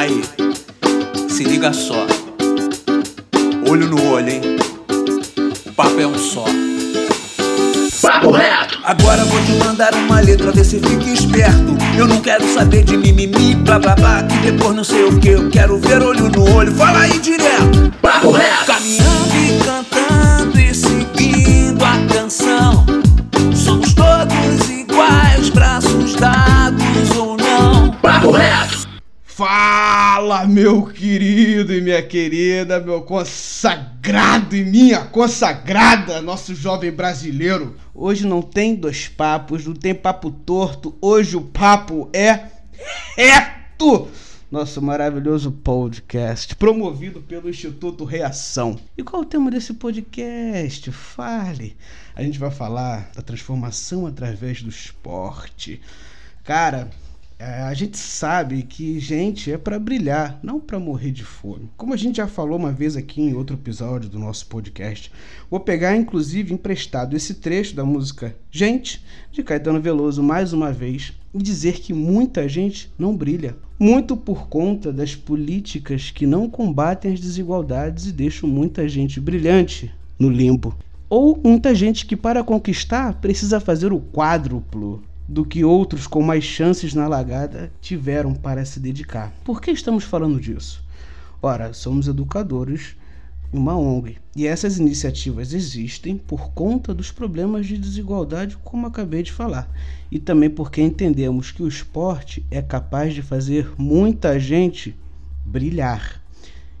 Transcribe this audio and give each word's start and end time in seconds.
Aí, 0.00 0.22
se 1.28 1.44
liga 1.44 1.74
só. 1.74 2.06
Olho 3.68 3.86
no 3.86 4.02
olho, 4.10 4.30
hein? 4.30 4.40
O 5.66 5.72
papo 5.72 6.00
é 6.00 6.06
um 6.06 6.16
só. 6.16 6.46
Papo 8.00 8.30
reto! 8.30 8.78
Agora 8.82 9.22
vou 9.26 9.38
te 9.42 9.52
mandar 9.62 9.92
uma 9.92 10.20
letra, 10.20 10.52
vê 10.52 10.64
se 10.64 10.78
fica 10.78 11.04
esperto. 11.04 11.76
Eu 11.98 12.08
não 12.08 12.18
quero 12.22 12.48
saber 12.48 12.82
de 12.82 12.96
mimimi, 12.96 13.54
blá 13.56 13.78
blá 13.78 13.94
blá, 13.94 14.22
que 14.22 14.50
depois 14.50 14.74
não 14.74 14.84
sei 14.84 15.04
o 15.04 15.20
que. 15.20 15.28
Eu 15.28 15.50
quero 15.50 15.78
ver 15.78 16.02
olho 16.02 16.30
no 16.30 16.50
olho, 16.50 16.74
fala 16.76 17.00
aí 17.00 17.18
direto. 17.18 17.92
Papo 18.00 18.30
reto! 18.30 18.64
Caminhando 18.64 19.36
e 19.36 19.62
cantando 19.62 20.58
e 20.58 20.74
seguindo 20.74 21.84
a 21.84 21.98
canção. 22.10 22.86
Somos 23.54 23.92
todos 23.92 24.70
iguais, 24.70 25.50
braços 25.50 26.14
dados 26.14 27.16
ou 27.18 27.36
não. 27.36 27.92
Papo 28.00 28.30
reto! 28.30 28.88
Fala, 29.40 29.89
meu 30.46 30.84
querido 30.84 31.72
e 31.72 31.80
minha 31.80 32.02
querida, 32.02 32.78
meu 32.78 33.00
consagrado 33.02 34.54
e 34.54 34.62
minha 34.62 35.06
consagrada, 35.06 36.20
nosso 36.20 36.54
jovem 36.54 36.90
brasileiro. 36.92 37.74
Hoje 37.94 38.26
não 38.26 38.42
tem 38.42 38.74
dois 38.74 39.08
papos, 39.08 39.66
não 39.66 39.74
tem 39.74 39.94
papo 39.94 40.30
torto, 40.30 40.94
hoje 41.00 41.36
o 41.36 41.40
papo 41.40 42.10
é 42.12 42.48
reto. 43.16 44.08
Nosso 44.50 44.82
maravilhoso 44.82 45.52
podcast, 45.52 46.54
promovido 46.54 47.22
pelo 47.22 47.48
Instituto 47.48 48.04
Reação. 48.04 48.78
E 48.98 49.02
qual 49.02 49.22
é 49.22 49.24
o 49.24 49.28
tema 49.28 49.50
desse 49.50 49.72
podcast? 49.72 50.92
Fale. 50.92 51.76
A 52.14 52.22
gente 52.22 52.38
vai 52.38 52.50
falar 52.50 53.10
da 53.14 53.22
transformação 53.22 54.06
através 54.06 54.60
do 54.60 54.68
esporte. 54.68 55.80
Cara, 56.44 56.90
a 57.42 57.72
gente 57.72 57.96
sabe 57.96 58.62
que 58.62 59.00
gente 59.00 59.50
é 59.50 59.56
para 59.56 59.78
brilhar, 59.78 60.38
não 60.42 60.60
para 60.60 60.78
morrer 60.78 61.10
de 61.10 61.24
fome. 61.24 61.70
Como 61.74 61.94
a 61.94 61.96
gente 61.96 62.18
já 62.18 62.26
falou 62.26 62.58
uma 62.58 62.70
vez 62.70 62.96
aqui 62.96 63.22
em 63.22 63.32
outro 63.32 63.56
episódio 63.56 64.10
do 64.10 64.18
nosso 64.18 64.46
podcast, 64.46 65.10
vou 65.50 65.58
pegar 65.58 65.96
inclusive 65.96 66.52
emprestado 66.52 67.16
esse 67.16 67.34
trecho 67.34 67.74
da 67.74 67.82
música 67.82 68.36
Gente, 68.50 69.02
de 69.32 69.42
Caetano 69.42 69.80
Veloso 69.80 70.22
mais 70.22 70.52
uma 70.52 70.70
vez, 70.70 71.14
e 71.32 71.38
dizer 71.38 71.80
que 71.80 71.94
muita 71.94 72.46
gente 72.46 72.92
não 72.98 73.16
brilha. 73.16 73.56
Muito 73.78 74.18
por 74.18 74.46
conta 74.46 74.92
das 74.92 75.16
políticas 75.16 76.10
que 76.10 76.26
não 76.26 76.50
combatem 76.50 77.10
as 77.10 77.20
desigualdades 77.20 78.06
e 78.06 78.12
deixam 78.12 78.50
muita 78.50 78.86
gente 78.86 79.18
brilhante 79.18 79.90
no 80.18 80.28
limbo. 80.28 80.76
Ou 81.08 81.40
muita 81.42 81.74
gente 81.74 82.04
que, 82.04 82.16
para 82.16 82.44
conquistar, 82.44 83.14
precisa 83.14 83.58
fazer 83.58 83.92
o 83.94 84.00
quádruplo 84.00 85.02
do 85.30 85.44
que 85.44 85.64
outros 85.64 86.08
com 86.08 86.20
mais 86.20 86.42
chances 86.42 86.92
na 86.92 87.06
largada 87.06 87.70
tiveram 87.80 88.34
para 88.34 88.64
se 88.64 88.80
dedicar. 88.80 89.32
Por 89.44 89.62
que 89.62 89.70
estamos 89.70 90.02
falando 90.02 90.40
disso? 90.40 90.82
Ora, 91.40 91.72
somos 91.72 92.08
educadores 92.08 92.96
em 93.52 93.56
uma 93.56 93.78
ONG 93.78 94.18
e 94.34 94.44
essas 94.44 94.78
iniciativas 94.78 95.52
existem 95.52 96.18
por 96.18 96.50
conta 96.50 96.92
dos 96.92 97.12
problemas 97.12 97.66
de 97.66 97.78
desigualdade, 97.78 98.56
como 98.64 98.88
acabei 98.88 99.22
de 99.22 99.30
falar, 99.30 99.70
e 100.10 100.18
também 100.18 100.50
porque 100.50 100.82
entendemos 100.82 101.52
que 101.52 101.62
o 101.62 101.68
esporte 101.68 102.44
é 102.50 102.60
capaz 102.60 103.14
de 103.14 103.22
fazer 103.22 103.72
muita 103.78 104.36
gente 104.40 104.96
brilhar. 105.44 106.20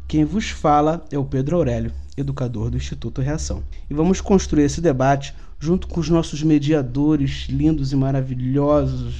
Quem 0.08 0.24
vos 0.24 0.50
fala 0.50 1.04
é 1.12 1.16
o 1.16 1.24
Pedro 1.24 1.54
Aurélio, 1.56 1.92
educador 2.16 2.68
do 2.68 2.76
Instituto 2.76 3.22
Reação. 3.22 3.62
E 3.88 3.94
vamos 3.94 4.20
construir 4.20 4.64
esse 4.64 4.80
debate 4.80 5.36
junto 5.60 5.86
com 5.86 6.00
os 6.00 6.08
nossos 6.08 6.42
mediadores 6.42 7.46
lindos 7.50 7.92
e 7.92 7.96
maravilhosos, 7.96 9.14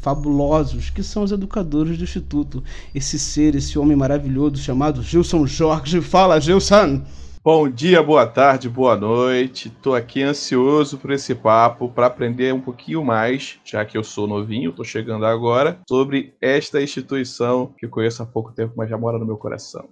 fabulosos, 0.00 0.88
que 0.90 1.02
são 1.02 1.24
os 1.24 1.32
educadores 1.32 1.98
do 1.98 2.04
Instituto. 2.04 2.62
Esse 2.94 3.18
ser, 3.18 3.56
esse 3.56 3.76
homem 3.76 3.96
maravilhoso 3.96 4.56
chamado 4.58 5.02
Gilson 5.02 5.44
Jorge. 5.44 6.00
Fala, 6.00 6.40
Gilson! 6.40 7.02
Bom 7.44 7.68
dia, 7.68 8.00
boa 8.00 8.24
tarde, 8.24 8.68
boa 8.68 8.96
noite. 8.96 9.66
Estou 9.66 9.96
aqui 9.96 10.22
ansioso 10.22 10.96
por 10.96 11.10
esse 11.10 11.34
papo 11.34 11.88
para 11.88 12.06
aprender 12.06 12.54
um 12.54 12.60
pouquinho 12.60 13.04
mais, 13.04 13.58
já 13.64 13.84
que 13.84 13.98
eu 13.98 14.04
sou 14.04 14.28
novinho, 14.28 14.70
estou 14.70 14.84
chegando 14.84 15.26
agora, 15.26 15.80
sobre 15.88 16.36
esta 16.40 16.80
instituição 16.80 17.74
que 17.76 17.84
eu 17.84 17.90
conheço 17.90 18.22
há 18.22 18.26
pouco 18.26 18.52
tempo, 18.52 18.74
mas 18.76 18.88
já 18.88 18.96
mora 18.96 19.18
no 19.18 19.26
meu 19.26 19.36
coração. 19.36 19.88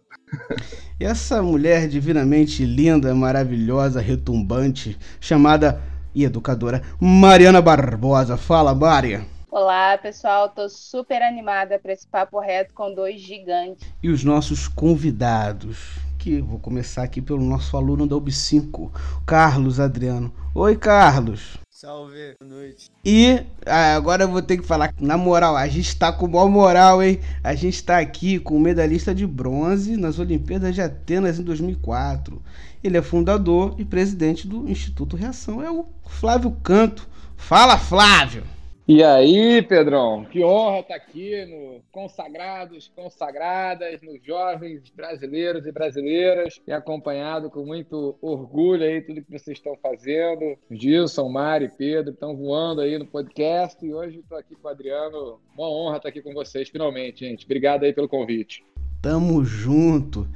E 1.01 1.03
essa 1.05 1.43
mulher 1.43 1.89
divinamente 1.89 2.65
linda, 2.65 3.13
maravilhosa, 3.17 4.01
retumbante, 4.01 4.97
chamada 5.21 5.83
e 6.15 6.23
educadora 6.23 6.83
Mariana 7.01 7.61
Barbosa. 7.61 8.37
Fala, 8.37 8.73
Maria. 8.73 9.27
Olá, 9.51 9.99
pessoal. 9.99 10.51
Tô 10.51 10.69
super 10.69 11.21
animada 11.21 11.81
para 11.81 11.93
esse 11.93 12.07
papo 12.07 12.39
reto 12.39 12.73
com 12.73 12.95
dois 12.95 13.21
gigantes. 13.21 13.93
E 14.01 14.09
os 14.09 14.23
nossos 14.23 14.69
convidados, 14.69 15.99
que 16.21 16.39
vou 16.39 16.59
começar 16.59 17.03
aqui 17.03 17.23
pelo 17.23 17.43
nosso 17.43 17.79
aluno 17.79 18.07
da 18.07 18.15
UB5, 18.15 18.91
Carlos 19.25 19.81
Adriano. 19.81 20.31
Oi, 20.55 20.77
Carlos. 20.77 21.57
Salve, 21.71 22.37
boa 22.39 22.57
noite. 22.57 22.91
E 23.03 23.43
ah, 23.65 23.95
agora 23.95 24.25
eu 24.25 24.29
vou 24.29 24.43
ter 24.43 24.59
que 24.59 24.67
falar, 24.67 24.93
na 25.01 25.17
moral, 25.17 25.57
a 25.57 25.67
gente 25.67 25.97
tá 25.97 26.13
com 26.13 26.29
boa 26.29 26.47
moral, 26.47 27.03
hein? 27.03 27.21
A 27.43 27.55
gente 27.55 27.83
tá 27.83 27.99
aqui 27.99 28.39
com 28.39 28.55
o 28.55 28.61
medalhista 28.61 29.15
de 29.15 29.27
bronze 29.27 29.97
nas 29.97 30.19
Olimpíadas 30.19 30.75
de 30.75 30.83
Atenas 30.83 31.39
em 31.39 31.43
2004. 31.43 32.43
Ele 32.85 32.99
é 32.99 33.03
fundador 33.03 33.75
e 33.79 33.85
presidente 33.87 34.47
do 34.47 34.69
Instituto 34.69 35.17
Reação. 35.17 35.63
É 35.63 35.71
o 35.71 35.87
Flávio 36.07 36.51
Canto. 36.63 37.09
Fala, 37.35 37.79
Flávio! 37.79 38.45
E 38.93 39.05
aí, 39.05 39.63
Pedrão, 39.63 40.25
que 40.25 40.43
honra 40.43 40.81
estar 40.81 40.97
aqui 40.97 41.45
no 41.45 41.81
Consagrados, 41.93 42.91
Consagradas, 42.97 44.03
nos 44.03 44.21
jovens 44.21 44.91
brasileiros 44.91 45.65
e 45.65 45.71
brasileiras, 45.71 46.61
e 46.67 46.73
acompanhado 46.73 47.49
com 47.51 47.65
muito 47.65 48.19
orgulho 48.21 48.83
aí 48.83 49.01
tudo 49.01 49.23
que 49.23 49.31
vocês 49.31 49.59
estão 49.59 49.79
fazendo. 49.81 50.59
Gilson, 50.69 51.29
Mari, 51.29 51.71
Pedro 51.79 52.13
estão 52.13 52.37
voando 52.37 52.81
aí 52.81 52.99
no 52.99 53.07
podcast 53.07 53.79
e 53.87 53.95
hoje 53.95 54.19
estou 54.19 54.37
aqui 54.37 54.57
com 54.57 54.67
o 54.67 54.71
Adriano. 54.73 55.39
Uma 55.57 55.71
honra 55.71 55.99
estar 55.99 56.09
aqui 56.09 56.21
com 56.21 56.35
vocês, 56.35 56.69
finalmente, 56.69 57.25
gente. 57.25 57.45
Obrigado 57.45 57.85
aí 57.85 57.93
pelo 57.93 58.09
convite. 58.09 58.65
Tamo 59.01 59.45
junto. 59.45 60.27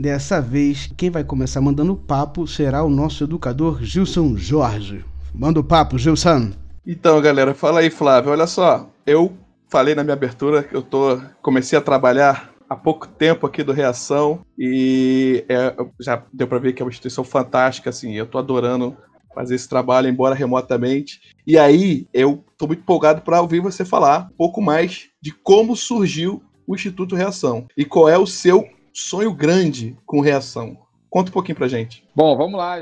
Dessa 0.00 0.40
vez, 0.40 0.90
quem 0.96 1.10
vai 1.10 1.24
começar 1.24 1.60
mandando 1.60 1.94
papo 1.94 2.46
será 2.46 2.82
o 2.82 2.88
nosso 2.88 3.24
educador 3.24 3.82
Gilson 3.82 4.34
Jorge. 4.34 5.04
Manda 5.34 5.60
o 5.60 5.64
papo, 5.64 5.98
Gilson. 5.98 6.52
Então, 6.90 7.20
galera, 7.20 7.52
fala 7.52 7.80
aí, 7.80 7.90
Flávio. 7.90 8.32
Olha 8.32 8.46
só, 8.46 8.88
eu 9.04 9.36
falei 9.68 9.94
na 9.94 10.02
minha 10.02 10.14
abertura 10.14 10.62
que 10.62 10.74
eu 10.74 10.80
tô 10.80 11.20
comecei 11.42 11.78
a 11.78 11.82
trabalhar 11.82 12.50
há 12.66 12.74
pouco 12.74 13.06
tempo 13.06 13.46
aqui 13.46 13.62
do 13.62 13.74
Reação 13.74 14.40
e 14.58 15.44
é, 15.50 15.76
já 16.00 16.24
deu 16.32 16.48
para 16.48 16.58
ver 16.58 16.72
que 16.72 16.80
é 16.80 16.84
uma 16.86 16.90
instituição 16.90 17.22
fantástica, 17.22 17.90
assim. 17.90 18.14
Eu 18.14 18.24
tô 18.24 18.38
adorando 18.38 18.96
fazer 19.34 19.54
esse 19.54 19.68
trabalho, 19.68 20.08
embora 20.08 20.34
remotamente. 20.34 21.20
E 21.46 21.58
aí, 21.58 22.08
eu 22.10 22.42
tô 22.56 22.66
muito 22.66 22.80
empolgado 22.80 23.20
para 23.20 23.42
ouvir 23.42 23.60
você 23.60 23.84
falar 23.84 24.30
um 24.32 24.36
pouco 24.38 24.62
mais 24.62 25.10
de 25.20 25.30
como 25.30 25.76
surgiu 25.76 26.42
o 26.66 26.74
Instituto 26.74 27.14
Reação 27.14 27.66
e 27.76 27.84
qual 27.84 28.08
é 28.08 28.16
o 28.16 28.26
seu 28.26 28.66
sonho 28.94 29.34
grande 29.34 29.94
com 30.06 30.22
Reação. 30.22 30.78
Conta 31.10 31.28
um 31.28 31.34
pouquinho 31.34 31.56
pra 31.56 31.68
gente. 31.68 32.02
Bom, 32.16 32.34
vamos 32.34 32.58
lá. 32.58 32.78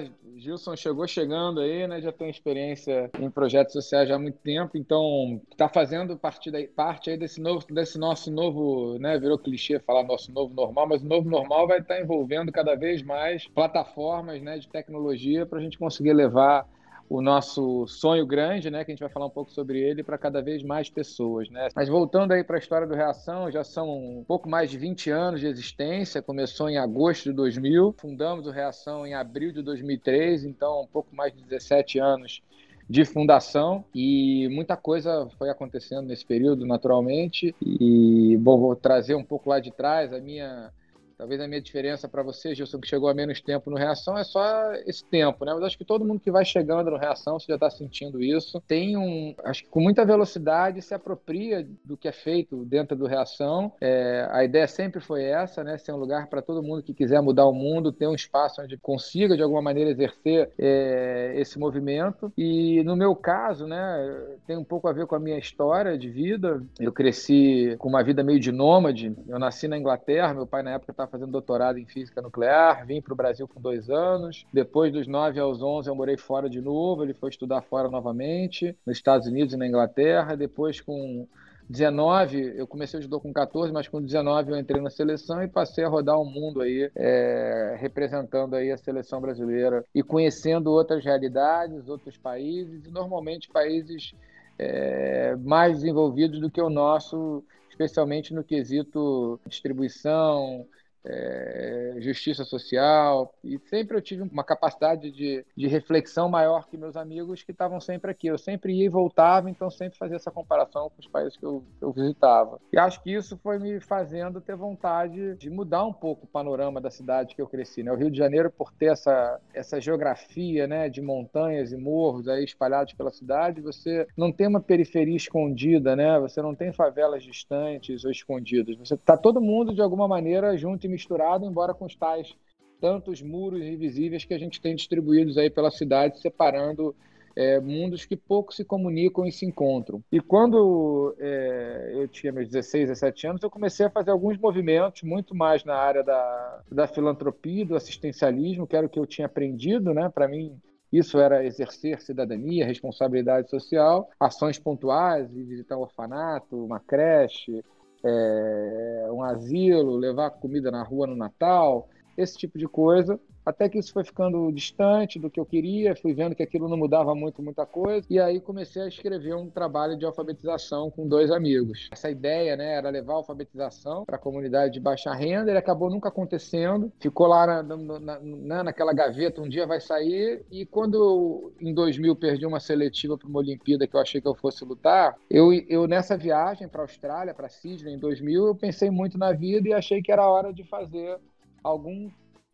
Gilson 0.46 0.76
chegou 0.76 1.08
chegando 1.08 1.60
aí, 1.60 1.88
né? 1.88 2.00
Já 2.00 2.12
tem 2.12 2.30
experiência 2.30 3.10
em 3.18 3.28
projetos 3.28 3.72
sociais 3.72 4.08
já 4.08 4.14
há 4.14 4.18
muito 4.18 4.38
tempo, 4.38 4.78
então 4.78 5.40
está 5.50 5.68
fazendo 5.68 6.16
parte, 6.16 6.52
da, 6.52 6.58
parte 6.68 7.10
aí 7.10 7.16
desse 7.16 7.40
novo, 7.40 7.66
desse 7.68 7.98
nosso 7.98 8.30
novo, 8.30 8.96
né? 9.00 9.18
Virou 9.18 9.36
clichê 9.36 9.80
falar 9.80 10.04
nosso 10.04 10.30
novo 10.32 10.54
normal, 10.54 10.86
mas 10.86 11.02
o 11.02 11.06
novo 11.06 11.28
normal 11.28 11.66
vai 11.66 11.80
estar 11.80 12.00
envolvendo 12.00 12.52
cada 12.52 12.76
vez 12.76 13.02
mais 13.02 13.48
plataformas, 13.48 14.40
né? 14.40 14.56
De 14.58 14.68
tecnologia 14.68 15.44
para 15.44 15.58
a 15.58 15.62
gente 15.62 15.76
conseguir 15.76 16.12
levar 16.12 16.64
o 17.08 17.22
nosso 17.22 17.86
sonho 17.86 18.26
grande, 18.26 18.70
né, 18.70 18.84
que 18.84 18.90
a 18.90 18.94
gente 18.94 19.00
vai 19.00 19.08
falar 19.08 19.26
um 19.26 19.30
pouco 19.30 19.50
sobre 19.50 19.80
ele 19.80 20.02
para 20.02 20.18
cada 20.18 20.42
vez 20.42 20.62
mais 20.62 20.88
pessoas, 20.88 21.48
né? 21.50 21.68
Mas 21.74 21.88
voltando 21.88 22.32
aí 22.32 22.42
para 22.42 22.56
a 22.56 22.58
história 22.58 22.86
do 22.86 22.94
Reação, 22.94 23.50
já 23.50 23.62
são 23.62 23.88
um 24.18 24.24
pouco 24.24 24.48
mais 24.48 24.70
de 24.70 24.78
20 24.78 25.10
anos 25.10 25.40
de 25.40 25.46
existência, 25.46 26.22
começou 26.22 26.68
em 26.68 26.78
agosto 26.78 27.24
de 27.24 27.32
2000, 27.32 27.94
fundamos 27.98 28.46
o 28.46 28.50
Reação 28.50 29.06
em 29.06 29.14
abril 29.14 29.52
de 29.52 29.62
2003, 29.62 30.44
então 30.44 30.82
um 30.82 30.86
pouco 30.86 31.14
mais 31.14 31.32
de 31.32 31.42
17 31.42 31.98
anos 31.98 32.42
de 32.88 33.04
fundação 33.04 33.84
e 33.94 34.48
muita 34.48 34.76
coisa 34.76 35.28
foi 35.36 35.50
acontecendo 35.50 36.06
nesse 36.06 36.24
período, 36.24 36.64
naturalmente. 36.64 37.54
E, 37.60 38.36
bom, 38.38 38.58
vou 38.58 38.76
trazer 38.76 39.14
um 39.14 39.24
pouco 39.24 39.50
lá 39.50 39.58
de 39.58 39.72
trás 39.72 40.12
a 40.12 40.20
minha 40.20 40.70
Talvez 41.18 41.40
a 41.40 41.48
minha 41.48 41.60
diferença 41.62 42.06
para 42.06 42.22
você, 42.22 42.54
Gilson, 42.54 42.78
que 42.78 42.86
chegou 42.86 43.08
a 43.08 43.14
menos 43.14 43.40
tempo 43.40 43.70
no 43.70 43.76
Reação, 43.76 44.18
é 44.18 44.24
só 44.24 44.72
esse 44.86 45.02
tempo, 45.04 45.44
né? 45.44 45.54
Mas 45.54 45.62
acho 45.64 45.78
que 45.78 45.84
todo 45.84 46.04
mundo 46.04 46.20
que 46.20 46.30
vai 46.30 46.44
chegando 46.44 46.90
no 46.90 46.98
Reação, 46.98 47.38
você 47.38 47.46
já 47.48 47.54
está 47.54 47.70
sentindo 47.70 48.22
isso, 48.22 48.60
tem 48.66 48.96
um, 48.98 49.34
acho 49.44 49.64
que 49.64 49.70
com 49.70 49.80
muita 49.80 50.04
velocidade 50.04 50.82
se 50.82 50.92
apropria 50.92 51.66
do 51.82 51.96
que 51.96 52.06
é 52.06 52.12
feito 52.12 52.64
dentro 52.66 52.96
do 52.96 53.06
Reação. 53.06 53.72
É, 53.80 54.28
a 54.30 54.44
ideia 54.44 54.66
sempre 54.66 55.00
foi 55.00 55.24
essa, 55.24 55.64
né? 55.64 55.78
Ser 55.78 55.92
um 55.92 55.96
lugar 55.96 56.26
para 56.26 56.42
todo 56.42 56.62
mundo 56.62 56.82
que 56.82 56.92
quiser 56.92 57.22
mudar 57.22 57.46
o 57.46 57.52
mundo, 57.52 57.92
ter 57.92 58.06
um 58.06 58.14
espaço 58.14 58.60
onde 58.60 58.76
consiga 58.76 59.36
de 59.36 59.42
alguma 59.42 59.62
maneira 59.62 59.90
exercer 59.90 60.50
é, 60.58 61.32
esse 61.36 61.58
movimento. 61.58 62.30
E 62.36 62.82
no 62.84 62.94
meu 62.94 63.16
caso, 63.16 63.66
né, 63.66 64.36
tem 64.46 64.56
um 64.56 64.64
pouco 64.64 64.86
a 64.86 64.92
ver 64.92 65.06
com 65.06 65.14
a 65.14 65.20
minha 65.20 65.38
história 65.38 65.96
de 65.96 66.10
vida. 66.10 66.62
Eu 66.78 66.92
cresci 66.92 67.74
com 67.78 67.88
uma 67.88 68.04
vida 68.04 68.22
meio 68.22 68.38
de 68.38 68.52
nômade. 68.52 69.16
Eu 69.26 69.38
nasci 69.38 69.66
na 69.66 69.78
Inglaterra, 69.78 70.34
meu 70.34 70.46
pai 70.46 70.62
na 70.62 70.72
época 70.72 70.92
estava 70.92 71.05
fazendo 71.06 71.32
doutorado 71.32 71.78
em 71.78 71.86
física 71.86 72.22
nuclear, 72.22 72.86
vim 72.86 73.00
para 73.00 73.12
o 73.12 73.16
Brasil 73.16 73.46
com 73.46 73.60
dois 73.60 73.88
anos. 73.90 74.46
Depois 74.52 74.92
dos 74.92 75.06
9 75.06 75.38
aos 75.40 75.62
11 75.62 75.88
eu 75.88 75.94
morei 75.94 76.16
fora 76.16 76.48
de 76.48 76.60
novo, 76.60 77.02
ele 77.02 77.14
foi 77.14 77.30
estudar 77.30 77.62
fora 77.62 77.88
novamente, 77.88 78.76
nos 78.86 78.96
Estados 78.96 79.26
Unidos 79.26 79.54
e 79.54 79.56
na 79.56 79.66
Inglaterra. 79.66 80.36
Depois 80.36 80.80
com 80.80 81.26
19, 81.68 82.54
eu 82.56 82.66
comecei 82.66 82.98
o 83.00 83.02
judô 83.02 83.20
com 83.20 83.32
14, 83.32 83.72
mas 83.72 83.88
com 83.88 84.00
19 84.00 84.52
eu 84.52 84.56
entrei 84.56 84.80
na 84.80 84.90
seleção 84.90 85.42
e 85.42 85.48
passei 85.48 85.84
a 85.84 85.88
rodar 85.88 86.18
o 86.18 86.24
mundo 86.24 86.60
aí, 86.60 86.90
é, 86.94 87.76
representando 87.78 88.54
aí 88.54 88.70
a 88.70 88.76
seleção 88.76 89.20
brasileira 89.20 89.84
e 89.94 90.02
conhecendo 90.02 90.70
outras 90.70 91.04
realidades, 91.04 91.88
outros 91.88 92.16
países, 92.16 92.86
e 92.86 92.90
normalmente 92.90 93.48
países 93.48 94.14
é, 94.58 95.34
mais 95.36 95.78
desenvolvidos 95.78 96.40
do 96.40 96.50
que 96.50 96.60
o 96.60 96.70
nosso, 96.70 97.42
especialmente 97.68 98.32
no 98.32 98.44
quesito 98.44 99.40
distribuição, 99.46 100.66
é, 101.06 101.94
justiça 101.98 102.44
social, 102.44 103.32
e 103.42 103.58
sempre 103.70 103.96
eu 103.96 104.02
tive 104.02 104.22
uma 104.22 104.44
capacidade 104.44 105.10
de, 105.10 105.44
de 105.56 105.66
reflexão 105.66 106.28
maior 106.28 106.66
que 106.68 106.76
meus 106.76 106.96
amigos 106.96 107.42
que 107.42 107.52
estavam 107.52 107.80
sempre 107.80 108.10
aqui. 108.10 108.26
Eu 108.26 108.38
sempre 108.38 108.72
ia 108.74 108.86
e 108.86 108.88
voltava, 108.88 109.48
então 109.48 109.70
sempre 109.70 109.98
fazia 109.98 110.16
essa 110.16 110.30
comparação 110.30 110.90
com 110.90 111.00
os 111.00 111.06
países 111.06 111.36
que 111.36 111.44
eu, 111.44 111.62
eu 111.80 111.92
visitava. 111.92 112.60
E 112.72 112.78
acho 112.78 113.02
que 113.02 113.12
isso 113.12 113.38
foi 113.38 113.58
me 113.58 113.80
fazendo 113.80 114.40
ter 114.40 114.56
vontade 114.56 115.36
de 115.36 115.48
mudar 115.48 115.84
um 115.84 115.92
pouco 115.92 116.24
o 116.24 116.28
panorama 116.28 116.80
da 116.80 116.90
cidade 116.90 117.34
que 117.34 117.40
eu 117.40 117.46
cresci. 117.46 117.82
Né? 117.82 117.92
O 117.92 117.96
Rio 117.96 118.10
de 118.10 118.18
Janeiro, 118.18 118.50
por 118.50 118.72
ter 118.72 118.86
essa, 118.86 119.40
essa 119.54 119.80
geografia 119.80 120.66
né, 120.66 120.88
de 120.88 121.00
montanhas 121.00 121.72
e 121.72 121.76
morros 121.76 122.28
aí 122.28 122.44
espalhados 122.44 122.94
pela 122.94 123.10
cidade, 123.10 123.60
você 123.60 124.06
não 124.16 124.32
tem 124.32 124.46
uma 124.46 124.60
periferia 124.60 125.16
escondida, 125.16 125.94
né? 125.94 126.18
você 126.18 126.42
não 126.42 126.54
tem 126.54 126.72
favelas 126.72 127.22
distantes 127.22 128.04
ou 128.04 128.10
escondidas. 128.10 128.76
Você 128.76 128.94
está 128.94 129.16
todo 129.16 129.40
mundo, 129.40 129.74
de 129.74 129.80
alguma 129.80 130.08
maneira, 130.08 130.56
junto 130.56 130.86
e 130.86 130.88
misturado, 130.96 131.44
embora 131.44 131.74
com 131.74 131.84
os 131.84 131.94
tais 131.94 132.34
tantos 132.80 133.22
muros 133.22 133.64
invisíveis 133.64 134.24
que 134.24 134.34
a 134.34 134.38
gente 134.38 134.60
tem 134.60 134.74
distribuídos 134.74 135.38
aí 135.38 135.50
pela 135.50 135.70
cidade, 135.70 136.20
separando 136.20 136.94
é, 137.36 137.60
mundos 137.60 138.06
que 138.06 138.16
pouco 138.16 138.52
se 138.52 138.64
comunicam 138.64 139.26
e 139.26 139.32
se 139.32 139.44
encontram. 139.44 140.02
E 140.10 140.20
quando 140.20 141.14
é, 141.18 141.92
eu 141.94 142.08
tinha 142.08 142.32
meus 142.32 142.48
16, 142.48 142.88
17 142.88 143.26
anos, 143.26 143.42
eu 143.42 143.50
comecei 143.50 143.84
a 143.84 143.90
fazer 143.90 144.10
alguns 144.10 144.38
movimentos, 144.38 145.02
muito 145.02 145.34
mais 145.34 145.62
na 145.62 145.76
área 145.76 146.02
da, 146.02 146.62
da 146.72 146.88
filantropia, 146.88 147.66
do 147.66 147.76
assistencialismo, 147.76 148.66
que 148.66 148.74
era 148.74 148.86
o 148.86 148.88
que 148.88 148.98
eu 148.98 149.06
tinha 149.06 149.26
aprendido, 149.26 149.92
né? 149.92 150.08
Para 150.08 150.26
mim, 150.26 150.58
isso 150.90 151.18
era 151.18 151.44
exercer 151.44 152.00
cidadania, 152.00 152.64
responsabilidade 152.64 153.50
social, 153.50 154.08
ações 154.18 154.58
pontuais, 154.58 155.30
visitar 155.30 155.76
um 155.76 155.82
orfanato, 155.82 156.64
uma 156.64 156.80
creche, 156.80 157.62
é, 158.06 159.08
um 159.10 159.22
asilo, 159.22 159.96
levar 159.96 160.30
comida 160.30 160.70
na 160.70 160.82
rua 160.82 161.06
no 161.06 161.16
Natal, 161.16 161.88
esse 162.16 162.36
tipo 162.36 162.58
de 162.58 162.66
coisa 162.66 163.20
até 163.46 163.68
que 163.68 163.78
isso 163.78 163.92
foi 163.92 164.02
ficando 164.02 164.50
distante 164.50 165.20
do 165.20 165.30
que 165.30 165.38
eu 165.38 165.46
queria, 165.46 165.94
fui 165.94 166.12
vendo 166.12 166.34
que 166.34 166.42
aquilo 166.42 166.68
não 166.68 166.76
mudava 166.76 167.14
muito, 167.14 167.40
muita 167.40 167.64
coisa, 167.64 168.04
e 168.10 168.18
aí 168.18 168.40
comecei 168.40 168.82
a 168.82 168.88
escrever 168.88 169.36
um 169.36 169.48
trabalho 169.48 169.96
de 169.96 170.04
alfabetização 170.04 170.90
com 170.90 171.06
dois 171.06 171.30
amigos. 171.30 171.88
Essa 171.92 172.10
ideia, 172.10 172.56
né, 172.56 172.74
era 172.74 172.90
levar 172.90 173.12
a 173.12 173.16
alfabetização 173.16 174.04
para 174.04 174.16
a 174.16 174.18
comunidade 174.18 174.74
de 174.74 174.80
baixa 174.80 175.14
renda, 175.14 175.50
ele 175.50 175.58
acabou 175.58 175.88
nunca 175.88 176.08
acontecendo, 176.08 176.92
ficou 176.98 177.28
lá 177.28 177.62
na, 177.62 177.76
na, 177.76 178.18
na, 178.20 178.64
naquela 178.64 178.92
gaveta, 178.92 179.40
um 179.40 179.48
dia 179.48 179.64
vai 179.64 179.80
sair, 179.80 180.44
e 180.50 180.66
quando 180.66 180.96
eu, 180.96 181.52
em 181.60 181.72
2000, 181.72 182.16
perdi 182.16 182.44
uma 182.44 182.58
seletiva 182.58 183.16
para 183.16 183.28
uma 183.28 183.38
Olimpíada 183.38 183.86
que 183.86 183.94
eu 183.94 184.00
achei 184.00 184.20
que 184.20 184.26
eu 184.26 184.34
fosse 184.34 184.64
lutar, 184.64 185.16
eu, 185.30 185.52
eu 185.68 185.86
nessa 185.86 186.16
viagem 186.16 186.68
para 186.68 186.80
a 186.80 186.84
Austrália, 186.84 187.32
para 187.32 187.48
Sydney, 187.48 187.94
em 187.94 187.98
2000, 187.98 188.46
eu 188.48 188.54
pensei 188.56 188.90
muito 188.90 189.16
na 189.16 189.32
vida 189.32 189.68
e 189.68 189.72
achei 189.72 190.02
que 190.02 190.10
era 190.10 190.28
hora 190.28 190.52
de 190.52 190.64
fazer 190.64 191.16
algum 191.62 192.10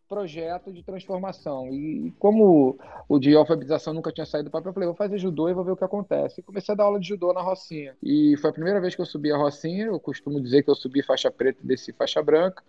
projeto 0.07 0.71
de 0.71 0.83
transformação. 0.83 1.67
E 1.73 2.13
como 2.19 2.77
o 3.07 3.19
de 3.19 3.35
alfabetização 3.35 3.93
nunca 3.93 4.11
tinha 4.11 4.25
saído 4.25 4.49
do 4.49 4.51
papel, 4.51 4.69
eu 4.69 4.73
falei, 4.73 4.87
vou 4.87 4.95
fazer 4.95 5.17
judô 5.17 5.49
e 5.49 5.53
vou 5.53 5.63
ver 5.63 5.71
o 5.71 5.77
que 5.77 5.83
acontece. 5.83 6.41
E 6.41 6.43
comecei 6.43 6.73
a 6.73 6.75
dar 6.75 6.85
aula 6.85 6.99
de 6.99 7.07
judô 7.07 7.33
na 7.33 7.41
Rocinha. 7.41 7.95
E 8.01 8.35
foi 8.37 8.49
a 8.49 8.53
primeira 8.53 8.79
vez 8.79 8.95
que 8.95 9.01
eu 9.01 9.05
subi 9.05 9.31
a 9.31 9.37
Rocinha. 9.37 9.85
Eu 9.85 9.99
costumo 9.99 10.41
dizer 10.41 10.63
que 10.63 10.69
eu 10.69 10.75
subi 10.75 11.01
faixa 11.03 11.31
preta 11.31 11.59
e 11.63 11.67
desci 11.67 11.91
faixa 11.91 12.21
branca. 12.21 12.63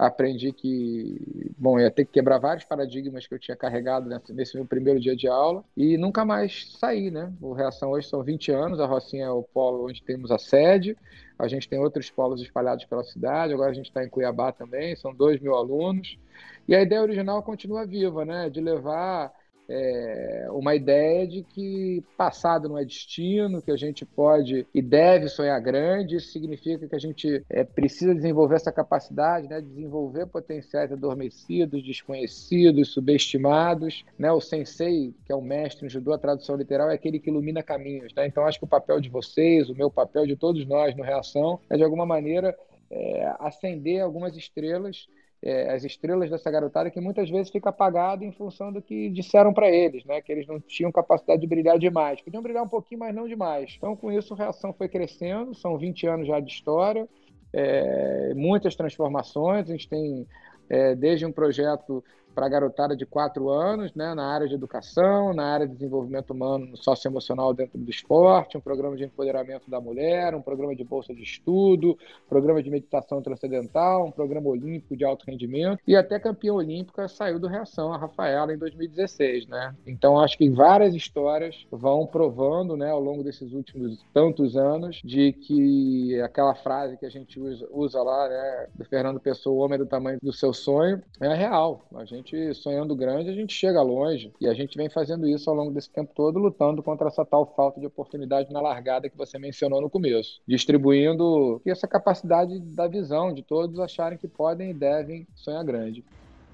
Aprendi 0.00 0.50
que, 0.50 1.52
bom, 1.58 1.78
ia 1.78 1.90
ter 1.90 2.06
que 2.06 2.12
quebrar 2.12 2.38
vários 2.38 2.64
paradigmas 2.64 3.26
que 3.26 3.34
eu 3.34 3.38
tinha 3.38 3.54
carregado 3.54 4.08
nesse, 4.30 4.56
meu 4.56 4.64
primeiro 4.64 4.98
dia 4.98 5.14
de 5.14 5.28
aula 5.28 5.62
e 5.76 5.98
nunca 5.98 6.24
mais 6.24 6.74
saí, 6.78 7.10
né? 7.10 7.30
O 7.38 7.52
Reação 7.52 7.90
hoje 7.90 8.08
são 8.08 8.22
20 8.22 8.50
anos, 8.50 8.80
a 8.80 8.86
Rocinha 8.86 9.26
é 9.26 9.30
o 9.30 9.42
polo 9.42 9.86
onde 9.86 10.02
temos 10.02 10.30
a 10.30 10.38
sede, 10.38 10.96
a 11.38 11.46
gente 11.46 11.68
tem 11.68 11.78
outros 11.78 12.10
polos 12.10 12.40
espalhados 12.40 12.86
pela 12.86 13.04
cidade, 13.04 13.52
agora 13.52 13.72
a 13.72 13.74
gente 13.74 13.88
está 13.88 14.02
em 14.02 14.08
Cuiabá 14.08 14.52
também, 14.52 14.96
são 14.96 15.14
2 15.14 15.38
mil 15.38 15.54
alunos. 15.54 16.18
E 16.66 16.74
a 16.74 16.80
ideia 16.80 17.02
original 17.02 17.42
continua 17.42 17.84
viva, 17.84 18.24
né? 18.24 18.48
De 18.48 18.58
levar 18.58 19.30
é, 19.72 20.48
uma 20.50 20.74
ideia 20.74 21.26
de 21.26 21.44
que 21.44 22.02
passado 22.16 22.68
não 22.68 22.76
é 22.76 22.84
destino, 22.84 23.62
que 23.62 23.70
a 23.70 23.76
gente 23.76 24.04
pode 24.04 24.66
e 24.74 24.82
deve 24.82 25.28
sonhar 25.28 25.60
grande. 25.60 26.16
Isso 26.16 26.32
significa 26.32 26.88
que 26.88 26.96
a 26.96 26.98
gente 26.98 27.44
é, 27.48 27.62
precisa 27.62 28.12
desenvolver 28.12 28.56
essa 28.56 28.72
capacidade, 28.72 29.48
né? 29.48 29.60
Desenvolver 29.60 30.26
potenciais 30.26 30.90
adormecidos, 30.90 31.84
desconhecidos, 31.84 32.92
subestimados. 32.92 34.04
Né? 34.18 34.32
O 34.32 34.40
sensei, 34.40 35.14
que 35.24 35.32
é 35.32 35.36
o 35.36 35.40
mestre 35.40 35.86
em 35.86 35.88
judô, 35.88 36.12
a 36.12 36.18
tradução 36.18 36.56
literal, 36.56 36.90
é 36.90 36.94
aquele 36.94 37.20
que 37.20 37.30
ilumina 37.30 37.62
caminhos. 37.62 38.12
Né? 38.14 38.26
Então, 38.26 38.44
acho 38.44 38.58
que 38.58 38.64
o 38.64 38.68
papel 38.68 39.00
de 39.00 39.08
vocês, 39.08 39.70
o 39.70 39.74
meu 39.74 39.90
papel 39.90 40.26
de 40.26 40.34
todos 40.34 40.66
nós 40.66 40.96
no 40.96 41.04
Reação, 41.04 41.60
é 41.70 41.76
de 41.76 41.84
alguma 41.84 42.04
maneira 42.04 42.56
é, 42.90 43.32
acender 43.38 44.00
algumas 44.00 44.36
estrelas 44.36 45.06
é, 45.42 45.72
as 45.72 45.84
estrelas 45.84 46.28
dessa 46.28 46.50
garotada 46.50 46.90
que 46.90 47.00
muitas 47.00 47.30
vezes 47.30 47.50
fica 47.50 47.70
apagado 47.70 48.24
em 48.24 48.32
função 48.32 48.72
do 48.72 48.82
que 48.82 49.08
disseram 49.10 49.54
para 49.54 49.70
eles, 49.70 50.04
né? 50.04 50.20
Que 50.20 50.32
eles 50.32 50.46
não 50.46 50.60
tinham 50.60 50.92
capacidade 50.92 51.40
de 51.40 51.46
brilhar 51.46 51.78
demais. 51.78 52.20
Podiam 52.20 52.42
brilhar 52.42 52.62
um 52.62 52.68
pouquinho, 52.68 53.00
mas 53.00 53.14
não 53.14 53.26
demais. 53.26 53.74
Então, 53.76 53.96
com 53.96 54.12
isso, 54.12 54.34
a 54.34 54.36
reação 54.36 54.72
foi 54.72 54.88
crescendo. 54.88 55.54
São 55.54 55.78
20 55.78 56.06
anos 56.06 56.26
já 56.26 56.38
de 56.40 56.52
história, 56.52 57.08
é, 57.52 58.34
muitas 58.34 58.76
transformações. 58.76 59.68
A 59.68 59.72
gente 59.72 59.88
tem 59.88 60.26
é, 60.68 60.94
desde 60.94 61.24
um 61.24 61.32
projeto 61.32 62.04
para 62.34 62.46
a 62.46 62.48
garotada 62.48 62.96
de 62.96 63.04
quatro 63.06 63.50
anos, 63.50 63.94
né, 63.94 64.14
na 64.14 64.26
área 64.26 64.48
de 64.48 64.54
educação, 64.54 65.32
na 65.32 65.44
área 65.44 65.66
de 65.66 65.74
desenvolvimento 65.74 66.30
humano 66.30 66.76
socioemocional 66.76 67.52
dentro 67.52 67.78
do 67.78 67.90
esporte, 67.90 68.56
um 68.56 68.60
programa 68.60 68.96
de 68.96 69.04
empoderamento 69.04 69.70
da 69.70 69.80
mulher, 69.80 70.34
um 70.34 70.42
programa 70.42 70.74
de 70.74 70.84
bolsa 70.84 71.14
de 71.14 71.22
estudo, 71.22 71.96
programa 72.28 72.62
de 72.62 72.70
meditação 72.70 73.22
transcendental, 73.22 74.06
um 74.06 74.10
programa 74.10 74.48
olímpico 74.48 74.96
de 74.96 75.04
alto 75.04 75.24
rendimento 75.26 75.80
e 75.86 75.96
até 75.96 76.18
campeã 76.18 76.54
olímpica 76.54 77.08
saiu 77.08 77.38
do 77.38 77.48
Reação, 77.48 77.92
a 77.92 77.98
Rafaela, 77.98 78.52
em 78.52 78.58
2016, 78.58 79.46
né? 79.46 79.74
Então 79.86 80.18
acho 80.20 80.36
que 80.36 80.48
várias 80.48 80.94
histórias 80.94 81.66
vão 81.70 82.06
provando, 82.06 82.76
né, 82.76 82.90
ao 82.90 83.00
longo 83.00 83.22
desses 83.22 83.52
últimos 83.52 84.04
tantos 84.12 84.56
anos, 84.56 85.00
de 85.04 85.32
que 85.32 86.20
aquela 86.20 86.54
frase 86.54 86.96
que 86.96 87.06
a 87.06 87.10
gente 87.10 87.40
usa, 87.40 87.66
usa 87.70 88.02
lá, 88.02 88.28
né, 88.28 88.66
do 88.74 88.84
Fernando 88.84 89.20
Pessoa, 89.20 89.56
o 89.56 89.64
homem 89.64 89.78
do 89.78 89.86
tamanho 89.86 90.18
do 90.22 90.32
seu 90.32 90.52
sonho, 90.52 91.02
é 91.20 91.34
real. 91.34 91.82
A 91.94 92.04
gente 92.04 92.19
gente, 92.20 92.54
sonhando 92.54 92.94
grande, 92.94 93.30
a 93.30 93.34
gente 93.34 93.54
chega 93.54 93.82
longe. 93.82 94.32
E 94.40 94.46
a 94.46 94.54
gente 94.54 94.76
vem 94.76 94.88
fazendo 94.88 95.26
isso 95.26 95.48
ao 95.48 95.56
longo 95.56 95.72
desse 95.72 95.90
tempo 95.90 96.12
todo, 96.14 96.38
lutando 96.38 96.82
contra 96.82 97.08
essa 97.08 97.24
tal 97.24 97.46
falta 97.56 97.80
de 97.80 97.86
oportunidade 97.86 98.52
na 98.52 98.60
largada 98.60 99.08
que 99.08 99.16
você 99.16 99.38
mencionou 99.38 99.80
no 99.80 99.90
começo. 99.90 100.40
Distribuindo 100.46 101.60
essa 101.66 101.88
capacidade 101.88 102.58
da 102.60 102.86
visão, 102.86 103.32
de 103.32 103.42
todos 103.42 103.80
acharem 103.80 104.18
que 104.18 104.28
podem 104.28 104.70
e 104.70 104.74
devem 104.74 105.26
sonhar 105.34 105.64
grande. 105.64 106.04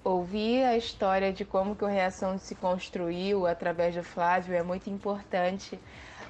Ouvir 0.04 0.62
a 0.62 0.76
história 0.76 1.32
de 1.32 1.44
como 1.44 1.74
que 1.74 1.82
o 1.82 1.88
Reação 1.88 2.38
se 2.38 2.54
construiu 2.54 3.44
através 3.44 3.94
do 3.94 4.04
Flávio 4.04 4.54
é 4.54 4.62
muito 4.62 4.88
importante, 4.88 5.76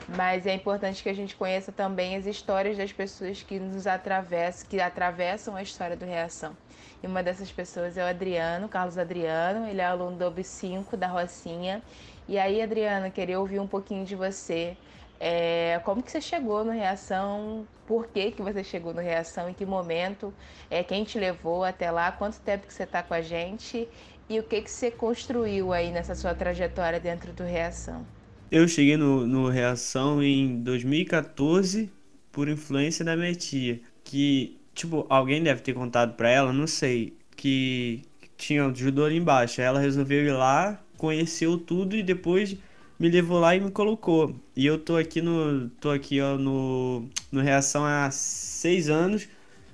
mas 0.08 0.46
é 0.46 0.54
importante 0.54 1.02
que 1.02 1.08
a 1.08 1.14
gente 1.14 1.34
conheça 1.34 1.72
também 1.72 2.16
as 2.16 2.26
histórias 2.26 2.76
das 2.76 2.92
pessoas 2.92 3.42
que 3.42 3.58
nos 3.58 3.86
atravessam, 3.86 4.68
que 4.68 4.80
atravessam 4.80 5.56
a 5.56 5.62
história 5.62 5.96
do 5.96 6.04
Reação. 6.04 6.56
E 7.02 7.06
uma 7.06 7.22
dessas 7.22 7.50
pessoas 7.50 7.96
é 7.96 8.04
o 8.04 8.06
Adriano, 8.06 8.68
Carlos 8.68 8.96
Adriano, 8.96 9.66
ele 9.66 9.80
é 9.80 9.84
aluno 9.84 10.16
do 10.16 10.24
OB5 10.30 10.96
da 10.96 11.08
Rocinha. 11.08 11.82
E 12.28 12.38
aí, 12.38 12.62
Adriano, 12.62 13.10
queria 13.10 13.38
ouvir 13.38 13.60
um 13.60 13.66
pouquinho 13.66 14.04
de 14.04 14.14
você. 14.14 14.76
É, 15.18 15.80
como 15.84 16.02
que 16.02 16.10
você 16.10 16.20
chegou 16.20 16.64
no 16.64 16.72
Reação? 16.72 17.66
Por 17.86 18.06
que, 18.06 18.32
que 18.32 18.42
você 18.42 18.62
chegou 18.62 18.92
no 18.94 19.00
Reação? 19.00 19.48
Em 19.48 19.54
que 19.54 19.64
momento? 19.64 20.32
É, 20.70 20.82
quem 20.82 21.04
te 21.04 21.18
levou 21.18 21.64
até 21.64 21.90
lá? 21.90 22.12
Quanto 22.12 22.40
tempo 22.40 22.66
que 22.66 22.72
você 22.72 22.84
está 22.84 23.02
com 23.02 23.14
a 23.14 23.20
gente? 23.20 23.88
E 24.28 24.38
o 24.38 24.42
que, 24.42 24.60
que 24.60 24.70
você 24.70 24.90
construiu 24.90 25.72
aí 25.72 25.90
nessa 25.90 26.14
sua 26.14 26.34
trajetória 26.34 26.98
dentro 26.98 27.32
do 27.32 27.44
Reação? 27.44 28.04
Eu 28.50 28.68
cheguei 28.68 28.96
no, 28.96 29.26
no 29.26 29.48
Reação 29.48 30.22
em 30.22 30.62
2014 30.62 31.90
por 32.30 32.48
influência 32.48 33.04
da 33.04 33.16
minha 33.16 33.34
tia. 33.34 33.80
Que, 34.04 34.56
tipo, 34.72 35.04
alguém 35.08 35.42
deve 35.42 35.60
ter 35.62 35.72
contado 35.74 36.14
pra 36.14 36.30
ela, 36.30 36.52
não 36.52 36.66
sei, 36.66 37.12
que 37.34 38.02
tinha 38.36 38.72
judô 38.72 39.04
ali 39.04 39.16
embaixo. 39.16 39.60
Ela 39.60 39.80
resolveu 39.80 40.24
ir 40.24 40.32
lá, 40.32 40.80
conheceu 40.96 41.58
tudo 41.58 41.96
e 41.96 42.04
depois 42.04 42.56
me 43.00 43.10
levou 43.10 43.40
lá 43.40 43.56
e 43.56 43.60
me 43.60 43.70
colocou. 43.70 44.36
E 44.54 44.64
eu 44.64 44.78
tô 44.78 44.96
aqui 44.96 45.20
no. 45.20 45.68
tô 45.80 45.90
aqui 45.90 46.20
ó, 46.20 46.38
no, 46.38 47.08
no 47.32 47.40
Reação 47.40 47.84
há 47.84 48.10
seis 48.12 48.88
anos. 48.88 49.28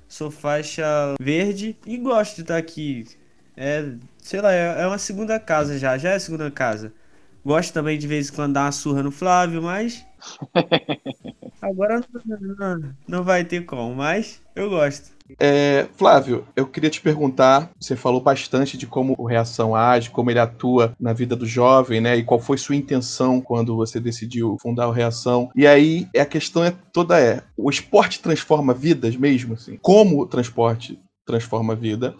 Sou 0.09 0.31
faixa 0.31 0.85
verde 1.21 1.77
e 1.87 1.97
gosto 1.99 2.37
de 2.37 2.43
estar 2.43 2.57
aqui. 2.57 3.07
É, 3.55 3.93
sei 4.19 4.41
lá, 4.41 4.53
é, 4.53 4.83
é 4.83 4.87
uma 4.87 4.99
segunda 4.99 5.39
casa 5.39 5.79
já, 5.79 5.99
já 5.99 6.11
é 6.13 6.19
segunda 6.19 6.51
casa. 6.51 6.93
Gosto 7.45 7.73
também 7.73 7.99
de 7.99 8.07
vez 8.07 8.29
em 8.29 8.33
quando 8.33 8.55
dar 8.55 8.65
uma 8.65 8.73
surra 8.73 9.03
no 9.03 9.11
Flávio, 9.11 9.63
mas. 9.63 10.05
Agora 11.61 12.01
não, 12.25 12.39
não, 12.41 12.95
não 13.07 13.25
vai 13.25 13.45
ter 13.45 13.65
como, 13.65 13.95
mas 13.95 14.41
eu 14.55 14.71
gosto. 14.71 15.13
É, 15.39 15.87
Flávio, 15.97 16.47
eu 16.55 16.67
queria 16.67 16.91
te 16.91 17.01
perguntar, 17.01 17.71
você 17.81 17.97
falou 17.97 18.21
bastante 18.21 18.77
de 18.77 18.87
como 18.87 19.15
o 19.19 19.25
Reação 19.25 19.75
age, 19.75 20.11
como 20.11 20.31
ele 20.31 20.39
atua 20.39 20.95
na 21.01 21.13
vida 21.13 21.35
do 21.35 21.47
jovem, 21.47 22.01
né? 22.01 22.17
E 22.17 22.25
qual 22.25 22.41
foi 22.41 22.59
sua 22.59 22.77
intenção 22.77 23.41
quando 23.41 23.77
você 23.77 23.99
decidiu 23.99 24.57
fundar 24.61 24.89
o 24.89 24.93
Reação. 24.93 25.51
E 25.55 25.67
aí, 25.67 26.07
a 26.17 26.25
questão 26.25 26.65
é 26.65 26.73
toda 26.93 27.21
é, 27.21 27.43
o 27.57 27.71
esporte 27.71 28.21
transforma 28.21 28.75
vidas 28.75 29.17
mesmo, 29.17 29.55
assim? 29.55 29.79
Como 29.81 30.21
o 30.21 30.27
transporte 30.27 30.99
transforma 31.27 31.73
a 31.73 31.77
vida? 31.77 32.15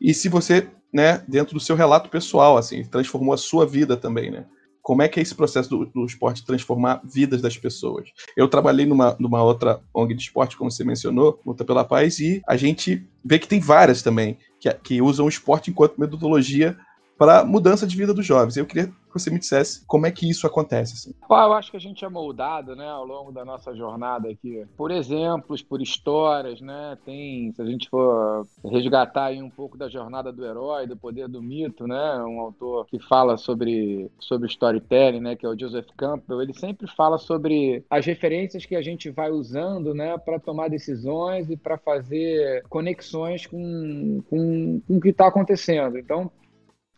E 0.00 0.14
se 0.14 0.28
você, 0.28 0.68
né, 0.92 1.22
dentro 1.28 1.54
do 1.54 1.60
seu 1.60 1.76
relato 1.76 2.08
pessoal, 2.08 2.56
assim, 2.56 2.84
transformou 2.84 3.34
a 3.34 3.38
sua 3.38 3.66
vida 3.66 3.96
também, 3.96 4.30
né? 4.30 4.46
Como 4.84 5.00
é 5.00 5.08
que 5.08 5.18
é 5.18 5.22
esse 5.22 5.34
processo 5.34 5.70
do, 5.70 5.86
do, 5.86 6.04
esporte 6.04 6.44
transformar 6.44 7.00
vidas 7.02 7.40
das 7.40 7.56
pessoas. 7.56 8.10
Eu 8.36 8.46
trabalhei 8.46 8.84
numa, 8.84 9.16
numa 9.18 9.42
outra 9.42 9.80
ONG 9.94 10.14
de 10.14 10.22
esporte, 10.22 10.58
como 10.58 10.70
você 10.70 10.84
mencionou, 10.84 11.40
Luta 11.44 11.64
pela 11.64 11.86
Paz, 11.86 12.20
e 12.20 12.42
a 12.46 12.54
gente 12.54 13.02
vê 13.24 13.38
que 13.38 13.48
tem 13.48 13.58
várias 13.58 14.02
também 14.02 14.36
que, 14.60 14.70
que 14.74 15.00
usam 15.00 15.24
o 15.24 15.28
esporte 15.28 15.70
enquanto 15.70 15.98
metodologia 15.98 16.76
para 17.16 17.44
mudança 17.44 17.86
de 17.86 17.96
vida 17.96 18.12
dos 18.12 18.26
jovens. 18.26 18.56
Eu 18.56 18.66
queria 18.66 18.86
que 18.86 18.94
você 19.20 19.30
me 19.30 19.38
dissesse 19.38 19.84
como 19.86 20.06
é 20.06 20.10
que 20.10 20.28
isso 20.28 20.46
acontece. 20.46 20.94
Assim. 20.94 21.14
eu 21.30 21.52
acho 21.52 21.70
que 21.70 21.76
a 21.76 21.80
gente 21.80 22.04
é 22.04 22.08
moldado, 22.08 22.74
né, 22.74 22.88
ao 22.88 23.06
longo 23.06 23.30
da 23.30 23.44
nossa 23.44 23.74
jornada 23.74 24.28
aqui, 24.28 24.66
por 24.76 24.90
exemplos, 24.90 25.62
por 25.62 25.80
histórias, 25.80 26.60
né? 26.60 26.98
Tem, 27.04 27.52
se 27.52 27.62
a 27.62 27.64
gente 27.64 27.88
for 27.88 28.44
resgatar 28.64 29.26
aí 29.26 29.40
um 29.40 29.50
pouco 29.50 29.78
da 29.78 29.88
jornada 29.88 30.32
do 30.32 30.44
herói, 30.44 30.86
do 30.86 30.96
poder 30.96 31.28
do 31.28 31.40
mito, 31.40 31.86
né? 31.86 32.16
Um 32.24 32.40
autor 32.40 32.86
que 32.86 32.98
fala 32.98 33.36
sobre 33.36 34.10
sobre 34.18 34.48
storytelling, 34.48 35.20
né, 35.20 35.36
que 35.36 35.46
é 35.46 35.48
o 35.48 35.58
Joseph 35.58 35.86
Campbell, 35.96 36.42
ele 36.42 36.54
sempre 36.54 36.88
fala 36.88 37.18
sobre 37.18 37.84
as 37.88 38.04
referências 38.04 38.66
que 38.66 38.74
a 38.74 38.82
gente 38.82 39.10
vai 39.10 39.30
usando, 39.30 39.94
né, 39.94 40.18
para 40.18 40.40
tomar 40.40 40.68
decisões 40.68 41.50
e 41.50 41.56
para 41.56 41.78
fazer 41.78 42.64
conexões 42.68 43.46
com, 43.46 44.22
com, 44.28 44.80
com 44.86 44.96
o 44.96 45.00
que 45.00 45.10
está 45.10 45.28
acontecendo. 45.28 45.98
Então, 45.98 46.30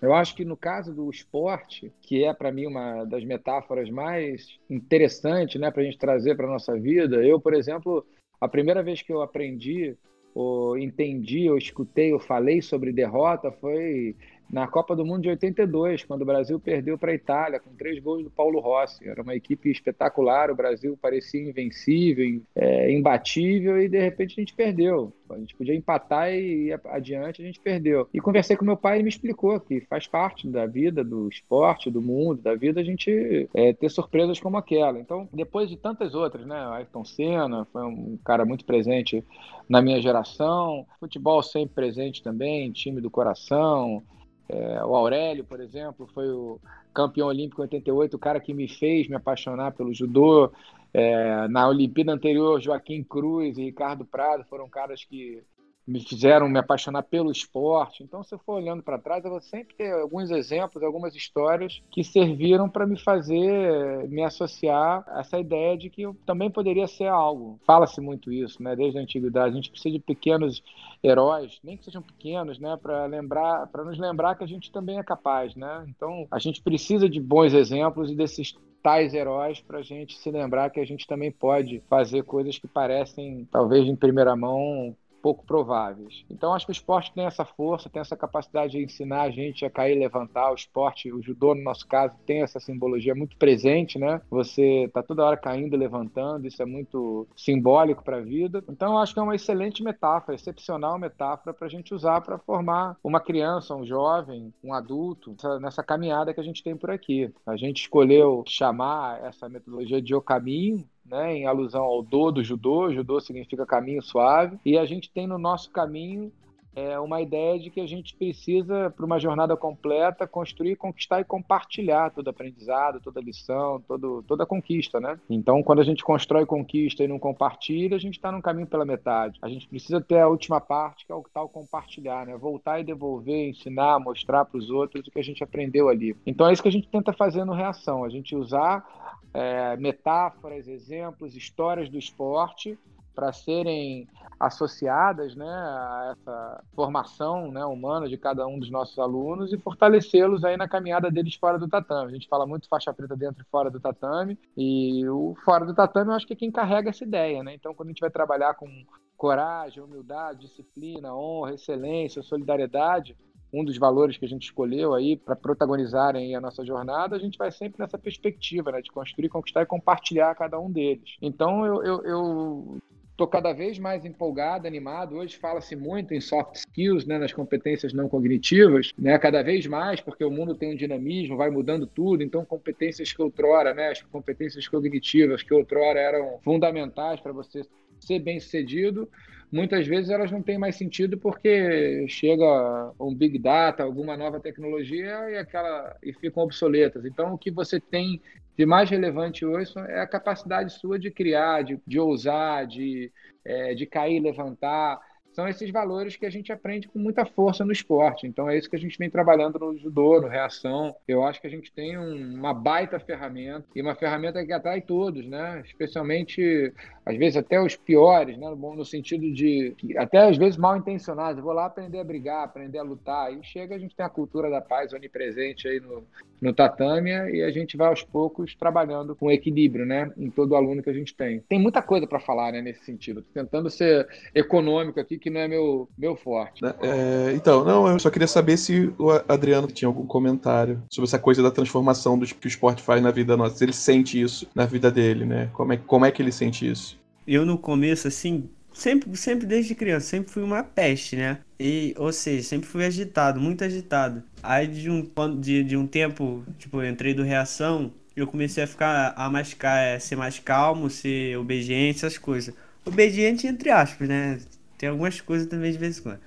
eu 0.00 0.12
acho 0.12 0.34
que 0.34 0.44
no 0.44 0.56
caso 0.56 0.94
do 0.94 1.10
esporte, 1.10 1.92
que 2.02 2.24
é 2.24 2.32
para 2.34 2.52
mim 2.52 2.66
uma 2.66 3.04
das 3.04 3.24
metáforas 3.24 3.88
mais 3.90 4.58
interessantes 4.68 5.60
né, 5.60 5.70
para 5.70 5.82
a 5.82 5.84
gente 5.84 5.98
trazer 5.98 6.36
para 6.36 6.46
a 6.46 6.50
nossa 6.50 6.78
vida, 6.78 7.24
eu, 7.24 7.40
por 7.40 7.54
exemplo, 7.54 8.06
a 8.40 8.46
primeira 8.46 8.82
vez 8.82 9.00
que 9.00 9.12
eu 9.12 9.22
aprendi, 9.22 9.96
ou 10.34 10.76
entendi, 10.76 11.48
ou 11.48 11.56
escutei, 11.56 12.12
ou 12.12 12.18
falei 12.18 12.60
sobre 12.60 12.92
derrota 12.92 13.50
foi 13.50 14.14
na 14.50 14.66
Copa 14.66 14.94
do 14.94 15.04
Mundo 15.04 15.22
de 15.22 15.28
82, 15.30 16.04
quando 16.04 16.22
o 16.22 16.26
Brasil 16.26 16.58
perdeu 16.60 16.96
para 16.96 17.10
a 17.10 17.14
Itália, 17.14 17.60
com 17.60 17.74
três 17.74 17.98
gols 17.98 18.22
do 18.22 18.30
Paulo 18.30 18.60
Rossi. 18.60 19.08
Era 19.08 19.22
uma 19.22 19.34
equipe 19.34 19.70
espetacular, 19.70 20.50
o 20.50 20.56
Brasil 20.56 20.96
parecia 21.00 21.42
invencível, 21.42 22.40
é, 22.54 22.92
imbatível, 22.92 23.80
e 23.80 23.88
de 23.88 23.98
repente 23.98 24.34
a 24.36 24.40
gente 24.40 24.54
perdeu. 24.54 25.12
A 25.28 25.38
gente 25.38 25.56
podia 25.56 25.74
empatar 25.74 26.32
e 26.32 26.72
adiante, 26.84 27.42
a 27.42 27.44
gente 27.44 27.58
perdeu. 27.58 28.08
E 28.14 28.20
conversei 28.20 28.56
com 28.56 28.64
meu 28.64 28.76
pai 28.76 29.00
e 29.00 29.02
me 29.02 29.08
explicou 29.08 29.58
que 29.58 29.80
faz 29.80 30.06
parte 30.06 30.46
da 30.48 30.66
vida, 30.66 31.02
do 31.02 31.28
esporte, 31.28 31.90
do 31.90 32.00
mundo, 32.00 32.40
da 32.40 32.54
vida, 32.54 32.80
a 32.80 32.84
gente 32.84 33.48
é, 33.52 33.72
ter 33.72 33.88
surpresas 33.90 34.38
como 34.38 34.56
aquela. 34.56 35.00
Então, 35.00 35.28
depois 35.32 35.68
de 35.68 35.76
tantas 35.76 36.14
outras, 36.14 36.46
né? 36.46 36.56
Ayrton 36.56 37.04
Senna 37.04 37.66
foi 37.72 37.82
um 37.82 38.16
cara 38.24 38.44
muito 38.44 38.64
presente 38.64 39.24
na 39.68 39.82
minha 39.82 40.00
geração, 40.00 40.86
futebol 41.00 41.42
sempre 41.42 41.74
presente 41.74 42.22
também, 42.22 42.70
time 42.70 43.00
do 43.00 43.10
coração. 43.10 44.02
É, 44.48 44.84
o 44.84 44.94
Aurélio, 44.94 45.44
por 45.44 45.60
exemplo, 45.60 46.06
foi 46.14 46.30
o 46.30 46.60
campeão 46.94 47.28
olímpico 47.28 47.60
em 47.60 47.64
88, 47.64 48.14
o 48.14 48.18
cara 48.18 48.40
que 48.40 48.54
me 48.54 48.68
fez 48.68 49.08
me 49.08 49.16
apaixonar 49.16 49.72
pelo 49.72 49.92
judô. 49.92 50.52
É, 50.94 51.48
na 51.48 51.68
Olimpíada 51.68 52.12
anterior, 52.12 52.60
Joaquim 52.60 53.02
Cruz 53.02 53.58
e 53.58 53.64
Ricardo 53.64 54.04
Prado 54.04 54.44
foram 54.44 54.68
caras 54.68 55.04
que 55.04 55.42
me 55.86 56.00
fizeram 56.00 56.48
me 56.48 56.58
apaixonar 56.58 57.02
pelo 57.02 57.30
esporte. 57.30 58.02
Então, 58.02 58.22
se 58.24 58.34
eu 58.34 58.38
for 58.38 58.54
olhando 58.54 58.82
para 58.82 58.98
trás, 58.98 59.24
eu 59.24 59.30
vou 59.30 59.40
sempre 59.40 59.74
ter 59.76 59.92
alguns 59.92 60.30
exemplos, 60.30 60.82
algumas 60.82 61.14
histórias 61.14 61.82
que 61.90 62.02
serviram 62.02 62.68
para 62.68 62.86
me 62.86 62.98
fazer 62.98 64.08
me 64.08 64.22
associar 64.22 65.04
a 65.08 65.20
essa 65.20 65.38
ideia 65.38 65.76
de 65.76 65.88
que 65.90 66.02
eu 66.02 66.16
também 66.26 66.50
poderia 66.50 66.86
ser 66.86 67.06
algo. 67.06 67.58
Fala-se 67.66 68.00
muito 68.00 68.32
isso, 68.32 68.62
né? 68.62 68.74
Desde 68.74 68.98
a 68.98 69.02
antiguidade, 69.02 69.52
a 69.52 69.56
gente 69.56 69.70
precisa 69.70 69.92
de 69.92 70.00
pequenos 70.00 70.62
heróis, 71.02 71.58
nem 71.62 71.76
que 71.76 71.84
sejam 71.84 72.02
pequenos, 72.02 72.58
né, 72.58 72.76
para 72.80 73.06
lembrar, 73.06 73.66
para 73.68 73.84
nos 73.84 73.98
lembrar 73.98 74.34
que 74.34 74.44
a 74.44 74.46
gente 74.46 74.72
também 74.72 74.98
é 74.98 75.02
capaz, 75.02 75.54
né? 75.54 75.84
Então, 75.88 76.26
a 76.30 76.38
gente 76.38 76.62
precisa 76.62 77.08
de 77.08 77.20
bons 77.20 77.52
exemplos 77.52 78.10
e 78.10 78.16
desses 78.16 78.56
tais 78.82 79.14
heróis 79.14 79.60
para 79.60 79.78
a 79.78 79.82
gente 79.82 80.16
se 80.16 80.30
lembrar 80.30 80.70
que 80.70 80.80
a 80.80 80.84
gente 80.84 81.06
também 81.06 81.30
pode 81.30 81.82
fazer 81.88 82.22
coisas 82.22 82.58
que 82.58 82.68
parecem, 82.68 83.46
talvez 83.50 83.86
em 83.86 83.96
primeira 83.96 84.36
mão, 84.36 84.96
pouco 85.26 85.44
prováveis. 85.44 86.24
Então 86.30 86.54
acho 86.54 86.66
que 86.66 86.70
o 86.70 86.72
esporte 86.72 87.12
tem 87.12 87.26
essa 87.26 87.44
força, 87.44 87.90
tem 87.90 88.00
essa 88.00 88.16
capacidade 88.16 88.74
de 88.74 88.84
ensinar 88.84 89.22
a 89.22 89.30
gente 89.30 89.64
a 89.64 89.70
cair 89.70 89.96
e 89.96 89.98
levantar. 89.98 90.52
O 90.52 90.54
esporte, 90.54 91.12
o 91.12 91.20
judô 91.20 91.52
no 91.52 91.64
nosso 91.64 91.84
caso, 91.88 92.14
tem 92.24 92.42
essa 92.42 92.60
simbologia 92.60 93.12
muito 93.12 93.36
presente, 93.36 93.98
né? 93.98 94.20
Você 94.30 94.84
está 94.84 95.02
toda 95.02 95.24
hora 95.24 95.36
caindo 95.36 95.74
e 95.74 95.76
levantando, 95.76 96.46
isso 96.46 96.62
é 96.62 96.64
muito 96.64 97.26
simbólico 97.36 98.04
para 98.04 98.18
a 98.18 98.20
vida. 98.20 98.62
Então 98.68 98.96
acho 98.98 99.14
que 99.14 99.18
é 99.18 99.22
uma 99.24 99.34
excelente 99.34 99.82
metáfora, 99.82 100.36
excepcional 100.36 100.96
metáfora 100.96 101.52
para 101.52 101.66
a 101.66 101.70
gente 101.70 101.92
usar 101.92 102.20
para 102.20 102.38
formar 102.38 102.96
uma 103.02 103.18
criança, 103.18 103.74
um 103.74 103.84
jovem, 103.84 104.54
um 104.62 104.72
adulto, 104.72 105.34
nessa 105.60 105.82
caminhada 105.82 106.32
que 106.32 106.38
a 106.38 106.44
gente 106.44 106.62
tem 106.62 106.76
por 106.76 106.92
aqui. 106.92 107.32
A 107.44 107.56
gente 107.56 107.80
escolheu 107.80 108.44
chamar 108.46 109.24
essa 109.24 109.48
metodologia 109.48 110.00
de 110.00 110.14
o 110.14 110.22
caminho, 110.22 110.88
né, 111.10 111.36
em 111.36 111.46
alusão 111.46 111.82
ao 111.84 112.02
do 112.02 112.30
do 112.32 112.42
judô, 112.42 112.92
judô 112.92 113.20
significa 113.20 113.66
caminho 113.66 114.02
suave, 114.02 114.58
e 114.64 114.76
a 114.76 114.84
gente 114.84 115.10
tem 115.10 115.26
no 115.26 115.38
nosso 115.38 115.70
caminho 115.70 116.32
é, 116.76 117.00
uma 117.00 117.22
ideia 117.22 117.58
de 117.58 117.70
que 117.70 117.80
a 117.80 117.86
gente 117.86 118.14
precisa, 118.14 118.90
para 118.94 119.06
uma 119.06 119.18
jornada 119.18 119.56
completa, 119.56 120.26
construir, 120.26 120.76
conquistar 120.76 121.20
e 121.20 121.24
compartilhar 121.24 122.10
todo 122.10 122.28
aprendizado, 122.28 123.00
toda 123.00 123.18
lição, 123.18 123.82
todo, 123.88 124.22
toda 124.28 124.44
conquista, 124.44 125.00
né? 125.00 125.18
Então, 125.30 125.62
quando 125.62 125.80
a 125.80 125.84
gente 125.84 126.04
constrói 126.04 126.44
conquista 126.44 127.02
e 127.02 127.08
não 127.08 127.18
compartilha, 127.18 127.96
a 127.96 127.98
gente 127.98 128.16
está 128.16 128.30
num 128.30 128.42
caminho 128.42 128.66
pela 128.66 128.84
metade. 128.84 129.38
A 129.40 129.48
gente 129.48 129.66
precisa 129.66 130.02
ter 130.02 130.18
a 130.18 130.28
última 130.28 130.60
parte, 130.60 131.06
que 131.06 131.12
é 131.12 131.14
o 131.14 131.24
tal 131.32 131.48
compartilhar, 131.48 132.26
né? 132.26 132.36
Voltar 132.36 132.78
e 132.78 132.84
devolver, 132.84 133.48
ensinar, 133.48 133.98
mostrar 133.98 134.44
para 134.44 134.58
os 134.58 134.68
outros 134.68 135.06
o 135.06 135.10
que 135.10 135.18
a 135.18 135.24
gente 135.24 135.42
aprendeu 135.42 135.88
ali. 135.88 136.14
Então, 136.26 136.46
é 136.46 136.52
isso 136.52 136.62
que 136.62 136.68
a 136.68 136.72
gente 136.72 136.88
tenta 136.88 137.10
fazer 137.10 137.46
no 137.46 137.54
Reação, 137.54 138.04
a 138.04 138.10
gente 138.10 138.36
usar 138.36 138.86
é, 139.32 139.78
metáforas, 139.78 140.68
exemplos, 140.68 141.34
histórias 141.34 141.88
do 141.88 141.96
esporte 141.96 142.78
para 143.16 143.32
serem 143.32 144.06
associadas 144.38 145.34
né, 145.34 145.48
a 145.48 146.14
essa 146.14 146.64
formação 146.74 147.50
né, 147.50 147.64
humana 147.64 148.06
de 148.06 148.18
cada 148.18 148.46
um 148.46 148.58
dos 148.58 148.70
nossos 148.70 148.98
alunos 148.98 149.50
e 149.52 149.58
fortalecê-los 149.58 150.44
aí 150.44 150.58
na 150.58 150.68
caminhada 150.68 151.10
deles 151.10 151.34
fora 151.36 151.58
do 151.58 151.66
tatame. 151.66 152.10
A 152.10 152.14
gente 152.14 152.28
fala 152.28 152.46
muito 152.46 152.68
faixa 152.68 152.92
preta 152.92 153.16
dentro 153.16 153.42
e 153.42 153.50
fora 153.50 153.70
do 153.70 153.80
tatame, 153.80 154.38
e 154.54 155.08
o 155.08 155.34
fora 155.42 155.64
do 155.64 155.74
tatame 155.74 156.10
eu 156.10 156.14
acho 156.14 156.26
que 156.26 156.34
é 156.34 156.36
quem 156.36 156.52
carrega 156.52 156.90
essa 156.90 157.02
ideia. 157.02 157.42
Né? 157.42 157.54
Então, 157.54 157.74
quando 157.74 157.88
a 157.88 157.92
gente 157.92 158.00
vai 158.00 158.10
trabalhar 158.10 158.54
com 158.54 158.68
coragem, 159.16 159.82
humildade, 159.82 160.40
disciplina, 160.40 161.16
honra, 161.16 161.54
excelência, 161.54 162.22
solidariedade, 162.22 163.16
um 163.52 163.64
dos 163.64 163.78
valores 163.78 164.16
que 164.16 164.24
a 164.24 164.28
gente 164.28 164.44
escolheu 164.44 164.92
aí 164.92 165.16
para 165.16 165.34
protagonizarem 165.34 166.34
a 166.34 166.40
nossa 166.40 166.64
jornada, 166.64 167.16
a 167.16 167.18
gente 167.18 167.38
vai 167.38 167.50
sempre 167.50 167.80
nessa 167.80 167.96
perspectiva, 167.96 168.70
né, 168.72 168.82
de 168.82 168.90
construir, 168.90 169.28
conquistar 169.28 169.62
e 169.62 169.66
compartilhar 169.66 170.34
cada 170.34 170.58
um 170.58 170.70
deles. 170.70 171.16
Então 171.22 171.64
eu, 171.64 171.82
eu, 171.82 172.04
eu 172.04 172.78
estou 173.16 173.26
cada 173.26 173.54
vez 173.54 173.78
mais 173.78 174.04
empolgado, 174.04 174.66
animado. 174.66 175.16
Hoje 175.16 175.38
fala-se 175.38 175.74
muito 175.74 176.12
em 176.12 176.20
soft 176.20 176.56
skills, 176.56 177.06
né, 177.06 177.16
nas 177.16 177.32
competências 177.32 177.94
não 177.94 178.10
cognitivas, 178.10 178.92
né, 178.98 179.18
cada 179.18 179.42
vez 179.42 179.66
mais, 179.66 180.02
porque 180.02 180.22
o 180.22 180.30
mundo 180.30 180.54
tem 180.54 180.74
um 180.74 180.76
dinamismo, 180.76 181.36
vai 181.36 181.48
mudando 181.48 181.86
tudo. 181.86 182.22
Então, 182.22 182.44
competências 182.44 183.10
que 183.10 183.22
outrora, 183.22 183.72
né, 183.72 183.88
as 183.88 184.02
competências 184.02 184.68
cognitivas 184.68 185.42
que 185.42 185.54
outrora 185.54 185.98
eram 185.98 186.38
fundamentais 186.44 187.18
para 187.18 187.32
você 187.32 187.62
ser 187.98 188.18
bem 188.18 188.38
sucedido, 188.38 189.08
muitas 189.50 189.86
vezes 189.86 190.10
elas 190.10 190.30
não 190.30 190.42
têm 190.42 190.58
mais 190.58 190.76
sentido 190.76 191.16
porque 191.16 192.06
chega 192.08 192.92
um 193.00 193.14
big 193.14 193.38
data, 193.38 193.82
alguma 193.82 194.14
nova 194.14 194.38
tecnologia 194.38 195.30
e 195.30 195.38
aquela 195.38 195.96
e 196.02 196.12
ficam 196.12 196.42
obsoletas. 196.42 197.06
Então, 197.06 197.32
o 197.32 197.38
que 197.38 197.50
você 197.50 197.80
tem 197.80 198.20
de 198.56 198.64
mais 198.64 198.88
relevante 198.88 199.44
hoje 199.44 199.72
é 199.88 200.00
a 200.00 200.06
capacidade 200.06 200.72
sua 200.72 200.98
de 200.98 201.10
criar, 201.10 201.62
de, 201.62 201.80
de 201.86 202.00
ousar, 202.00 202.66
de, 202.66 203.12
é, 203.44 203.74
de 203.74 203.86
cair, 203.86 204.20
levantar 204.20 204.98
são 205.36 205.46
esses 205.46 205.70
valores 205.70 206.16
que 206.16 206.24
a 206.24 206.30
gente 206.30 206.50
aprende 206.50 206.88
com 206.88 206.98
muita 206.98 207.26
força 207.26 207.62
no 207.62 207.70
esporte. 207.70 208.26
Então 208.26 208.48
é 208.48 208.56
isso 208.56 208.70
que 208.70 208.76
a 208.76 208.78
gente 208.78 208.96
vem 208.96 209.10
trabalhando 209.10 209.58
no 209.58 209.76
judô, 209.76 210.18
no 210.18 210.28
reação. 210.28 210.96
Eu 211.06 211.22
acho 211.22 211.42
que 211.42 211.46
a 211.46 211.50
gente 211.50 211.70
tem 211.70 211.98
um, 211.98 212.36
uma 212.36 212.54
baita 212.54 212.98
ferramenta 212.98 213.66
e 213.76 213.82
uma 213.82 213.94
ferramenta 213.94 214.42
que 214.42 214.50
atrai 214.50 214.80
todos, 214.80 215.26
né? 215.26 215.62
Especialmente 215.62 216.72
às 217.04 217.18
vezes 217.18 217.36
até 217.36 217.60
os 217.60 217.76
piores, 217.76 218.38
né? 218.38 218.48
no 218.48 218.84
sentido 218.84 219.30
de 219.30 219.76
até 219.98 220.26
às 220.26 220.38
vezes 220.38 220.56
mal 220.56 220.74
intencionados. 220.74 221.42
Vou 221.42 221.52
lá 221.52 221.66
aprender 221.66 222.00
a 222.00 222.04
brigar, 222.04 222.42
aprender 222.42 222.78
a 222.78 222.82
lutar. 222.82 223.30
E 223.30 223.44
chega 223.44 223.74
a 223.74 223.78
gente 223.78 223.94
tem 223.94 224.06
a 224.06 224.08
cultura 224.10 224.48
da 224.48 224.62
paz 224.62 224.94
onipresente 224.94 225.68
aí 225.68 225.80
no, 225.80 226.02
no 226.40 226.52
tatame 226.52 227.10
e 227.10 227.42
a 227.42 227.50
gente 227.50 227.76
vai 227.76 227.88
aos 227.88 228.02
poucos 228.02 228.54
trabalhando 228.54 229.14
com 229.14 229.30
equilíbrio, 229.30 229.86
né? 229.86 230.10
Em 230.16 230.30
todo 230.30 230.54
aluno 230.54 230.82
que 230.82 230.90
a 230.90 230.92
gente 230.92 231.14
tem. 231.14 231.40
Tem 231.48 231.58
muita 231.58 231.82
coisa 231.82 232.06
para 232.06 232.20
falar, 232.20 232.52
né? 232.52 232.60
Nesse 232.60 232.84
sentido. 232.84 233.22
Tô 233.22 233.32
tentando 233.32 233.70
ser 233.70 234.06
econômico 234.34 235.00
aqui 235.00 235.18
que 235.18 235.30
não 235.30 235.40
é 235.40 235.48
meu, 235.48 235.88
meu 235.96 236.16
forte. 236.16 236.62
Né, 236.62 236.74
é, 236.82 237.32
então, 237.34 237.64
não, 237.64 237.88
eu 237.88 237.98
só 237.98 238.10
queria 238.10 238.28
saber 238.28 238.56
se 238.56 238.92
o 238.98 239.10
Adriano 239.28 239.66
tinha 239.68 239.88
algum 239.88 240.06
comentário 240.06 240.82
sobre 240.90 241.08
essa 241.08 241.18
coisa 241.18 241.42
da 241.42 241.50
transformação 241.50 242.18
do 242.18 242.26
que 242.26 242.46
o 242.46 242.48
esporte 242.48 242.82
faz 242.82 243.02
na 243.02 243.10
vida 243.10 243.36
nossa. 243.36 243.56
Se 243.56 243.64
ele 243.64 243.72
sente 243.72 244.20
isso 244.20 244.48
na 244.54 244.66
vida 244.66 244.90
dele, 244.90 245.24
né? 245.24 245.50
Como 245.52 245.72
é, 245.72 245.76
como 245.76 246.04
é 246.04 246.10
que 246.10 246.22
ele 246.22 246.32
sente 246.32 246.68
isso? 246.70 246.98
Eu, 247.26 247.44
no 247.44 247.58
começo, 247.58 248.06
assim, 248.06 248.48
sempre, 248.76 249.16
sempre 249.16 249.46
desde 249.46 249.74
criança, 249.74 250.06
sempre 250.06 250.30
fui 250.30 250.42
uma 250.42 250.62
peste, 250.62 251.16
né? 251.16 251.38
E, 251.58 251.94
ou 251.96 252.12
seja, 252.12 252.46
sempre 252.46 252.68
fui 252.68 252.84
agitado, 252.84 253.40
muito 253.40 253.64
agitado. 253.64 254.22
Aí 254.42 254.66
de 254.66 254.90
um, 254.90 255.10
de, 255.40 255.64
de 255.64 255.76
um 255.76 255.86
tempo, 255.86 256.44
tipo, 256.58 256.82
eu 256.82 256.90
entrei 256.90 257.14
do 257.14 257.22
reação, 257.22 257.92
eu 258.14 258.26
comecei 258.26 258.62
a 258.62 258.66
ficar 258.66 259.14
a 259.16 259.30
mais, 259.30 259.56
ser 260.00 260.16
mais 260.16 260.38
calmo, 260.38 260.90
ser 260.90 261.36
obediente, 261.38 261.98
essas 261.98 262.18
coisas. 262.18 262.54
Obediente 262.84 263.46
entre 263.46 263.70
aspas, 263.70 264.08
né? 264.08 264.38
Tem 264.78 264.88
algumas 264.88 265.20
coisas 265.20 265.48
também 265.48 265.72
de 265.72 265.78
vez 265.78 265.98
em 265.98 266.02
quando. 266.02 266.20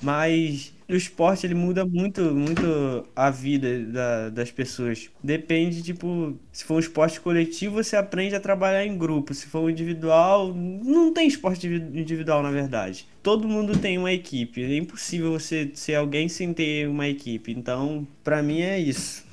Mas 0.00 0.72
o 0.88 0.94
esporte 0.94 1.46
ele 1.46 1.54
muda 1.54 1.84
muito, 1.84 2.20
muito 2.34 3.06
a 3.14 3.30
vida 3.30 3.84
da, 3.84 4.30
das 4.30 4.50
pessoas. 4.50 5.10
Depende, 5.22 5.82
tipo, 5.82 6.38
se 6.52 6.64
for 6.64 6.74
um 6.74 6.78
esporte 6.78 7.20
coletivo, 7.20 7.82
você 7.82 7.96
aprende 7.96 8.34
a 8.34 8.40
trabalhar 8.40 8.84
em 8.84 8.96
grupo. 8.96 9.34
Se 9.34 9.46
for 9.46 9.62
um 9.62 9.70
individual, 9.70 10.54
não 10.54 11.12
tem 11.12 11.26
esporte 11.26 11.66
individual, 11.66 12.42
na 12.42 12.50
verdade. 12.50 13.06
Todo 13.22 13.48
mundo 13.48 13.76
tem 13.78 13.98
uma 13.98 14.12
equipe. 14.12 14.62
É 14.62 14.76
impossível 14.76 15.32
você 15.32 15.70
ser 15.74 15.96
alguém 15.96 16.28
sem 16.28 16.54
ter 16.54 16.88
uma 16.88 17.08
equipe. 17.08 17.52
Então, 17.52 18.06
para 18.22 18.42
mim 18.42 18.60
é 18.60 18.78
isso. 18.78 19.26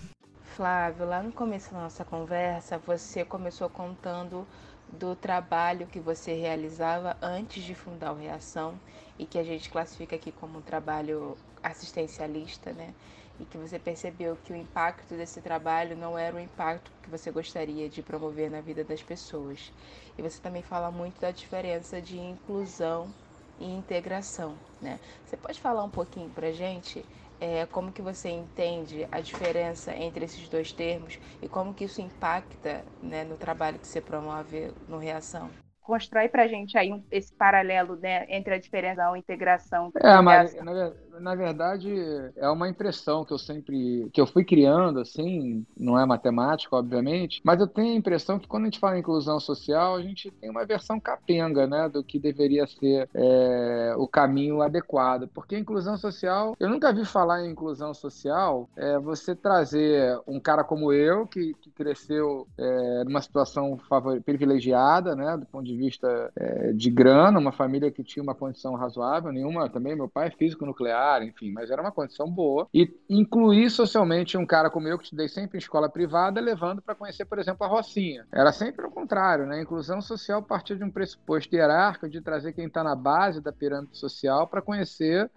Flávio, 0.55 1.05
lá 1.05 1.21
no 1.21 1.31
começo 1.31 1.73
da 1.73 1.79
nossa 1.79 2.05
conversa, 2.05 2.79
você 2.79 3.23
começou 3.23 3.69
contando 3.69 4.47
do 4.91 5.15
trabalho 5.15 5.87
que 5.87 5.99
você 5.99 6.33
realizava 6.33 7.17
antes 7.21 7.63
de 7.63 7.73
fundar 7.73 8.11
o 8.11 8.15
Reação 8.15 8.75
e 9.17 9.25
que 9.25 9.37
a 9.37 9.43
gente 9.43 9.69
classifica 9.69 10.15
aqui 10.15 10.31
como 10.31 10.59
um 10.59 10.61
trabalho 10.61 11.37
assistencialista, 11.61 12.73
né? 12.73 12.93
E 13.39 13.45
que 13.45 13.57
você 13.57 13.79
percebeu 13.79 14.37
que 14.43 14.53
o 14.53 14.55
impacto 14.55 15.15
desse 15.15 15.41
trabalho 15.41 15.97
não 15.97 16.17
era 16.17 16.35
o 16.35 16.39
impacto 16.39 16.91
que 17.01 17.09
você 17.09 17.31
gostaria 17.31 17.89
de 17.89 18.01
promover 18.01 18.49
na 18.51 18.61
vida 18.61 18.83
das 18.83 19.01
pessoas. 19.01 19.71
E 20.17 20.21
você 20.21 20.39
também 20.39 20.61
fala 20.61 20.91
muito 20.91 21.19
da 21.19 21.31
diferença 21.31 22.01
de 22.01 22.19
inclusão 22.19 23.13
e 23.59 23.65
integração, 23.65 24.55
né? 24.81 24.99
Você 25.25 25.37
pode 25.37 25.59
falar 25.59 25.83
um 25.83 25.89
pouquinho 25.89 26.29
pra 26.29 26.51
gente 26.51 27.03
é, 27.39 27.65
como 27.65 27.91
que 27.91 28.01
você 28.01 28.29
entende 28.29 29.07
a 29.11 29.19
diferença 29.19 29.93
entre 29.95 30.25
esses 30.25 30.47
dois 30.47 30.71
termos 30.71 31.19
e 31.41 31.47
como 31.47 31.73
que 31.73 31.83
isso 31.85 32.01
impacta 32.01 32.85
né, 33.01 33.23
no 33.23 33.35
trabalho 33.37 33.79
que 33.79 33.87
você 33.87 33.99
promove 33.99 34.71
no 34.87 34.97
Reação? 34.97 35.49
Constrói 35.83 36.29
para 36.29 36.43
a 36.43 36.47
gente 36.47 36.77
aí 36.77 36.91
um, 36.93 37.03
esse 37.11 37.33
paralelo 37.33 37.97
né, 37.97 38.25
entre 38.29 38.53
a 38.53 38.57
diferença 38.57 39.01
e 39.01 39.03
a 39.03 39.17
integração. 39.17 39.91
É, 40.01 40.21
mas 40.21 40.55
na, 40.55 40.93
na 41.19 41.35
verdade, 41.35 41.91
é 42.35 42.49
uma 42.49 42.67
impressão 42.67 43.23
que 43.23 43.33
eu 43.33 43.37
sempre. 43.37 44.09
que 44.11 44.19
eu 44.19 44.27
fui 44.27 44.43
criando, 44.43 44.99
assim, 44.99 45.65
não 45.77 45.99
é 45.99 46.05
matemática, 46.05 46.75
obviamente, 46.75 47.41
mas 47.43 47.59
eu 47.59 47.67
tenho 47.67 47.93
a 47.93 47.97
impressão 47.97 48.39
que 48.39 48.47
quando 48.47 48.63
a 48.63 48.65
gente 48.67 48.79
fala 48.79 48.97
em 48.97 48.99
inclusão 48.99 49.39
social, 49.39 49.95
a 49.95 50.01
gente 50.01 50.31
tem 50.31 50.49
uma 50.49 50.65
versão 50.65 50.99
capenga, 50.99 51.67
né, 51.67 51.89
do 51.89 52.03
que 52.03 52.17
deveria 52.17 52.65
ser 52.65 53.09
é, 53.13 53.93
o 53.97 54.07
caminho 54.07 54.61
adequado. 54.61 55.27
Porque 55.33 55.55
a 55.55 55.59
inclusão 55.59 55.97
social, 55.97 56.55
eu 56.59 56.69
nunca 56.69 56.93
vi 56.93 57.05
falar 57.05 57.45
em 57.45 57.51
inclusão 57.51 57.93
social 57.93 58.69
é, 58.75 58.97
você 58.99 59.35
trazer 59.35 60.19
um 60.27 60.39
cara 60.39 60.63
como 60.63 60.91
eu, 60.91 61.27
que, 61.27 61.53
que 61.55 61.69
cresceu 61.71 62.47
é, 62.57 63.03
numa 63.03 63.21
situação 63.21 63.77
favor, 63.89 64.19
privilegiada, 64.21 65.15
né, 65.15 65.37
do 65.37 65.45
ponto 65.45 65.65
de 65.65 65.75
vista 65.75 66.31
é, 66.35 66.71
de 66.71 66.89
grana, 66.89 67.39
uma 67.39 67.51
família 67.51 67.91
que 67.91 68.03
tinha 68.03 68.23
uma 68.23 68.35
condição 68.35 68.75
razoável, 68.75 69.31
nenhuma 69.31 69.69
também, 69.69 69.95
meu 69.95 70.09
pai 70.09 70.27
é 70.27 70.31
físico 70.31 70.65
nuclear 70.65 71.02
enfim, 71.23 71.51
mas 71.51 71.69
era 71.69 71.81
uma 71.81 71.91
condição 71.91 72.29
boa. 72.29 72.67
E 72.73 72.91
incluir 73.09 73.69
socialmente 73.69 74.37
um 74.37 74.45
cara 74.45 74.69
como 74.69 74.87
eu, 74.87 74.97
que 74.97 75.05
estudei 75.05 75.27
sempre 75.27 75.57
em 75.57 75.59
escola 75.59 75.89
privada, 75.89 76.39
levando 76.39 76.81
para 76.81 76.95
conhecer, 76.95 77.25
por 77.25 77.39
exemplo, 77.39 77.65
a 77.65 77.69
Rocinha. 77.69 78.25
Era 78.31 78.51
sempre 78.51 78.85
o 78.85 78.91
contrário, 78.91 79.45
né? 79.45 79.57
A 79.57 79.61
inclusão 79.61 80.01
social 80.01 80.41
partia 80.41 80.75
de 80.75 80.83
um 80.83 80.91
pressuposto 80.91 81.55
hierárquico 81.55 82.09
de 82.09 82.21
trazer 82.21 82.53
quem 82.53 82.67
está 82.67 82.83
na 82.83 82.95
base 82.95 83.41
da 83.41 83.51
pirâmide 83.51 83.97
social 83.97 84.47
para 84.47 84.61
conhecer 84.61 85.29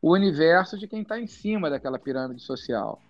o 0.00 0.12
universo 0.12 0.76
de 0.78 0.88
quem 0.88 1.02
está 1.02 1.18
em 1.18 1.26
cima 1.26 1.70
daquela 1.70 1.98
pirâmide 1.98 2.42
social 2.42 3.00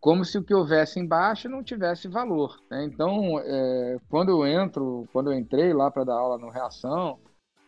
como 0.00 0.24
se 0.24 0.38
o 0.38 0.42
que 0.42 0.54
houvesse 0.54 0.98
embaixo 0.98 1.48
não 1.48 1.62
tivesse 1.62 2.08
valor. 2.08 2.58
Né? 2.70 2.84
Então, 2.84 3.38
é, 3.38 3.98
quando 4.08 4.30
eu 4.30 4.46
entro, 4.46 5.06
quando 5.12 5.30
eu 5.30 5.38
entrei 5.38 5.74
lá 5.74 5.90
para 5.90 6.04
dar 6.04 6.14
aula 6.14 6.38
no 6.38 6.48
Reação, 6.48 7.18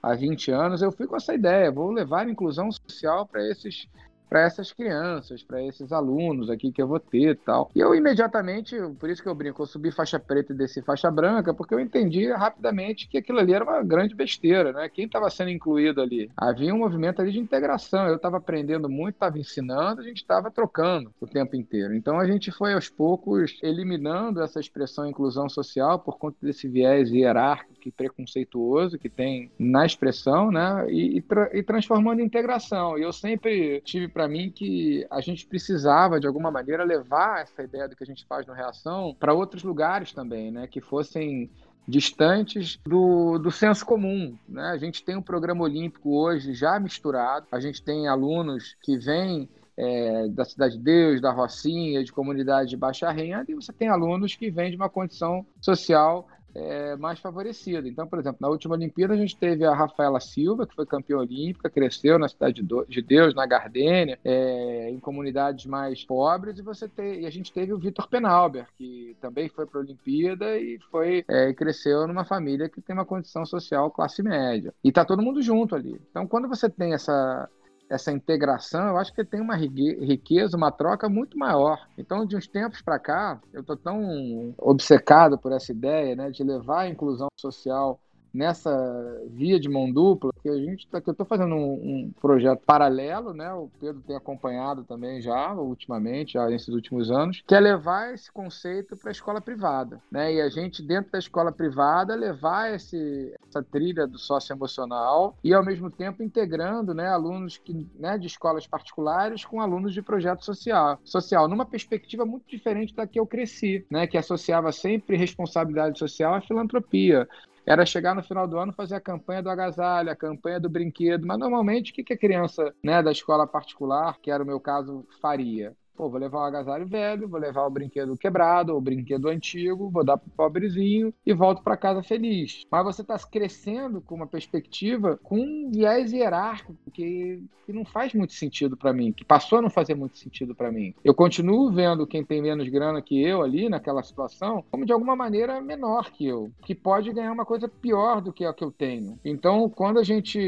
há 0.02 0.14
20 0.14 0.50
anos, 0.50 0.82
eu 0.82 0.90
fui 0.90 1.06
com 1.06 1.16
essa 1.16 1.32
ideia, 1.32 1.70
vou 1.70 1.90
levar 1.90 2.28
inclusão 2.28 2.70
social 2.72 3.26
para 3.26 3.46
esses 3.48 3.86
para 4.32 4.40
essas 4.40 4.72
crianças, 4.72 5.42
para 5.42 5.62
esses 5.62 5.92
alunos 5.92 6.48
aqui 6.48 6.72
que 6.72 6.80
eu 6.80 6.88
vou 6.88 6.98
ter 6.98 7.32
e 7.32 7.34
tal. 7.34 7.70
E 7.74 7.80
eu 7.80 7.94
imediatamente, 7.94 8.74
por 8.98 9.10
isso 9.10 9.22
que 9.22 9.28
eu 9.28 9.34
brinco, 9.34 9.60
eu 9.60 9.66
subi 9.66 9.92
faixa 9.92 10.18
preta 10.18 10.54
e 10.54 10.56
desci 10.56 10.80
faixa 10.80 11.10
branca, 11.10 11.52
porque 11.52 11.74
eu 11.74 11.78
entendi 11.78 12.32
rapidamente 12.32 13.06
que 13.06 13.18
aquilo 13.18 13.40
ali 13.40 13.52
era 13.52 13.62
uma 13.62 13.82
grande 13.82 14.14
besteira, 14.14 14.72
né? 14.72 14.88
Quem 14.88 15.04
estava 15.04 15.28
sendo 15.28 15.50
incluído 15.50 16.00
ali? 16.00 16.30
Havia 16.34 16.74
um 16.74 16.78
movimento 16.78 17.20
ali 17.20 17.30
de 17.30 17.40
integração, 17.40 18.06
eu 18.06 18.16
estava 18.16 18.38
aprendendo 18.38 18.88
muito, 18.88 19.16
estava 19.16 19.38
ensinando, 19.38 20.00
a 20.00 20.04
gente 20.04 20.22
estava 20.22 20.50
trocando 20.50 21.12
o 21.20 21.26
tempo 21.26 21.54
inteiro. 21.54 21.94
Então 21.94 22.18
a 22.18 22.26
gente 22.26 22.50
foi 22.50 22.72
aos 22.72 22.88
poucos 22.88 23.58
eliminando 23.62 24.40
essa 24.40 24.58
expressão 24.58 25.06
inclusão 25.06 25.46
social 25.46 25.98
por 25.98 26.16
conta 26.16 26.38
desse 26.40 26.66
viés 26.66 27.10
hierárquico 27.10 27.86
e 27.86 27.92
preconceituoso 27.92 28.98
que 28.98 29.10
tem 29.10 29.52
na 29.58 29.84
expressão, 29.84 30.50
né? 30.50 30.86
E, 30.88 31.18
e, 31.18 31.20
tra 31.20 31.50
e 31.52 31.62
transformando 31.62 32.20
em 32.20 32.24
integração. 32.24 32.96
E 32.96 33.02
eu 33.02 33.12
sempre 33.12 33.82
tive 33.82 34.08
para 34.22 34.28
mim 34.28 34.52
que 34.52 35.04
a 35.10 35.20
gente 35.20 35.44
precisava, 35.44 36.20
de 36.20 36.28
alguma 36.28 36.48
maneira, 36.48 36.84
levar 36.84 37.42
essa 37.42 37.60
ideia 37.60 37.88
do 37.88 37.96
que 37.96 38.04
a 38.04 38.06
gente 38.06 38.24
faz 38.24 38.46
no 38.46 38.52
Reação 38.52 39.16
para 39.18 39.34
outros 39.34 39.64
lugares 39.64 40.12
também, 40.12 40.52
né? 40.52 40.68
Que 40.68 40.80
fossem 40.80 41.50
distantes 41.88 42.78
do, 42.86 43.36
do 43.38 43.50
senso 43.50 43.84
comum. 43.84 44.38
Né? 44.48 44.62
A 44.62 44.78
gente 44.78 45.04
tem 45.04 45.16
um 45.16 45.22
programa 45.22 45.64
olímpico 45.64 46.16
hoje 46.16 46.54
já 46.54 46.78
misturado, 46.78 47.46
a 47.50 47.58
gente 47.58 47.82
tem 47.82 48.06
alunos 48.06 48.76
que 48.80 48.96
vêm 48.96 49.48
é, 49.76 50.28
da 50.28 50.44
Cidade 50.44 50.76
de 50.76 50.84
Deus, 50.84 51.20
da 51.20 51.32
Rocinha, 51.32 52.04
de 52.04 52.12
comunidade 52.12 52.70
de 52.70 52.76
baixa 52.76 53.10
renda, 53.10 53.50
e 53.50 53.56
você 53.56 53.72
tem 53.72 53.88
alunos 53.88 54.36
que 54.36 54.52
vêm 54.52 54.70
de 54.70 54.76
uma 54.76 54.88
condição 54.88 55.44
social 55.60 56.28
é, 56.54 56.96
mais 56.96 57.18
favorecido. 57.18 57.86
Então, 57.88 58.06
por 58.06 58.18
exemplo, 58.18 58.38
na 58.40 58.48
última 58.48 58.74
Olimpíada 58.74 59.14
a 59.14 59.16
gente 59.16 59.36
teve 59.36 59.64
a 59.64 59.74
Rafaela 59.74 60.20
Silva, 60.20 60.66
que 60.66 60.74
foi 60.74 60.86
campeã 60.86 61.18
olímpica, 61.18 61.70
cresceu 61.70 62.18
na 62.18 62.28
Cidade 62.28 62.62
de 62.88 63.02
Deus, 63.02 63.34
na 63.34 63.46
Gardênia, 63.46 64.18
é, 64.24 64.90
em 64.90 64.98
comunidades 65.00 65.66
mais 65.66 66.04
pobres, 66.04 66.58
e 66.58 66.62
você 66.62 66.88
te, 66.88 67.20
e 67.20 67.26
a 67.26 67.30
gente 67.30 67.52
teve 67.52 67.72
o 67.72 67.78
Vitor 67.78 68.08
Penalber, 68.08 68.66
que 68.76 69.16
também 69.20 69.48
foi 69.48 69.66
para 69.66 69.80
a 69.80 69.82
Olimpíada 69.82 70.58
e 70.58 70.78
foi 70.90 71.24
é, 71.28 71.52
cresceu 71.52 72.06
numa 72.06 72.24
família 72.24 72.68
que 72.68 72.80
tem 72.80 72.94
uma 72.94 73.04
condição 73.04 73.44
social 73.44 73.90
classe 73.90 74.22
média. 74.22 74.74
E 74.82 74.88
está 74.88 75.04
todo 75.04 75.22
mundo 75.22 75.42
junto 75.42 75.74
ali. 75.74 76.00
Então, 76.10 76.26
quando 76.26 76.48
você 76.48 76.68
tem 76.68 76.92
essa 76.92 77.48
essa 77.92 78.10
integração, 78.10 78.88
eu 78.88 78.96
acho 78.96 79.12
que 79.12 79.22
tem 79.22 79.40
uma 79.40 79.54
riqueza, 79.54 80.56
uma 80.56 80.72
troca 80.72 81.10
muito 81.10 81.38
maior. 81.38 81.86
Então, 81.98 82.24
de 82.24 82.34
uns 82.34 82.46
tempos 82.46 82.80
para 82.80 82.98
cá, 82.98 83.38
eu 83.52 83.60
estou 83.60 83.76
tão 83.76 84.54
obcecado 84.56 85.36
por 85.36 85.52
essa 85.52 85.72
ideia 85.72 86.16
né, 86.16 86.30
de 86.30 86.42
levar 86.42 86.80
a 86.80 86.88
inclusão 86.88 87.28
social 87.38 88.00
nessa 88.32 89.22
via 89.28 89.58
de 89.60 89.68
mão 89.68 89.90
dupla, 89.90 90.32
que 90.42 90.48
a 90.48 90.56
gente 90.56 90.86
tá, 90.88 91.00
que 91.00 91.08
eu 91.08 91.12
estou 91.12 91.26
fazendo 91.26 91.54
um, 91.54 91.72
um, 91.72 92.12
projeto 92.20 92.62
paralelo, 92.64 93.32
né? 93.32 93.52
O 93.52 93.70
Pedro 93.80 94.02
tem 94.06 94.16
acompanhado 94.16 94.84
também 94.84 95.20
já 95.20 95.52
ultimamente, 95.54 96.34
já 96.34 96.46
nesses 96.46 96.68
últimos 96.68 97.10
anos, 97.10 97.42
que 97.46 97.54
é 97.54 97.60
levar 97.60 98.14
esse 98.14 98.30
conceito 98.32 98.96
para 98.96 99.10
a 99.10 99.12
escola 99.12 99.40
privada, 99.40 100.00
né? 100.10 100.34
E 100.34 100.40
a 100.40 100.48
gente 100.48 100.82
dentro 100.82 101.12
da 101.12 101.18
escola 101.18 101.52
privada 101.52 102.14
levar 102.14 102.74
esse, 102.74 103.34
essa 103.48 103.62
trilha 103.62 104.06
do 104.06 104.18
socioemocional 104.18 105.36
e 105.44 105.52
ao 105.52 105.64
mesmo 105.64 105.90
tempo 105.90 106.22
integrando, 106.22 106.94
né, 106.94 107.08
alunos 107.08 107.58
que, 107.58 107.86
né, 107.98 108.18
de 108.18 108.26
escolas 108.26 108.66
particulares 108.66 109.44
com 109.44 109.60
alunos 109.60 109.92
de 109.92 110.02
projeto 110.02 110.44
social, 110.44 110.98
social, 111.04 111.48
numa 111.48 111.66
perspectiva 111.66 112.24
muito 112.24 112.44
diferente 112.48 112.94
da 112.94 113.06
que 113.06 113.18
eu 113.18 113.26
cresci, 113.26 113.84
né? 113.90 114.06
Que 114.06 114.18
associava 114.18 114.72
sempre 114.72 115.16
responsabilidade 115.16 115.98
social 115.98 116.34
à 116.34 116.40
filantropia 116.40 117.28
era 117.66 117.86
chegar 117.86 118.14
no 118.14 118.22
final 118.22 118.46
do 118.48 118.58
ano 118.58 118.72
fazer 118.72 118.96
a 118.96 119.00
campanha 119.00 119.42
do 119.42 119.50
agasalho, 119.50 120.10
a 120.10 120.16
campanha 120.16 120.60
do 120.60 120.68
brinquedo. 120.68 121.26
Mas 121.26 121.38
normalmente 121.38 121.92
o 121.92 121.94
que 121.94 122.12
a 122.12 122.18
criança 122.18 122.74
né, 122.82 123.02
da 123.02 123.12
escola 123.12 123.46
particular, 123.46 124.18
que 124.20 124.30
era 124.30 124.42
o 124.42 124.46
meu 124.46 124.60
caso, 124.60 125.06
faria? 125.20 125.76
Pô, 125.96 126.08
vou 126.08 126.18
levar 126.18 126.38
o 126.38 126.44
agasalho 126.44 126.86
velho, 126.86 127.28
vou 127.28 127.38
levar 127.38 127.66
o 127.66 127.70
brinquedo 127.70 128.16
quebrado, 128.16 128.74
o 128.74 128.80
brinquedo 128.80 129.28
antigo, 129.28 129.90
vou 129.90 130.04
dar 130.04 130.16
pro 130.16 130.30
pobrezinho 130.30 131.12
e 131.24 131.34
volto 131.34 131.62
para 131.62 131.76
casa 131.76 132.02
feliz. 132.02 132.62
Mas 132.70 132.84
você 132.84 133.02
está 133.02 133.18
crescendo 133.18 134.00
com 134.00 134.14
uma 134.14 134.26
perspectiva 134.26 135.18
com 135.22 135.38
um 135.38 135.70
viés 135.70 136.12
hierárquico 136.12 136.76
que, 136.92 137.42
que 137.66 137.72
não 137.72 137.84
faz 137.84 138.14
muito 138.14 138.32
sentido 138.32 138.76
para 138.76 138.92
mim, 138.92 139.12
que 139.12 139.24
passou 139.24 139.58
a 139.58 139.62
não 139.62 139.70
fazer 139.70 139.94
muito 139.94 140.16
sentido 140.16 140.54
para 140.54 140.72
mim. 140.72 140.94
Eu 141.04 141.14
continuo 141.14 141.70
vendo 141.70 142.06
quem 142.06 142.24
tem 142.24 142.40
menos 142.40 142.68
grana 142.68 143.02
que 143.02 143.22
eu 143.22 143.42
ali 143.42 143.68
naquela 143.68 144.02
situação 144.02 144.64
como 144.70 144.86
de 144.86 144.92
alguma 144.92 145.14
maneira 145.14 145.60
menor 145.60 146.10
que 146.10 146.26
eu, 146.26 146.50
que 146.64 146.74
pode 146.74 147.12
ganhar 147.12 147.32
uma 147.32 147.44
coisa 147.44 147.68
pior 147.68 148.20
do 148.20 148.32
que 148.32 148.44
a 148.44 148.52
que 148.52 148.64
eu 148.64 148.70
tenho. 148.70 149.18
Então, 149.24 149.68
quando 149.68 149.98
a 149.98 150.02
gente 150.02 150.38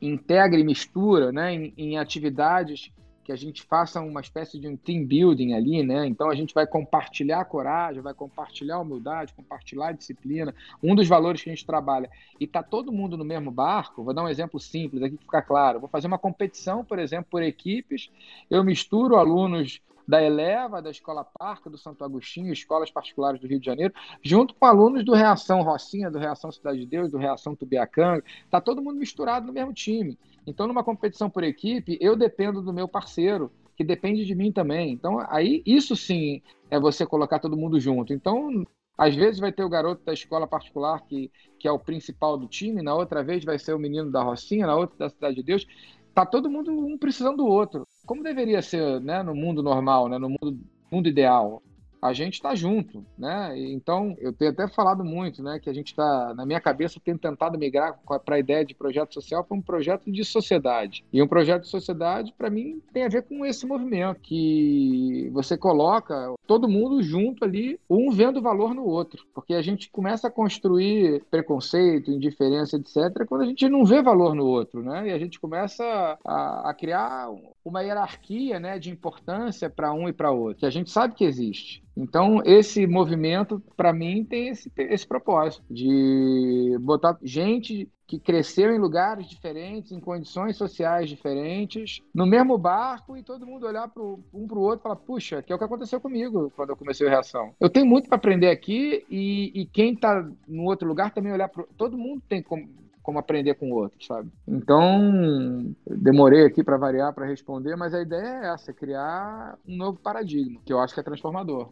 integra 0.00 0.58
e 0.58 0.64
mistura 0.64 1.32
né, 1.32 1.54
em, 1.54 1.74
em 1.76 1.98
atividades 1.98 2.90
que 3.30 3.32
a 3.32 3.36
gente 3.36 3.62
faça 3.62 4.00
uma 4.00 4.20
espécie 4.20 4.58
de 4.58 4.66
um 4.66 4.76
team 4.76 5.06
building 5.06 5.52
ali, 5.52 5.84
né? 5.84 6.04
Então 6.04 6.28
a 6.28 6.34
gente 6.34 6.52
vai 6.52 6.66
compartilhar 6.66 7.40
a 7.40 7.44
coragem, 7.44 8.02
vai 8.02 8.12
compartilhar 8.12 8.76
a 8.76 8.80
humildade, 8.80 9.32
compartilhar 9.32 9.88
a 9.88 9.92
disciplina, 9.92 10.52
um 10.82 10.96
dos 10.96 11.06
valores 11.06 11.40
que 11.40 11.48
a 11.48 11.54
gente 11.54 11.64
trabalha. 11.64 12.10
E 12.40 12.46
tá 12.46 12.60
todo 12.60 12.90
mundo 12.90 13.16
no 13.16 13.24
mesmo 13.24 13.52
barco. 13.52 14.02
Vou 14.02 14.12
dar 14.12 14.24
um 14.24 14.28
exemplo 14.28 14.58
simples 14.58 15.00
aqui 15.02 15.16
que 15.16 15.24
fica 15.24 15.40
claro. 15.42 15.78
Vou 15.78 15.88
fazer 15.88 16.08
uma 16.08 16.18
competição, 16.18 16.84
por 16.84 16.98
exemplo, 16.98 17.28
por 17.30 17.40
equipes. 17.40 18.10
Eu 18.50 18.64
misturo 18.64 19.14
alunos 19.14 19.80
da 20.08 20.20
Eleva, 20.20 20.82
da 20.82 20.90
Escola 20.90 21.24
Parca, 21.24 21.70
do 21.70 21.78
Santo 21.78 22.02
Agostinho, 22.02 22.52
escolas 22.52 22.90
particulares 22.90 23.40
do 23.40 23.46
Rio 23.46 23.60
de 23.60 23.66
Janeiro, 23.66 23.94
junto 24.20 24.56
com 24.56 24.66
alunos 24.66 25.04
do 25.04 25.14
Reação 25.14 25.62
Rocinha, 25.62 26.10
do 26.10 26.18
Reação 26.18 26.50
Cidade 26.50 26.80
de 26.80 26.86
Deus, 26.86 27.12
do 27.12 27.16
Reação 27.16 27.54
Tubiacanga. 27.54 28.24
Tá 28.50 28.60
todo 28.60 28.82
mundo 28.82 28.98
misturado 28.98 29.46
no 29.46 29.52
mesmo 29.52 29.72
time. 29.72 30.18
Então, 30.50 30.66
numa 30.66 30.84
competição 30.84 31.30
por 31.30 31.44
equipe, 31.44 31.96
eu 32.00 32.16
dependo 32.16 32.60
do 32.60 32.72
meu 32.72 32.86
parceiro, 32.86 33.50
que 33.76 33.84
depende 33.84 34.24
de 34.24 34.34
mim 34.34 34.52
também. 34.52 34.92
Então, 34.92 35.18
aí 35.30 35.62
isso 35.64 35.96
sim 35.96 36.42
é 36.70 36.78
você 36.78 37.06
colocar 37.06 37.38
todo 37.38 37.56
mundo 37.56 37.80
junto. 37.80 38.12
Então, 38.12 38.64
às 38.98 39.14
vezes 39.14 39.40
vai 39.40 39.50
ter 39.50 39.64
o 39.64 39.68
garoto 39.68 40.04
da 40.04 40.12
escola 40.12 40.46
particular 40.46 41.00
que, 41.06 41.30
que 41.58 41.66
é 41.66 41.72
o 41.72 41.78
principal 41.78 42.36
do 42.36 42.46
time, 42.46 42.82
na 42.82 42.94
outra 42.94 43.24
vez 43.24 43.44
vai 43.44 43.58
ser 43.58 43.72
o 43.72 43.78
menino 43.78 44.10
da 44.10 44.22
Rocinha, 44.22 44.66
na 44.66 44.76
outra 44.76 44.98
da 44.98 45.08
Cidade 45.08 45.36
de 45.36 45.42
Deus. 45.42 45.66
Tá 46.12 46.26
todo 46.26 46.50
mundo 46.50 46.70
um 46.70 46.98
precisando 46.98 47.38
do 47.38 47.46
outro. 47.46 47.86
Como 48.04 48.22
deveria 48.22 48.60
ser, 48.60 49.00
né, 49.00 49.22
no 49.22 49.34
mundo 49.34 49.62
normal, 49.62 50.08
né, 50.08 50.18
no 50.18 50.28
mundo, 50.28 50.60
mundo 50.90 51.08
ideal 51.08 51.62
a 52.00 52.12
gente 52.12 52.34
está 52.34 52.54
junto, 52.54 53.04
né? 53.18 53.52
Então, 53.56 54.14
eu 54.18 54.32
tenho 54.32 54.50
até 54.50 54.66
falado 54.68 55.04
muito, 55.04 55.42
né, 55.42 55.58
que 55.58 55.68
a 55.68 55.72
gente 55.72 55.88
está, 55.88 56.34
na 56.34 56.46
minha 56.46 56.60
cabeça, 56.60 57.00
tem 57.02 57.16
tentado 57.16 57.58
migrar 57.58 57.98
para 58.24 58.36
a 58.36 58.38
ideia 58.38 58.64
de 58.64 58.74
projeto 58.74 59.14
social 59.14 59.44
para 59.44 59.56
um 59.56 59.62
projeto 59.62 60.10
de 60.10 60.24
sociedade. 60.24 61.04
E 61.12 61.22
um 61.22 61.28
projeto 61.28 61.62
de 61.62 61.68
sociedade, 61.68 62.34
para 62.36 62.50
mim, 62.50 62.80
tem 62.92 63.04
a 63.04 63.08
ver 63.08 63.22
com 63.22 63.44
esse 63.44 63.66
movimento, 63.66 64.20
que 64.20 65.28
você 65.32 65.56
coloca 65.56 66.34
todo 66.46 66.68
mundo 66.68 67.02
junto 67.02 67.44
ali, 67.44 67.78
um 67.88 68.10
vendo 68.10 68.40
valor 68.40 68.74
no 68.74 68.84
outro, 68.84 69.24
porque 69.34 69.54
a 69.54 69.62
gente 69.62 69.90
começa 69.90 70.28
a 70.28 70.30
construir 70.30 71.22
preconceito, 71.30 72.10
indiferença, 72.10 72.76
etc., 72.76 73.26
quando 73.26 73.42
a 73.42 73.46
gente 73.46 73.68
não 73.68 73.84
vê 73.84 74.02
valor 74.02 74.34
no 74.34 74.46
outro, 74.46 74.82
né? 74.82 75.08
E 75.08 75.12
a 75.12 75.18
gente 75.18 75.38
começa 75.38 75.84
a, 76.24 76.70
a 76.70 76.74
criar 76.74 77.30
uma 77.64 77.82
hierarquia, 77.82 78.58
né, 78.58 78.78
de 78.78 78.90
importância 78.90 79.68
para 79.68 79.92
um 79.92 80.08
e 80.08 80.12
para 80.12 80.30
outro, 80.30 80.60
que 80.60 80.66
a 80.66 80.70
gente 80.70 80.90
sabe 80.90 81.14
que 81.14 81.24
existe. 81.24 81.82
Então, 81.96 82.40
esse 82.44 82.86
movimento, 82.86 83.62
para 83.76 83.92
mim, 83.92 84.24
tem 84.24 84.48
esse, 84.48 84.72
esse 84.76 85.06
propósito 85.06 85.62
de 85.70 86.76
botar 86.80 87.18
gente 87.22 87.90
que 88.10 88.18
cresceu 88.18 88.74
em 88.74 88.78
lugares 88.78 89.28
diferentes, 89.28 89.92
em 89.92 90.00
condições 90.00 90.56
sociais 90.56 91.08
diferentes, 91.08 92.00
no 92.12 92.26
mesmo 92.26 92.58
barco 92.58 93.16
e 93.16 93.22
todo 93.22 93.46
mundo 93.46 93.66
olhar 93.66 93.86
pro, 93.86 94.18
um 94.34 94.48
para 94.48 94.58
o 94.58 94.62
outro 94.62 94.80
e 94.80 94.82
falar: 94.82 94.96
puxa, 94.96 95.42
que 95.42 95.52
é 95.52 95.54
o 95.54 95.58
que 95.58 95.64
aconteceu 95.64 96.00
comigo 96.00 96.50
quando 96.56 96.70
eu 96.70 96.76
comecei 96.76 97.06
a 97.06 97.10
reação. 97.10 97.54
Eu 97.60 97.70
tenho 97.70 97.86
muito 97.86 98.08
para 98.08 98.16
aprender 98.16 98.50
aqui 98.50 99.04
e, 99.08 99.52
e 99.54 99.66
quem 99.66 99.92
está 99.92 100.28
no 100.48 100.64
outro 100.64 100.88
lugar 100.88 101.14
também 101.14 101.32
olhar 101.32 101.48
para. 101.48 101.64
Todo 101.76 101.96
mundo 101.96 102.20
tem 102.28 102.42
como 102.42 102.68
como 103.10 103.18
aprender 103.18 103.54
com 103.54 103.72
o 103.72 103.74
outro, 103.74 103.98
sabe? 104.04 104.30
Então, 104.46 105.74
demorei 105.84 106.44
aqui 106.44 106.62
para 106.62 106.76
variar, 106.76 107.12
para 107.12 107.26
responder, 107.26 107.74
mas 107.74 107.92
a 107.92 108.00
ideia 108.00 108.44
é 108.44 108.54
essa, 108.54 108.72
criar 108.72 109.58
um 109.66 109.76
novo 109.76 109.98
paradigma, 109.98 110.60
que 110.64 110.72
eu 110.72 110.78
acho 110.78 110.94
que 110.94 111.00
é 111.00 111.02
transformador. 111.02 111.70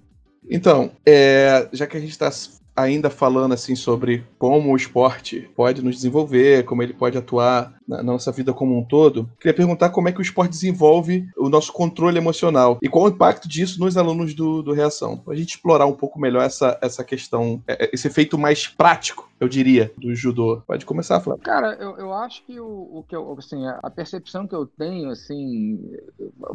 Então, 0.51 0.91
é, 1.07 1.69
já 1.73 1.87
que 1.87 1.97
a 1.97 2.01
gente 2.01 2.11
está 2.11 2.29
ainda 2.79 3.11
falando 3.11 3.53
assim 3.53 3.75
sobre 3.75 4.25
como 4.39 4.73
o 4.73 4.77
esporte 4.77 5.51
pode 5.57 5.83
nos 5.83 5.97
desenvolver, 5.97 6.65
como 6.65 6.83
ele 6.83 6.93
pode 6.93 7.19
atuar 7.19 7.79
na 7.89 8.03
nossa 8.03 8.31
vida 8.31 8.53
como 8.53 8.79
um 8.79 8.85
todo, 8.85 9.29
queria 9.41 9.55
perguntar 9.55 9.89
como 9.89 10.09
é 10.09 10.13
que 10.13 10.19
o 10.19 10.23
esporte 10.23 10.51
desenvolve 10.51 11.27
o 11.37 11.49
nosso 11.49 11.73
controle 11.73 12.19
emocional 12.19 12.79
e 12.83 12.89
qual 12.89 13.07
o 13.07 13.09
impacto 13.09 13.49
disso 13.49 13.81
nos 13.81 13.97
alunos 13.97 14.35
do, 14.35 14.63
do 14.63 14.73
Reação. 14.73 15.17
Para 15.17 15.33
a 15.33 15.37
gente 15.37 15.51
explorar 15.51 15.87
um 15.87 15.95
pouco 15.95 16.21
melhor 16.21 16.45
essa, 16.45 16.79
essa 16.83 17.03
questão, 17.03 17.63
é, 17.67 17.87
é, 17.87 17.91
esse 17.93 18.07
efeito 18.07 18.37
mais 18.37 18.67
prático, 18.67 19.29
eu 19.41 19.49
diria, 19.49 19.91
do 19.97 20.15
judô. 20.15 20.63
Pode 20.67 20.85
começar, 20.85 21.21
Flávio. 21.21 21.43
Cara, 21.43 21.75
eu, 21.81 21.97
eu 21.97 22.13
acho 22.13 22.45
que 22.45 22.61
o, 22.61 22.99
o 22.99 23.05
que 23.09 23.17
eu, 23.17 23.35
assim, 23.39 23.65
a 23.83 23.89
percepção 23.89 24.47
que 24.47 24.55
eu 24.55 24.67
tenho, 24.67 25.11
assim, 25.11 25.81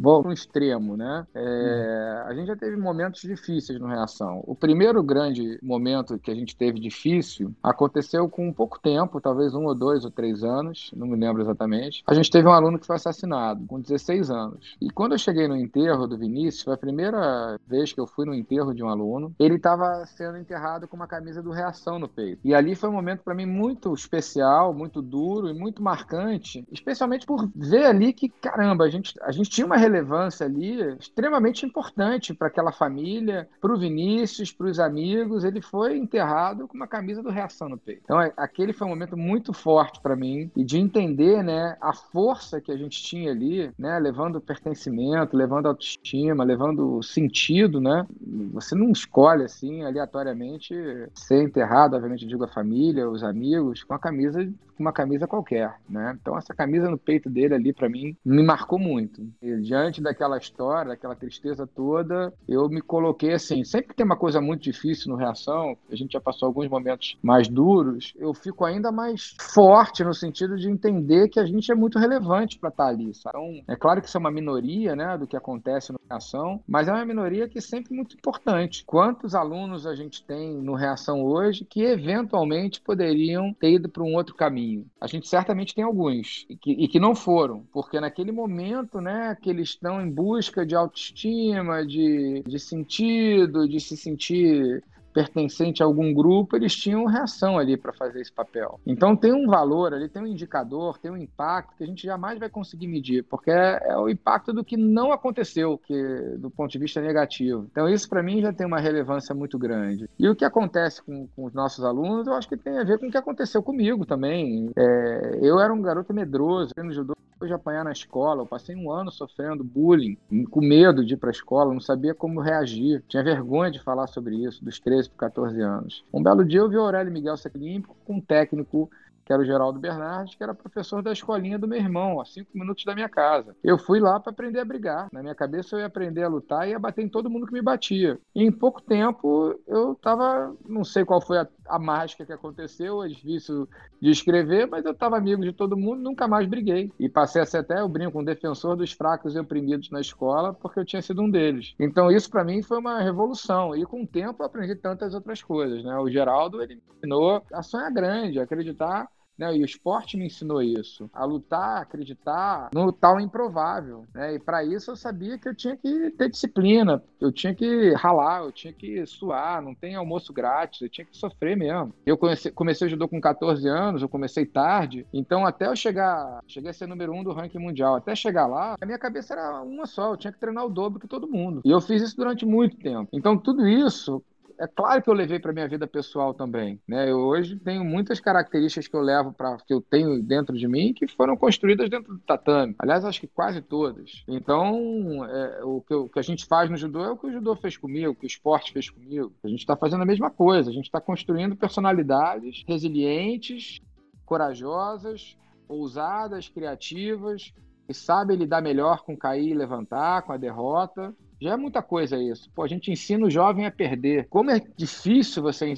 vou 0.00 0.20
para 0.20 0.30
um 0.30 0.32
extremo, 0.34 0.96
né? 0.96 1.26
É, 1.34 2.22
a 2.26 2.34
gente 2.34 2.46
já 2.46 2.56
teve 2.56 2.76
momentos 2.76 3.22
difíceis 3.22 3.80
no 3.80 3.88
Reação. 3.88 4.44
O 4.46 4.54
primeiro 4.54 5.02
grande 5.02 5.58
momento 5.62 6.13
que 6.18 6.30
a 6.30 6.34
gente 6.34 6.56
teve 6.56 6.78
difícil 6.80 7.54
aconteceu 7.62 8.28
com 8.28 8.52
pouco 8.52 8.78
tempo, 8.80 9.20
talvez 9.20 9.54
um 9.54 9.64
ou 9.64 9.74
dois 9.74 10.04
ou 10.04 10.10
três 10.10 10.42
anos, 10.42 10.90
não 10.94 11.06
me 11.06 11.16
lembro 11.16 11.42
exatamente. 11.42 12.02
A 12.06 12.14
gente 12.14 12.30
teve 12.30 12.48
um 12.48 12.52
aluno 12.52 12.78
que 12.78 12.86
foi 12.86 12.96
assassinado 12.96 13.64
com 13.66 13.80
16 13.80 14.30
anos. 14.30 14.76
E 14.80 14.90
quando 14.90 15.12
eu 15.12 15.18
cheguei 15.18 15.48
no 15.48 15.56
enterro 15.56 16.06
do 16.06 16.18
Vinícius, 16.18 16.64
foi 16.64 16.74
a 16.74 16.78
primeira 16.78 17.58
vez 17.66 17.92
que 17.92 18.00
eu 18.00 18.06
fui 18.06 18.26
no 18.26 18.34
enterro 18.34 18.74
de 18.74 18.82
um 18.82 18.88
aluno, 18.88 19.34
ele 19.38 19.56
estava 19.56 20.04
sendo 20.06 20.38
enterrado 20.38 20.86
com 20.86 20.96
uma 20.96 21.06
camisa 21.06 21.42
do 21.42 21.50
Reação 21.50 21.98
no 21.98 22.08
peito. 22.08 22.40
E 22.44 22.54
ali 22.54 22.74
foi 22.74 22.88
um 22.88 22.92
momento 22.92 23.22
para 23.22 23.34
mim 23.34 23.46
muito 23.46 23.92
especial, 23.94 24.74
muito 24.74 25.00
duro 25.00 25.48
e 25.48 25.54
muito 25.54 25.82
marcante, 25.82 26.66
especialmente 26.70 27.26
por 27.26 27.48
ver 27.54 27.86
ali 27.86 28.12
que, 28.12 28.28
caramba, 28.28 28.84
a 28.84 28.90
gente, 28.90 29.14
a 29.22 29.32
gente 29.32 29.50
tinha 29.50 29.66
uma 29.66 29.76
relevância 29.76 30.46
ali 30.46 30.96
extremamente 30.98 31.66
importante 31.66 32.34
para 32.34 32.48
aquela 32.48 32.72
família, 32.72 33.48
para 33.60 33.72
o 33.72 33.78
Vinícius, 33.78 34.52
para 34.52 34.66
os 34.66 34.78
amigos. 34.78 35.44
Ele 35.44 35.60
foi 35.60 35.96
enterrado 36.04 36.68
com 36.68 36.76
uma 36.76 36.86
camisa 36.86 37.22
do 37.22 37.30
Reação 37.30 37.68
no 37.68 37.78
peito. 37.78 38.02
Então, 38.04 38.20
é, 38.20 38.32
aquele 38.36 38.72
foi 38.72 38.86
um 38.86 38.90
momento 38.90 39.16
muito 39.16 39.52
forte 39.52 40.00
para 40.00 40.14
mim 40.14 40.50
e 40.56 40.64
de 40.64 40.78
entender 40.78 41.42
né, 41.42 41.76
a 41.80 41.92
força 41.92 42.60
que 42.60 42.70
a 42.70 42.76
gente 42.76 43.02
tinha 43.02 43.30
ali, 43.30 43.70
né, 43.78 43.98
levando 43.98 44.40
pertencimento, 44.40 45.36
levando 45.36 45.66
autoestima, 45.66 46.44
levando 46.44 47.02
sentido, 47.02 47.80
né? 47.80 48.06
Você 48.52 48.74
não 48.74 48.90
escolhe 48.90 49.44
assim 49.44 49.82
aleatoriamente 49.82 50.74
ser 51.14 51.42
enterrado, 51.42 51.96
obviamente 51.96 52.26
digo 52.26 52.44
a 52.44 52.48
família, 52.48 53.08
os 53.08 53.22
amigos, 53.22 53.82
com 53.82 53.94
a 53.94 53.98
camisa 53.98 54.48
uma 54.82 54.92
camisa 54.92 55.26
qualquer, 55.26 55.74
né? 55.88 56.16
Então 56.20 56.36
essa 56.36 56.54
camisa 56.54 56.90
no 56.90 56.98
peito 56.98 57.28
dele 57.30 57.54
ali 57.54 57.72
para 57.72 57.88
mim 57.88 58.16
me 58.24 58.42
marcou 58.42 58.78
muito. 58.78 59.26
E, 59.42 59.56
diante 59.60 60.02
daquela 60.02 60.38
história, 60.38 60.90
daquela 60.90 61.14
tristeza 61.14 61.66
toda, 61.66 62.32
eu 62.48 62.68
me 62.68 62.80
coloquei 62.80 63.32
assim, 63.32 63.64
sempre 63.64 63.88
que 63.88 63.94
tem 63.94 64.06
uma 64.06 64.16
coisa 64.16 64.40
muito 64.40 64.62
difícil 64.62 65.10
no 65.10 65.16
reação, 65.16 65.76
a 65.90 65.94
gente 65.94 66.12
já 66.12 66.20
passou 66.20 66.46
alguns 66.46 66.68
momentos 66.68 67.16
mais 67.22 67.48
duros, 67.48 68.12
eu 68.16 68.32
fico 68.34 68.64
ainda 68.64 68.90
mais 68.90 69.34
forte 69.40 70.04
no 70.04 70.14
sentido 70.14 70.56
de 70.56 70.68
entender 70.68 71.28
que 71.28 71.40
a 71.40 71.46
gente 71.46 71.70
é 71.70 71.74
muito 71.74 71.98
relevante 71.98 72.58
para 72.58 72.68
estar 72.68 72.84
tá 72.84 72.90
ali. 72.90 73.14
Sabe? 73.14 73.36
Então, 73.36 73.62
é 73.68 73.76
claro 73.76 74.00
que 74.00 74.08
isso 74.08 74.16
é 74.16 74.20
uma 74.20 74.30
minoria, 74.30 74.96
né, 74.96 75.16
do 75.18 75.26
que 75.26 75.36
acontece 75.36 75.92
no 75.92 75.98
reação, 76.08 76.60
mas 76.66 76.88
é 76.88 76.92
uma 76.92 77.04
minoria 77.04 77.48
que 77.48 77.58
é 77.58 77.60
sempre 77.60 77.94
muito 77.94 78.16
importante. 78.16 78.84
Quantos 78.86 79.34
alunos 79.34 79.86
a 79.86 79.94
gente 79.94 80.24
tem 80.24 80.54
no 80.54 80.74
reação 80.74 81.22
hoje 81.22 81.64
que 81.64 81.82
eventualmente 81.82 82.80
poderiam 82.80 83.52
ter 83.54 83.72
ido 83.72 83.88
para 83.88 84.02
um 84.02 84.14
outro 84.14 84.34
caminho? 84.34 84.63
Caminho. 84.64 84.86
A 85.00 85.06
gente 85.06 85.28
certamente 85.28 85.74
tem 85.74 85.84
alguns 85.84 86.46
e 86.48 86.56
que, 86.56 86.72
e 86.72 86.88
que 86.88 86.98
não 86.98 87.14
foram, 87.14 87.64
porque 87.72 88.00
naquele 88.00 88.32
momento, 88.32 89.00
né, 89.00 89.36
que 89.40 89.50
eles 89.50 89.70
estão 89.70 90.00
em 90.00 90.10
busca 90.10 90.64
de 90.64 90.74
autoestima, 90.74 91.86
de, 91.86 92.42
de 92.46 92.58
sentido, 92.58 93.68
de 93.68 93.78
se 93.80 93.96
sentir 93.96 94.82
pertencente 95.14 95.82
a 95.82 95.86
algum 95.86 96.12
grupo, 96.12 96.56
eles 96.56 96.74
tinham 96.74 97.06
reação 97.06 97.56
ali 97.56 97.76
para 97.76 97.92
fazer 97.92 98.20
esse 98.20 98.32
papel. 98.32 98.80
Então 98.84 99.16
tem 99.16 99.32
um 99.32 99.46
valor 99.46 99.94
ali, 99.94 100.08
tem 100.08 100.20
um 100.20 100.26
indicador, 100.26 100.98
tem 100.98 101.10
um 101.10 101.16
impacto 101.16 101.76
que 101.76 101.84
a 101.84 101.86
gente 101.86 102.04
jamais 102.04 102.38
vai 102.38 102.50
conseguir 102.50 102.88
medir, 102.88 103.22
porque 103.22 103.50
é, 103.50 103.80
é 103.84 103.96
o 103.96 104.08
impacto 104.08 104.52
do 104.52 104.64
que 104.64 104.76
não 104.76 105.12
aconteceu, 105.12 105.78
que 105.78 105.94
do 106.38 106.50
ponto 106.50 106.72
de 106.72 106.78
vista 106.78 107.00
negativo. 107.00 107.66
Então 107.70 107.88
isso 107.88 108.08
para 108.08 108.22
mim 108.22 108.42
já 108.42 108.52
tem 108.52 108.66
uma 108.66 108.80
relevância 108.80 109.34
muito 109.34 109.56
grande. 109.56 110.10
E 110.18 110.28
o 110.28 110.34
que 110.34 110.44
acontece 110.44 111.00
com, 111.00 111.28
com, 111.28 111.44
os 111.44 111.54
nossos 111.54 111.84
alunos, 111.84 112.26
eu 112.26 112.34
acho 112.34 112.48
que 112.48 112.56
tem 112.56 112.78
a 112.78 112.84
ver 112.84 112.98
com 112.98 113.06
o 113.06 113.10
que 113.10 113.16
aconteceu 113.16 113.62
comigo 113.62 114.04
também. 114.04 114.70
É, 114.76 115.38
eu 115.40 115.60
era 115.60 115.72
um 115.72 115.80
garoto 115.80 116.12
medroso, 116.12 116.72
no 116.76 116.92
judô 116.92 117.14
de 117.46 117.52
apanhar 117.52 117.84
na 117.84 117.92
escola, 117.92 118.42
eu 118.42 118.46
passei 118.46 118.74
um 118.74 118.90
ano 118.90 119.10
sofrendo 119.10 119.64
bullying, 119.64 120.16
com 120.50 120.60
medo 120.60 121.04
de 121.04 121.14
ir 121.14 121.16
para 121.16 121.30
a 121.30 121.32
escola, 121.32 121.72
não 121.72 121.80
sabia 121.80 122.14
como 122.14 122.40
reagir, 122.40 123.02
tinha 123.08 123.22
vergonha 123.22 123.70
de 123.70 123.82
falar 123.82 124.06
sobre 124.06 124.36
isso, 124.36 124.64
dos 124.64 124.78
13 124.80 125.03
para 125.08 125.28
14 125.28 125.60
anos. 125.60 126.04
Um 126.12 126.22
belo 126.22 126.44
dia 126.44 126.60
eu 126.60 126.68
vi 126.68 126.76
o 126.76 126.82
Aurélio 126.82 127.12
Miguel 127.12 127.36
Seclímpico 127.36 127.96
com 128.04 128.14
um 128.14 128.20
técnico 128.20 128.90
que 129.24 129.32
era 129.32 129.40
o 129.40 129.44
Geraldo 129.44 129.80
Bernardes, 129.80 130.34
que 130.34 130.42
era 130.42 130.54
professor 130.54 131.02
da 131.02 131.12
escolinha 131.12 131.58
do 131.58 131.66
meu 131.66 131.78
irmão, 131.78 132.20
a 132.20 132.24
cinco 132.24 132.50
minutos 132.54 132.84
da 132.84 132.94
minha 132.94 133.08
casa. 133.08 133.56
Eu 133.64 133.78
fui 133.78 133.98
lá 133.98 134.20
para 134.20 134.30
aprender 134.30 134.60
a 134.60 134.64
brigar. 134.64 135.08
Na 135.12 135.22
minha 135.22 135.34
cabeça 135.34 135.74
eu 135.74 135.80
ia 135.80 135.86
aprender 135.86 136.22
a 136.22 136.28
lutar 136.28 136.68
e 136.68 136.72
ia 136.72 136.78
bater 136.78 137.02
em 137.02 137.08
todo 137.08 137.30
mundo 137.30 137.46
que 137.46 137.52
me 137.52 137.62
batia. 137.62 138.18
E 138.34 138.42
em 138.42 138.52
pouco 138.52 138.82
tempo 138.82 139.58
eu 139.66 139.92
estava, 139.92 140.54
não 140.68 140.84
sei 140.84 141.04
qual 141.04 141.20
foi 141.20 141.38
a, 141.38 141.48
a 141.66 141.78
mágica 141.78 142.24
que 142.24 142.32
aconteceu, 142.32 143.02
é 143.02 143.08
difícil 143.08 143.68
de 144.00 144.10
escrever, 144.10 144.66
mas 144.66 144.84
eu 144.84 144.92
estava 144.92 145.16
amigo 145.16 145.42
de 145.42 145.52
todo 145.52 145.76
mundo, 145.76 146.02
nunca 146.02 146.28
mais 146.28 146.46
briguei. 146.46 146.92
E 146.98 147.08
passei 147.08 147.42
a 147.42 147.46
ser 147.46 147.58
até, 147.58 147.80
eu 147.80 147.88
brinco, 147.88 148.20
um 148.20 148.24
defensor 148.24 148.76
dos 148.76 148.92
fracos 148.92 149.34
e 149.34 149.38
oprimidos 149.38 149.90
na 149.90 150.00
escola, 150.00 150.52
porque 150.52 150.78
eu 150.80 150.84
tinha 150.84 151.02
sido 151.02 151.22
um 151.22 151.30
deles. 151.30 151.74
Então 151.78 152.10
isso 152.10 152.30
para 152.30 152.44
mim 152.44 152.62
foi 152.62 152.78
uma 152.78 153.00
revolução. 153.00 153.74
E 153.74 153.84
com 153.84 154.02
o 154.02 154.06
tempo 154.06 154.42
eu 154.42 154.46
aprendi 154.46 154.74
tantas 154.74 155.14
outras 155.14 155.42
coisas, 155.42 155.82
né? 155.84 155.96
O 155.98 156.10
Geraldo, 156.10 156.62
ele 156.62 156.76
me 156.76 156.82
ensinou 156.96 157.42
a 157.52 157.62
sonhar 157.62 157.92
grande, 157.92 158.38
a 158.38 158.44
acreditar 158.44 159.08
né? 159.38 159.56
E 159.56 159.62
o 159.62 159.64
esporte 159.64 160.16
me 160.16 160.26
ensinou 160.26 160.62
isso, 160.62 161.10
a 161.12 161.24
lutar, 161.24 161.82
acreditar 161.82 162.70
no 162.72 162.92
tal 162.92 163.20
improvável. 163.20 164.04
Né? 164.14 164.34
E 164.34 164.38
para 164.38 164.64
isso 164.64 164.90
eu 164.90 164.96
sabia 164.96 165.38
que 165.38 165.48
eu 165.48 165.54
tinha 165.54 165.76
que 165.76 166.10
ter 166.12 166.30
disciplina, 166.30 167.02
eu 167.20 167.32
tinha 167.32 167.54
que 167.54 167.92
ralar, 167.94 168.42
eu 168.42 168.52
tinha 168.52 168.72
que 168.72 169.04
suar, 169.06 169.62
não 169.62 169.74
tem 169.74 169.94
almoço 169.94 170.32
grátis, 170.32 170.80
eu 170.80 170.88
tinha 170.88 171.04
que 171.04 171.16
sofrer 171.16 171.56
mesmo. 171.56 171.92
Eu 172.04 172.16
comecei, 172.16 172.50
comecei 172.52 172.88
judô 172.88 173.08
com 173.08 173.20
14 173.20 173.68
anos, 173.68 174.02
eu 174.02 174.08
comecei 174.08 174.46
tarde, 174.46 175.06
então 175.12 175.46
até 175.46 175.66
eu 175.66 175.76
chegar, 175.76 176.40
cheguei 176.46 176.70
a 176.70 176.74
ser 176.74 176.86
número 176.86 177.12
um 177.12 177.22
do 177.22 177.32
ranking 177.32 177.58
mundial, 177.58 177.96
até 177.96 178.14
chegar 178.14 178.46
lá, 178.46 178.76
a 178.80 178.86
minha 178.86 178.98
cabeça 178.98 179.34
era 179.34 179.62
uma 179.62 179.86
só, 179.86 180.12
eu 180.12 180.16
tinha 180.16 180.32
que 180.32 180.40
treinar 180.40 180.64
o 180.64 180.70
dobro 180.70 181.00
que 181.00 181.08
todo 181.08 181.28
mundo. 181.28 181.60
E 181.64 181.70
eu 181.70 181.80
fiz 181.80 182.02
isso 182.02 182.16
durante 182.16 182.46
muito 182.46 182.76
tempo. 182.76 183.08
Então 183.12 183.36
tudo 183.36 183.66
isso 183.66 184.22
é 184.58 184.66
claro 184.66 185.02
que 185.02 185.08
eu 185.08 185.14
levei 185.14 185.38
para 185.38 185.52
minha 185.52 185.68
vida 185.68 185.86
pessoal 185.86 186.34
também, 186.34 186.80
né? 186.86 187.10
Eu 187.10 187.18
hoje 187.18 187.56
tenho 187.56 187.84
muitas 187.84 188.20
características 188.20 188.88
que 188.88 188.94
eu 188.94 189.00
levo 189.00 189.32
para 189.32 189.56
que 189.58 189.72
eu 189.72 189.80
tenho 189.80 190.22
dentro 190.22 190.56
de 190.56 190.66
mim 190.68 190.92
que 190.92 191.06
foram 191.08 191.36
construídas 191.36 191.88
dentro 191.90 192.14
do 192.14 192.20
tatame. 192.20 192.74
Aliás, 192.78 193.04
acho 193.04 193.20
que 193.20 193.26
quase 193.26 193.60
todas. 193.60 194.24
Então, 194.28 195.24
é, 195.24 195.64
o, 195.64 195.80
que 195.80 195.94
o, 195.94 196.08
que 196.08 196.18
a 196.18 196.22
gente 196.22 196.46
faz 196.46 196.70
no 196.70 196.76
judô 196.76 197.04
é 197.04 197.10
o 197.10 197.16
que 197.16 197.26
o 197.26 197.32
judô 197.32 197.56
fez 197.56 197.76
comigo, 197.76 198.12
o 198.12 198.14
que 198.14 198.26
o 198.26 198.28
esporte 198.28 198.72
fez 198.72 198.88
comigo. 198.90 199.32
A 199.42 199.48
gente 199.48 199.60
está 199.60 199.76
fazendo 199.76 200.02
a 200.02 200.06
mesma 200.06 200.30
coisa. 200.30 200.70
A 200.70 200.72
gente 200.72 200.86
está 200.86 201.00
construindo 201.00 201.56
personalidades 201.56 202.64
resilientes, 202.66 203.80
corajosas, 204.24 205.36
ousadas, 205.68 206.48
criativas, 206.48 207.52
que 207.86 207.94
sabem 207.94 208.36
lidar 208.36 208.62
melhor 208.62 209.02
com 209.02 209.16
cair 209.16 209.50
e 209.50 209.54
levantar, 209.54 210.22
com 210.22 210.32
a 210.32 210.36
derrota, 210.36 211.14
já 211.40 211.52
é 211.52 211.56
muita 211.56 211.82
coisa 211.82 212.16
isso. 212.16 212.50
Pô, 212.54 212.62
a 212.62 212.68
gente 212.68 212.90
ensina 212.90 213.26
o 213.26 213.30
jovem 213.30 213.66
a 213.66 213.70
perder. 213.70 214.26
Como 214.28 214.50
é 214.50 214.60
difícil 214.76 215.42
você 215.42 215.74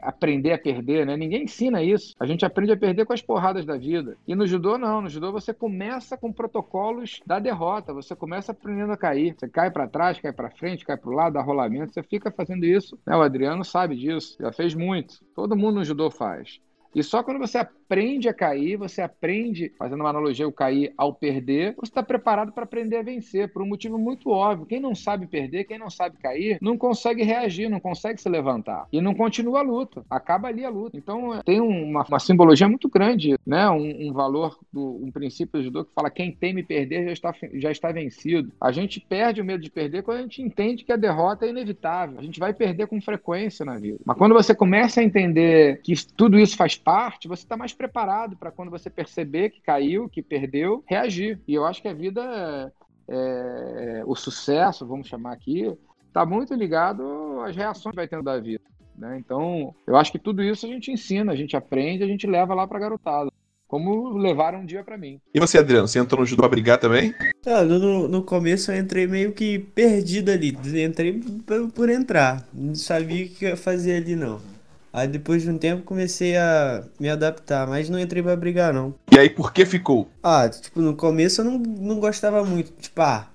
aprender 0.00 0.52
a 0.52 0.58
perder, 0.58 1.06
né? 1.06 1.16
Ninguém 1.16 1.44
ensina 1.44 1.82
isso. 1.82 2.14
A 2.18 2.26
gente 2.26 2.44
aprende 2.44 2.72
a 2.72 2.76
perder 2.76 3.04
com 3.04 3.12
as 3.12 3.22
porradas 3.22 3.64
da 3.64 3.76
vida. 3.76 4.16
E 4.26 4.34
no 4.34 4.46
judô, 4.46 4.78
não. 4.78 5.02
No 5.02 5.08
judô, 5.08 5.32
você 5.32 5.52
começa 5.52 6.16
com 6.16 6.32
protocolos 6.32 7.20
da 7.26 7.38
derrota. 7.38 7.92
Você 7.92 8.14
começa 8.14 8.52
aprendendo 8.52 8.92
a 8.92 8.96
cair. 8.96 9.34
Você 9.36 9.48
cai 9.48 9.70
para 9.70 9.88
trás, 9.88 10.18
cai 10.18 10.32
para 10.32 10.50
frente, 10.50 10.84
cai 10.84 10.96
para 10.96 11.10
o 11.10 11.14
lado, 11.14 11.34
dá 11.34 11.42
rolamento. 11.42 11.92
Você 11.92 12.02
fica 12.02 12.30
fazendo 12.30 12.64
isso. 12.64 12.98
Né? 13.06 13.16
O 13.16 13.22
Adriano 13.22 13.64
sabe 13.64 13.96
disso. 13.96 14.36
Já 14.40 14.52
fez 14.52 14.74
muito. 14.74 15.24
Todo 15.34 15.56
mundo 15.56 15.76
no 15.76 15.84
judô 15.84 16.10
faz. 16.10 16.60
E 16.94 17.02
só 17.02 17.22
quando 17.22 17.38
você 17.38 17.58
aprende 17.92 18.26
a 18.26 18.32
cair, 18.32 18.78
você 18.78 19.02
aprende, 19.02 19.70
fazendo 19.78 20.00
uma 20.00 20.08
analogia, 20.08 20.48
o 20.48 20.52
cair 20.52 20.94
ao 20.96 21.12
perder, 21.12 21.74
você 21.76 21.90
está 21.90 22.02
preparado 22.02 22.50
para 22.50 22.64
aprender 22.64 22.96
a 22.96 23.02
vencer, 23.02 23.52
por 23.52 23.60
um 23.60 23.66
motivo 23.66 23.98
muito 23.98 24.30
óbvio. 24.30 24.64
Quem 24.64 24.80
não 24.80 24.94
sabe 24.94 25.26
perder, 25.26 25.64
quem 25.64 25.78
não 25.78 25.90
sabe 25.90 26.16
cair, 26.16 26.56
não 26.62 26.78
consegue 26.78 27.22
reagir, 27.22 27.68
não 27.68 27.78
consegue 27.78 28.18
se 28.18 28.30
levantar. 28.30 28.88
E 28.90 28.98
não 28.98 29.14
continua 29.14 29.58
a 29.58 29.62
luta. 29.62 30.02
Acaba 30.08 30.48
ali 30.48 30.64
a 30.64 30.70
luta. 30.70 30.96
Então 30.96 31.42
tem 31.44 31.60
uma, 31.60 32.02
uma 32.08 32.18
simbologia 32.18 32.66
muito 32.66 32.88
grande, 32.88 33.36
né? 33.46 33.68
um, 33.68 34.08
um 34.08 34.12
valor, 34.12 34.58
do, 34.72 34.98
um 35.02 35.10
princípio 35.10 35.60
do 35.60 35.64
judô 35.64 35.84
que 35.84 35.92
fala 35.94 36.08
quem 36.08 36.32
teme 36.32 36.62
perder 36.62 37.04
já 37.04 37.12
está, 37.12 37.34
já 37.52 37.70
está 37.70 37.92
vencido. 37.92 38.50
A 38.58 38.72
gente 38.72 39.00
perde 39.00 39.42
o 39.42 39.44
medo 39.44 39.62
de 39.62 39.70
perder 39.70 40.02
quando 40.02 40.18
a 40.18 40.22
gente 40.22 40.40
entende 40.40 40.82
que 40.82 40.92
a 40.92 40.96
derrota 40.96 41.44
é 41.44 41.50
inevitável. 41.50 42.18
A 42.18 42.22
gente 42.22 42.40
vai 42.40 42.54
perder 42.54 42.86
com 42.86 42.98
frequência 43.02 43.66
na 43.66 43.76
vida. 43.76 43.98
Mas 44.02 44.16
quando 44.16 44.32
você 44.32 44.54
começa 44.54 45.00
a 45.00 45.04
entender 45.04 45.82
que 45.82 45.92
tudo 46.16 46.38
isso 46.38 46.56
faz 46.56 46.74
parte, 46.74 47.28
você 47.28 47.42
está 47.42 47.54
mais 47.54 47.74
preparado 47.82 48.36
para 48.36 48.52
quando 48.52 48.70
você 48.70 48.88
perceber 48.88 49.50
que 49.50 49.60
caiu, 49.60 50.08
que 50.08 50.22
perdeu, 50.22 50.84
reagir. 50.86 51.40
E 51.48 51.54
eu 51.54 51.66
acho 51.66 51.82
que 51.82 51.88
a 51.88 51.92
vida, 51.92 52.72
é, 53.08 53.98
é 53.98 54.02
o 54.06 54.14
sucesso, 54.14 54.86
vamos 54.86 55.08
chamar 55.08 55.32
aqui, 55.32 55.76
está 56.06 56.24
muito 56.24 56.54
ligado 56.54 57.40
às 57.40 57.56
reações 57.56 57.92
que 57.92 57.96
vai 57.96 58.06
tendo 58.06 58.22
da 58.22 58.38
vida. 58.38 58.62
Né? 58.96 59.18
Então, 59.18 59.74
eu 59.84 59.96
acho 59.96 60.12
que 60.12 60.18
tudo 60.18 60.42
isso 60.42 60.64
a 60.64 60.68
gente 60.68 60.92
ensina, 60.92 61.32
a 61.32 61.36
gente 61.36 61.56
aprende, 61.56 62.04
a 62.04 62.06
gente 62.06 62.26
leva 62.26 62.54
lá 62.54 62.66
para 62.68 62.78
garotada. 62.78 63.30
Como 63.66 64.18
levaram 64.18 64.60
um 64.60 64.66
dia 64.66 64.84
para 64.84 64.98
mim. 64.98 65.18
E 65.34 65.40
você, 65.40 65.56
Adriano, 65.58 65.88
você 65.88 65.98
entrou 65.98 66.20
no 66.20 66.26
judô 66.26 66.42
pra 66.42 66.50
brigar 66.50 66.78
também? 66.78 67.14
Ah, 67.46 67.64
no, 67.64 68.06
no 68.06 68.22
começo 68.22 68.70
eu 68.70 68.78
entrei 68.78 69.06
meio 69.06 69.32
que 69.32 69.58
perdido 69.58 70.30
ali. 70.30 70.54
Entrei 70.84 71.18
por, 71.46 71.72
por 71.72 71.88
entrar. 71.88 72.46
Não 72.52 72.74
sabia 72.74 73.24
o 73.24 73.28
que 73.30 73.46
ia 73.46 73.56
fazer 73.56 73.96
ali, 73.96 74.14
não. 74.14 74.51
Aí 74.92 75.08
depois 75.08 75.42
de 75.42 75.50
um 75.50 75.56
tempo 75.56 75.82
comecei 75.82 76.36
a 76.36 76.84
me 77.00 77.08
adaptar, 77.08 77.66
mas 77.66 77.88
não 77.88 77.98
entrei 77.98 78.22
pra 78.22 78.36
brigar 78.36 78.74
não. 78.74 78.94
E 79.10 79.18
aí 79.18 79.30
por 79.30 79.52
que 79.52 79.64
ficou? 79.64 80.08
Ah, 80.22 80.48
tipo, 80.48 80.80
no 80.82 80.94
começo 80.94 81.40
eu 81.40 81.44
não, 81.46 81.58
não 81.58 81.98
gostava 81.98 82.44
muito. 82.44 82.72
Tipo, 82.72 83.00
ah, 83.00 83.26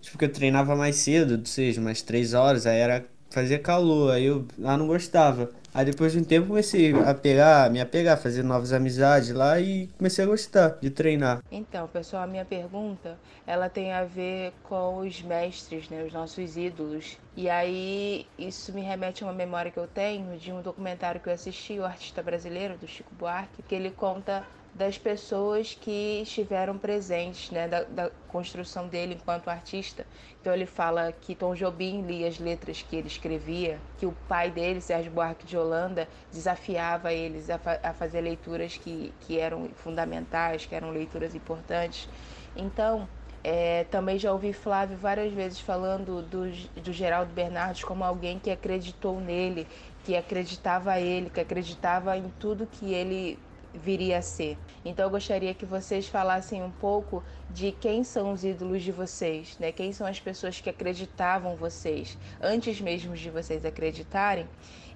tipo 0.00 0.18
que 0.18 0.24
eu 0.24 0.32
treinava 0.32 0.74
mais 0.74 0.96
cedo, 0.96 1.38
ou 1.38 1.46
seja, 1.46 1.80
umas 1.80 2.02
três 2.02 2.34
horas, 2.34 2.66
aí 2.66 2.78
era 2.78 3.06
fazia 3.30 3.58
calor, 3.58 4.12
aí 4.12 4.24
eu 4.24 4.44
ah, 4.64 4.76
não 4.76 4.88
gostava. 4.88 5.50
Aí 5.72 5.84
depois 5.84 6.12
de 6.12 6.18
um 6.18 6.24
tempo 6.24 6.48
comecei 6.48 6.92
a 6.92 7.14
pegar, 7.14 7.70
me 7.70 7.80
apegar, 7.80 8.18
fazer 8.18 8.42
novas 8.42 8.72
amizades 8.72 9.30
lá 9.30 9.60
e 9.60 9.88
comecei 9.98 10.24
a 10.24 10.28
gostar 10.28 10.78
de 10.80 10.90
treinar. 10.90 11.40
Então, 11.50 11.86
pessoal, 11.86 12.24
a 12.24 12.26
minha 12.26 12.44
pergunta, 12.44 13.18
ela 13.46 13.68
tem 13.68 13.92
a 13.92 14.04
ver 14.04 14.52
com 14.64 14.98
os 14.98 15.22
mestres, 15.22 15.88
né, 15.88 16.02
os 16.04 16.12
nossos 16.12 16.56
ídolos. 16.56 17.18
E 17.36 17.48
aí 17.48 18.26
isso 18.36 18.72
me 18.72 18.80
remete 18.80 19.22
a 19.22 19.26
uma 19.26 19.32
memória 19.32 19.70
que 19.70 19.78
eu 19.78 19.86
tenho 19.86 20.36
de 20.36 20.52
um 20.52 20.60
documentário 20.60 21.20
que 21.20 21.28
eu 21.28 21.32
assisti, 21.32 21.78
o 21.78 21.84
artista 21.84 22.22
brasileiro 22.22 22.76
do 22.76 22.88
Chico 22.88 23.14
Buarque, 23.14 23.62
que 23.62 23.74
ele 23.74 23.90
conta 23.90 24.44
das 24.74 24.96
pessoas 24.96 25.76
que 25.78 26.22
estiveram 26.22 26.78
presentes, 26.78 27.50
né, 27.50 27.66
da, 27.66 27.82
da, 27.82 28.10
construção 28.28 28.86
dele 28.86 29.14
enquanto 29.20 29.48
artista. 29.48 30.06
Então 30.40 30.54
ele 30.54 30.66
fala 30.66 31.12
que 31.12 31.34
Tom 31.34 31.54
Jobim 31.54 32.02
lia 32.02 32.28
as 32.28 32.38
letras 32.38 32.80
que 32.80 32.96
ele 32.96 33.08
escrevia, 33.08 33.80
que 33.98 34.06
o 34.06 34.12
pai 34.28 34.50
dele, 34.50 34.80
Sérgio 34.80 35.10
Buarque 35.10 35.44
de 35.44 35.56
Holanda, 35.56 36.08
desafiava 36.32 37.12
eles 37.12 37.50
a, 37.50 37.58
fa 37.58 37.80
a 37.82 37.92
fazer 37.92 38.20
leituras 38.20 38.76
que, 38.76 39.12
que 39.20 39.38
eram 39.38 39.68
fundamentais, 39.74 40.64
que 40.64 40.74
eram 40.74 40.90
leituras 40.90 41.34
importantes. 41.34 42.08
Então, 42.56 43.08
é, 43.42 43.84
também 43.84 44.18
já 44.18 44.32
ouvi 44.32 44.52
Flávio 44.52 44.96
várias 44.98 45.32
vezes 45.32 45.60
falando 45.60 46.22
do, 46.22 46.50
do 46.82 46.92
Geraldo 46.92 47.32
Bernardes 47.32 47.82
como 47.82 48.04
alguém 48.04 48.38
que 48.38 48.50
acreditou 48.50 49.18
nele, 49.18 49.66
que 50.04 50.16
acreditava 50.16 51.00
ele, 51.00 51.30
que 51.30 51.40
acreditava 51.40 52.16
em 52.16 52.28
tudo 52.38 52.66
que 52.66 52.92
ele 52.92 53.38
viria 53.74 54.18
a 54.18 54.22
ser. 54.22 54.58
Então 54.84 55.04
eu 55.04 55.10
gostaria 55.10 55.54
que 55.54 55.64
vocês 55.66 56.08
falassem 56.08 56.62
um 56.62 56.70
pouco 56.70 57.22
de 57.50 57.72
quem 57.72 58.04
são 58.04 58.32
os 58.32 58.44
ídolos 58.44 58.82
de 58.82 58.92
vocês, 58.92 59.56
né? 59.58 59.72
Quem 59.72 59.92
são 59.92 60.06
as 60.06 60.20
pessoas 60.20 60.60
que 60.60 60.70
acreditavam 60.70 61.56
vocês 61.56 62.18
antes 62.40 62.80
mesmo 62.80 63.14
de 63.14 63.30
vocês 63.30 63.64
acreditarem 63.64 64.48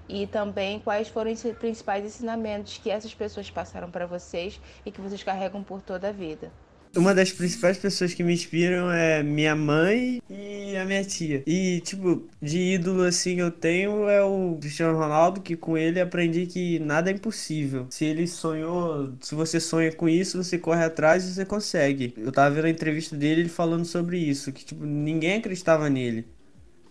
e 0.07 0.27
também 0.27 0.79
quais 0.79 1.07
foram 1.07 1.31
os 1.31 1.41
principais 1.59 2.05
ensinamentos 2.05 2.77
que 2.77 2.91
essas 2.91 3.13
pessoas 3.13 3.49
passaram 3.49 3.89
para 3.89 4.05
vocês 4.05 4.59
e 4.85 4.91
que 4.91 5.01
vocês 5.01 5.23
carregam 5.23 5.63
por 5.63 5.81
toda 5.81 6.09
a 6.09 6.11
vida 6.11 6.51
uma 6.95 7.13
das 7.13 7.31
principais 7.31 7.77
pessoas 7.77 8.13
que 8.13 8.23
me 8.23 8.33
inspiram 8.33 8.91
é 8.91 9.21
minha 9.23 9.55
mãe 9.55 10.21
e 10.29 10.75
a 10.77 10.85
minha 10.85 11.03
tia. 11.03 11.43
E, 11.45 11.81
tipo, 11.81 12.23
de 12.41 12.57
ídolo 12.57 13.03
assim 13.03 13.39
eu 13.39 13.51
tenho 13.51 14.07
é 14.09 14.23
o 14.23 14.57
Cristiano 14.59 14.97
Ronaldo, 14.97 15.41
que 15.41 15.55
com 15.55 15.77
ele 15.77 15.99
aprendi 15.99 16.45
que 16.45 16.79
nada 16.79 17.09
é 17.09 17.13
impossível. 17.13 17.87
Se 17.89 18.05
ele 18.05 18.27
sonhou, 18.27 19.13
se 19.21 19.35
você 19.35 19.59
sonha 19.59 19.91
com 19.91 20.07
isso, 20.09 20.43
você 20.43 20.57
corre 20.57 20.83
atrás 20.83 21.25
e 21.25 21.33
você 21.33 21.45
consegue. 21.45 22.13
Eu 22.17 22.31
tava 22.31 22.53
vendo 22.53 22.65
a 22.65 22.69
entrevista 22.69 23.15
dele 23.15 23.41
ele 23.41 23.49
falando 23.49 23.85
sobre 23.85 24.17
isso, 24.17 24.51
que, 24.51 24.65
tipo, 24.65 24.85
ninguém 24.85 25.37
acreditava 25.37 25.89
nele. 25.89 26.25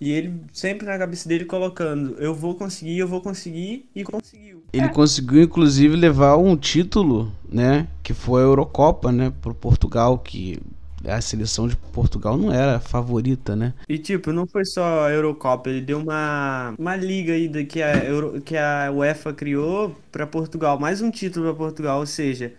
E 0.00 0.10
ele 0.12 0.40
sempre 0.52 0.86
na 0.86 0.98
cabeça 0.98 1.28
dele 1.28 1.44
colocando: 1.44 2.16
eu 2.18 2.34
vou 2.34 2.54
conseguir, 2.54 2.98
eu 2.98 3.08
vou 3.08 3.20
conseguir, 3.20 3.88
e 3.94 4.04
conseguiu. 4.04 4.63
Ele 4.76 4.88
conseguiu, 4.88 5.42
inclusive, 5.42 5.96
levar 5.96 6.36
um 6.36 6.56
título, 6.56 7.32
né? 7.48 7.86
Que 8.02 8.12
foi 8.12 8.42
a 8.42 8.44
Eurocopa, 8.44 9.12
né? 9.12 9.32
Pro 9.40 9.54
Portugal, 9.54 10.18
que 10.18 10.58
a 11.06 11.20
seleção 11.20 11.68
de 11.68 11.76
Portugal 11.76 12.36
não 12.36 12.50
era 12.52 12.76
a 12.76 12.80
favorita, 12.80 13.54
né? 13.54 13.74
E 13.88 13.98
tipo, 13.98 14.32
não 14.32 14.46
foi 14.46 14.64
só 14.64 15.04
a 15.06 15.10
Eurocopa, 15.10 15.68
ele 15.68 15.82
deu 15.82 15.98
uma, 15.98 16.74
uma 16.78 16.96
liga 16.96 17.34
aí 17.34 17.46
da- 17.46 17.62
que 17.64 17.82
a, 17.82 18.02
Euro, 18.04 18.40
que 18.40 18.56
a 18.56 18.90
UEFA 18.90 19.32
criou 19.34 19.94
pra 20.10 20.26
Portugal, 20.26 20.78
mais 20.78 21.02
um 21.02 21.10
título 21.10 21.44
pra 21.46 21.54
Portugal, 21.54 22.00
ou 22.00 22.06
seja, 22.06 22.54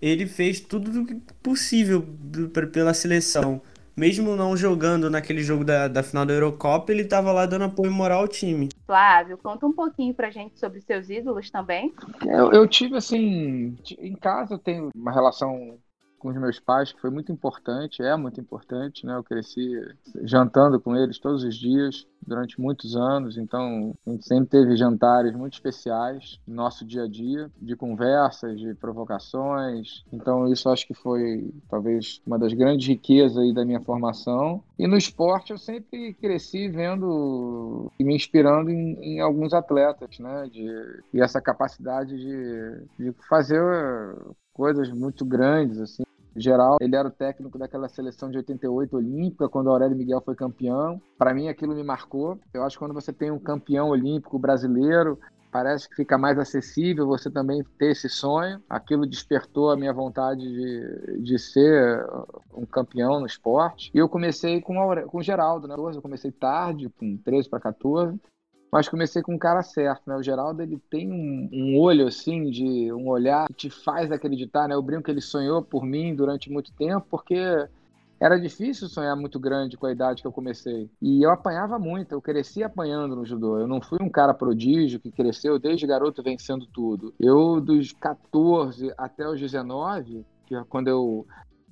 ele 0.00 0.26
fez 0.26 0.60
tudo 0.60 1.04
possível 1.42 2.04
pela 2.72 2.94
seleção. 2.94 3.60
Mesmo 3.98 4.36
não 4.36 4.56
jogando 4.56 5.10
naquele 5.10 5.42
jogo 5.42 5.64
da, 5.64 5.88
da 5.88 6.04
final 6.04 6.24
da 6.24 6.32
Eurocopa, 6.32 6.92
ele 6.92 7.04
tava 7.04 7.32
lá 7.32 7.46
dando 7.46 7.64
apoio 7.64 7.90
moral 7.90 8.20
ao 8.20 8.28
time. 8.28 8.68
Flávio, 8.86 9.36
conta 9.36 9.66
um 9.66 9.72
pouquinho 9.72 10.14
pra 10.14 10.30
gente 10.30 10.56
sobre 10.56 10.80
seus 10.80 11.10
ídolos 11.10 11.50
também. 11.50 11.92
Eu, 12.24 12.52
eu 12.52 12.68
tive 12.68 12.96
assim, 12.96 13.76
em 13.98 14.14
casa 14.14 14.54
eu 14.54 14.58
tenho 14.58 14.90
uma 14.94 15.10
relação 15.10 15.78
com 16.18 16.28
os 16.28 16.36
meus 16.36 16.58
pais 16.58 16.92
que 16.92 17.00
foi 17.00 17.10
muito 17.10 17.32
importante, 17.32 18.02
é 18.02 18.16
muito 18.16 18.40
importante, 18.40 19.06
né? 19.06 19.16
Eu 19.16 19.24
cresci 19.24 19.70
jantando 20.22 20.80
com 20.80 20.96
eles 20.96 21.18
todos 21.18 21.44
os 21.44 21.56
dias 21.56 22.06
durante 22.26 22.60
muitos 22.60 22.96
anos, 22.96 23.38
então 23.38 23.94
a 24.06 24.10
gente 24.10 24.26
sempre 24.26 24.50
teve 24.50 24.76
jantares 24.76 25.34
muito 25.34 25.54
especiais 25.54 26.38
no 26.46 26.56
nosso 26.56 26.84
dia 26.84 27.04
a 27.04 27.08
dia, 27.08 27.50
de 27.60 27.76
conversas, 27.76 28.58
de 28.58 28.74
provocações. 28.74 30.04
Então 30.12 30.52
isso 30.52 30.68
acho 30.68 30.86
que 30.86 30.94
foi 30.94 31.52
talvez 31.68 32.20
uma 32.26 32.38
das 32.38 32.52
grandes 32.52 32.86
riquezas 32.86 33.38
aí 33.38 33.54
da 33.54 33.64
minha 33.64 33.80
formação. 33.80 34.62
E 34.78 34.86
no 34.86 34.96
esporte 34.96 35.52
eu 35.52 35.58
sempre 35.58 36.14
cresci 36.14 36.68
vendo 36.68 37.90
e 37.98 38.04
me 38.04 38.14
inspirando 38.14 38.70
em, 38.70 38.98
em 39.00 39.20
alguns 39.20 39.54
atletas, 39.54 40.18
né? 40.18 40.48
De, 40.50 40.68
e 41.14 41.20
essa 41.20 41.40
capacidade 41.40 42.16
de, 42.16 42.82
de 42.98 43.12
fazer 43.28 43.62
coisas 44.52 44.90
muito 44.90 45.24
grandes, 45.24 45.78
assim. 45.78 46.02
Geral, 46.40 46.76
ele 46.80 46.94
era 46.96 47.08
o 47.08 47.10
técnico 47.10 47.58
daquela 47.58 47.88
seleção 47.88 48.30
de 48.30 48.38
88 48.38 48.96
olímpica, 48.96 49.48
quando 49.48 49.66
o 49.66 49.70
Aurélio 49.70 49.96
Miguel 49.96 50.22
foi 50.24 50.34
campeão. 50.34 51.00
Para 51.18 51.34
mim, 51.34 51.48
aquilo 51.48 51.74
me 51.74 51.82
marcou. 51.82 52.38
Eu 52.52 52.62
acho 52.64 52.76
que 52.76 52.84
quando 52.84 52.94
você 52.94 53.12
tem 53.12 53.30
um 53.30 53.38
campeão 53.38 53.88
olímpico 53.88 54.38
brasileiro, 54.38 55.18
parece 55.50 55.88
que 55.88 55.96
fica 55.96 56.18
mais 56.18 56.38
acessível 56.38 57.06
você 57.06 57.30
também 57.30 57.64
ter 57.78 57.92
esse 57.92 58.08
sonho. 58.08 58.62
Aquilo 58.68 59.06
despertou 59.06 59.70
a 59.70 59.76
minha 59.76 59.92
vontade 59.92 60.40
de, 60.42 61.22
de 61.22 61.38
ser 61.38 62.06
um 62.54 62.66
campeão 62.66 63.20
no 63.20 63.26
esporte. 63.26 63.90
E 63.94 63.98
eu 63.98 64.08
comecei 64.08 64.60
com, 64.60 64.78
Aure- 64.80 65.06
com 65.06 65.22
Geraldo, 65.22 65.66
né? 65.66 65.74
Eu 65.76 66.02
comecei 66.02 66.30
tarde, 66.30 66.88
com 66.98 67.16
13 67.16 67.48
para 67.48 67.60
14 67.60 68.18
mas 68.70 68.88
comecei 68.88 69.22
com 69.22 69.34
um 69.34 69.38
cara 69.38 69.62
certo, 69.62 70.02
né? 70.06 70.16
O 70.16 70.22
Geraldo 70.22 70.62
ele 70.62 70.78
tem 70.90 71.10
um, 71.10 71.48
um 71.52 71.78
olho 71.78 72.06
assim 72.06 72.50
de 72.50 72.92
um 72.92 73.08
olhar 73.08 73.46
que 73.48 73.54
te 73.54 73.70
faz 73.70 74.12
acreditar, 74.12 74.68
né? 74.68 74.74
Eu 74.74 74.82
brinco 74.82 75.04
que 75.04 75.10
ele 75.10 75.20
sonhou 75.20 75.62
por 75.62 75.84
mim 75.84 76.14
durante 76.14 76.50
muito 76.50 76.72
tempo, 76.72 77.06
porque 77.10 77.36
era 78.20 78.38
difícil 78.38 78.88
sonhar 78.88 79.16
muito 79.16 79.38
grande 79.38 79.76
com 79.76 79.86
a 79.86 79.92
idade 79.92 80.20
que 80.20 80.26
eu 80.26 80.32
comecei. 80.32 80.90
E 81.00 81.24
eu 81.24 81.30
apanhava 81.30 81.78
muito, 81.78 82.12
eu 82.12 82.20
cresci 82.20 82.62
apanhando 82.62 83.14
no 83.14 83.24
judô. 83.24 83.58
Eu 83.58 83.68
não 83.68 83.80
fui 83.80 83.98
um 84.02 84.10
cara 84.10 84.34
prodígio 84.34 85.00
que 85.00 85.12
cresceu 85.12 85.58
desde 85.58 85.86
garoto 85.86 86.22
vencendo 86.22 86.66
tudo. 86.66 87.14
Eu 87.18 87.60
dos 87.60 87.92
14 87.92 88.92
até 88.98 89.26
os 89.28 89.40
19, 89.40 90.26
que 90.46 90.54
é 90.54 90.64
quando 90.68 90.88
eu 90.88 91.26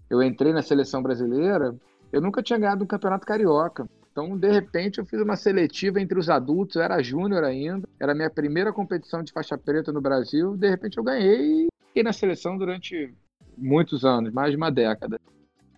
eu 0.09 0.23
entrei 0.23 0.53
na 0.53 0.63
seleção 0.63 1.03
brasileira, 1.03 1.75
eu 2.13 2.21
nunca 2.21 2.41
tinha 2.41 2.59
ganhado 2.59 2.85
um 2.85 2.87
campeonato 2.87 3.27
carioca. 3.27 3.89
Então, 4.17 4.35
de 4.35 4.51
repente, 4.51 4.99
eu 4.99 5.05
fiz 5.05 5.21
uma 5.21 5.37
seletiva 5.37 6.01
entre 6.01 6.19
os 6.19 6.31
adultos, 6.31 6.77
eu 6.77 6.83
era 6.83 7.03
júnior 7.03 7.45
ainda, 7.45 7.87
era 8.01 8.13
a 8.13 8.15
minha 8.15 8.31
primeira 8.31 8.73
competição 8.73 9.23
de 9.23 9.31
faixa 9.31 9.59
preta 9.59 9.93
no 9.93 10.01
Brasil. 10.01 10.57
De 10.57 10.71
repente, 10.71 10.97
eu 10.97 11.05
ganhei 11.05 11.67
e 11.67 11.69
fiquei 11.89 12.03
na 12.03 12.15
seleção 12.15 12.57
durante 12.57 13.15
muitos 13.59 14.07
anos, 14.07 14.33
mais 14.33 14.53
de 14.53 14.57
uma 14.57 14.71
década. 14.71 15.21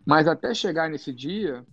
Mas 0.07 0.29
até 0.29 0.55
chegar 0.55 0.89
nesse 0.89 1.13
dia, 1.13 1.67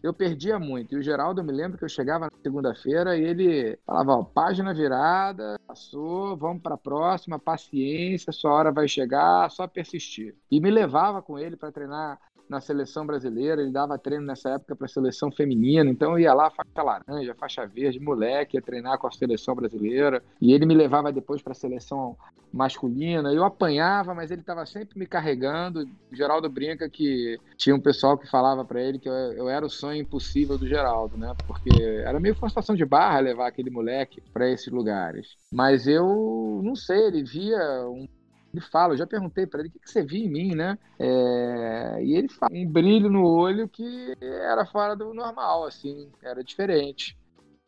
eu 0.00 0.14
perdia 0.14 0.60
muito. 0.60 0.94
E 0.94 0.98
o 0.98 1.02
Geraldo, 1.02 1.40
eu 1.40 1.44
me 1.44 1.52
lembro 1.52 1.76
que 1.76 1.84
eu 1.84 1.88
chegava 1.88 2.26
na 2.26 2.38
segunda-feira 2.40 3.16
e 3.16 3.24
ele 3.24 3.76
falava: 3.84 4.12
ó, 4.12 4.22
página 4.22 4.72
virada, 4.72 5.58
passou, 5.66 6.36
vamos 6.36 6.62
para 6.62 6.76
a 6.76 6.78
próxima, 6.78 7.36
paciência, 7.36 8.32
sua 8.32 8.52
hora 8.52 8.70
vai 8.70 8.86
chegar, 8.86 9.50
só 9.50 9.66
persistir. 9.66 10.36
E 10.48 10.60
me 10.60 10.70
levava 10.70 11.20
com 11.20 11.36
ele 11.36 11.56
para 11.56 11.72
treinar 11.72 12.20
na 12.52 12.60
seleção 12.60 13.06
brasileira, 13.06 13.62
ele 13.62 13.72
dava 13.72 13.98
treino 13.98 14.24
nessa 14.24 14.50
época 14.50 14.76
para 14.76 14.84
a 14.84 14.88
seleção 14.88 15.32
feminina, 15.32 15.90
então 15.90 16.12
eu 16.12 16.18
ia 16.20 16.34
lá 16.34 16.50
faixa 16.50 16.82
laranja, 16.82 17.34
faixa 17.34 17.66
verde, 17.66 17.98
moleque, 17.98 18.56
ia 18.56 18.62
treinar 18.62 18.98
com 18.98 19.06
a 19.06 19.10
seleção 19.10 19.54
brasileira, 19.54 20.22
e 20.40 20.52
ele 20.52 20.66
me 20.66 20.74
levava 20.74 21.10
depois 21.10 21.42
para 21.42 21.52
a 21.52 21.56
seleção 21.56 22.16
masculina, 22.52 23.32
eu 23.32 23.44
apanhava, 23.44 24.14
mas 24.14 24.30
ele 24.30 24.42
estava 24.42 24.66
sempre 24.66 24.98
me 24.98 25.06
carregando. 25.06 25.88
O 26.12 26.14
Geraldo 26.14 26.50
brinca 26.50 26.88
que 26.88 27.40
tinha 27.56 27.74
um 27.74 27.80
pessoal 27.80 28.18
que 28.18 28.28
falava 28.28 28.62
para 28.62 28.82
ele 28.82 28.98
que 28.98 29.08
eu, 29.08 29.14
eu 29.14 29.48
era 29.48 29.64
o 29.64 29.70
sonho 29.70 30.02
impossível 30.02 30.58
do 30.58 30.68
Geraldo, 30.68 31.16
né? 31.16 31.34
Porque 31.46 31.70
era 32.04 32.20
meio 32.20 32.34
forçação 32.34 32.76
de 32.76 32.84
barra 32.84 33.20
levar 33.20 33.48
aquele 33.48 33.70
moleque 33.70 34.22
para 34.34 34.50
esses 34.50 34.70
lugares. 34.70 35.28
Mas 35.50 35.86
eu 35.86 36.60
não 36.62 36.76
sei, 36.76 37.06
ele 37.06 37.24
via 37.24 37.58
um 37.88 38.06
ele 38.52 38.60
fala, 38.60 38.92
eu 38.92 38.98
já 38.98 39.06
perguntei 39.06 39.46
para 39.46 39.60
ele 39.60 39.68
o 39.68 39.72
que, 39.72 39.78
que 39.78 39.90
você 39.90 40.02
via 40.02 40.24
em 40.24 40.30
mim, 40.30 40.54
né? 40.54 40.78
É, 40.98 41.98
e 42.02 42.14
ele 42.14 42.28
fala 42.28 42.52
um 42.54 42.70
brilho 42.70 43.10
no 43.10 43.24
olho 43.24 43.68
que 43.68 44.14
era 44.20 44.66
fora 44.66 44.94
do 44.94 45.14
normal, 45.14 45.64
assim, 45.64 46.10
era 46.22 46.44
diferente. 46.44 47.16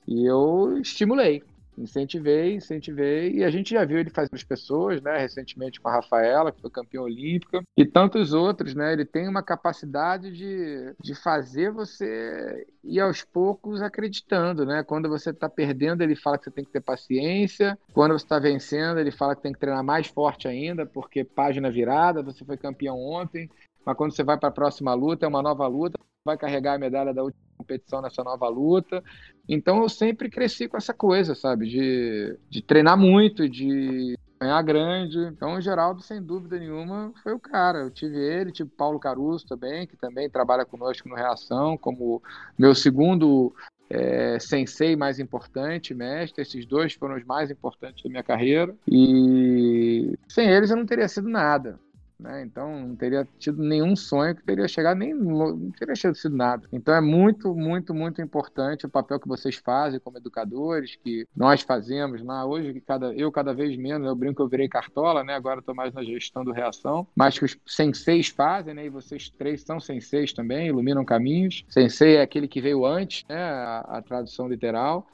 E 0.07 0.27
eu 0.27 0.79
estimulei, 0.79 1.42
incentivei, 1.76 2.54
incentivei, 2.54 3.32
e 3.32 3.44
a 3.44 3.50
gente 3.50 3.70
já 3.70 3.84
viu 3.84 3.98
ele 3.98 4.10
fazer 4.10 4.30
as 4.32 4.44
pessoas, 4.44 5.00
né? 5.00 5.18
Recentemente 5.18 5.80
com 5.80 5.88
a 5.88 5.94
Rafaela, 5.94 6.52
que 6.52 6.60
foi 6.60 6.70
campeã 6.70 7.02
olímpica, 7.02 7.62
e 7.76 7.84
tantos 7.84 8.32
outros, 8.32 8.74
né? 8.74 8.92
Ele 8.92 9.04
tem 9.04 9.28
uma 9.28 9.42
capacidade 9.42 10.30
de, 10.32 10.94
de 11.00 11.14
fazer 11.14 11.70
você 11.70 12.66
ir 12.82 13.00
aos 13.00 13.22
poucos 13.22 13.82
acreditando, 13.82 14.64
né? 14.64 14.82
Quando 14.82 15.08
você 15.08 15.30
está 15.30 15.48
perdendo, 15.48 16.02
ele 16.02 16.16
fala 16.16 16.38
que 16.38 16.44
você 16.44 16.50
tem 16.50 16.64
que 16.64 16.72
ter 16.72 16.80
paciência. 16.80 17.78
Quando 17.92 18.12
você 18.12 18.24
está 18.24 18.38
vencendo, 18.38 18.98
ele 18.98 19.10
fala 19.10 19.34
que 19.34 19.42
tem 19.42 19.52
que 19.52 19.58
treinar 19.58 19.84
mais 19.84 20.06
forte 20.06 20.48
ainda, 20.48 20.87
porque 20.87 21.24
página 21.24 21.70
virada, 21.70 22.22
você 22.22 22.44
foi 22.44 22.56
campeão 22.56 22.98
ontem. 22.98 23.50
Mas 23.84 23.96
quando 23.96 24.14
você 24.14 24.22
vai 24.22 24.38
para 24.38 24.48
a 24.48 24.52
próxima 24.52 24.94
luta, 24.94 25.26
é 25.26 25.28
uma 25.28 25.42
nova 25.42 25.66
luta, 25.66 25.98
vai 26.24 26.38
carregar 26.38 26.74
a 26.74 26.78
medalha 26.78 27.12
da 27.12 27.22
última 27.22 27.42
competição 27.56 28.00
nessa 28.00 28.24
nova 28.24 28.48
luta. 28.48 29.02
Então 29.48 29.82
eu 29.82 29.88
sempre 29.88 30.30
cresci 30.30 30.66
com 30.66 30.76
essa 30.76 30.94
coisa, 30.94 31.34
sabe? 31.34 31.68
De, 31.68 32.38
de 32.48 32.62
treinar 32.62 32.96
muito, 32.96 33.48
de 33.48 34.18
ganhar 34.40 34.62
grande. 34.62 35.18
Então 35.18 35.54
o 35.54 35.60
Geraldo, 35.60 36.02
sem 36.02 36.22
dúvida 36.22 36.58
nenhuma, 36.58 37.12
foi 37.22 37.34
o 37.34 37.38
cara. 37.38 37.80
Eu 37.80 37.90
tive 37.90 38.16
ele, 38.16 38.52
tive 38.52 38.70
Paulo 38.70 38.98
Caruso 38.98 39.46
também, 39.46 39.87
que 39.87 39.96
também 39.96 40.30
trabalha 40.30 40.64
conosco 40.64 41.08
no 41.08 41.14
Reação, 41.14 41.76
como 41.76 42.22
meu 42.58 42.74
segundo 42.74 43.54
é, 43.90 44.38
sensei 44.40 44.96
mais 44.96 45.18
importante, 45.18 45.94
mestre. 45.94 46.42
Esses 46.42 46.64
dois 46.64 46.94
foram 46.94 47.16
os 47.16 47.24
mais 47.24 47.50
importantes 47.50 48.02
da 48.02 48.08
minha 48.08 48.22
carreira. 48.22 48.74
E 48.88 50.18
sem 50.26 50.48
eles 50.48 50.70
eu 50.70 50.76
não 50.76 50.87
teria 50.87 51.06
sido 51.06 51.28
nada. 51.28 51.78
Né? 52.24 52.42
Então 52.42 52.88
não 52.88 52.96
teria 52.96 53.28
tido 53.38 53.62
nenhum 53.62 53.94
sonho 53.94 54.34
que 54.34 54.42
teria 54.42 54.66
chegado, 54.66 54.96
nem 54.96 55.12
não 55.12 55.70
teria 55.72 55.94
sido 55.94 56.34
nada. 56.34 56.66
Então 56.72 56.94
é 56.94 57.00
muito, 57.00 57.54
muito, 57.54 57.92
muito 57.92 58.22
importante 58.22 58.87
o 58.87 58.88
papel 58.88 59.20
que 59.20 59.28
vocês 59.28 59.56
fazem 59.56 60.00
como 60.00 60.16
educadores, 60.16 60.96
que 60.96 61.28
nós 61.37 61.60
fazemos 61.60 62.24
lá 62.24 62.46
hoje, 62.46 62.72
que 62.72 62.80
cada, 62.80 63.12
eu 63.12 63.30
cada 63.30 63.52
vez 63.52 63.76
menos, 63.76 64.08
eu 64.08 64.16
brinco 64.16 64.42
eu 64.42 64.48
virei 64.48 64.66
cartola, 64.66 65.22
né? 65.22 65.34
agora 65.34 65.60
estou 65.60 65.74
mais 65.74 65.92
na 65.92 66.02
gestão 66.02 66.42
do 66.42 66.50
reação, 66.50 67.06
mas 67.14 67.38
que 67.38 67.44
os 67.44 67.58
senseis 67.66 68.28
fazem, 68.28 68.72
né? 68.72 68.87
e 68.87 68.88
vocês 68.88 69.28
três 69.28 69.60
são 69.60 69.78
senseis 69.78 70.32
também, 70.32 70.68
iluminam 70.68 71.04
caminhos. 71.04 71.62
Sensei 71.68 72.16
é 72.16 72.22
aquele 72.22 72.48
que 72.48 72.60
veio 72.60 72.87
antes, 72.87 73.26
né? 73.28 73.37
a, 73.37 73.80
a 73.80 74.02
tradução 74.02 74.48
literal. 74.48 75.06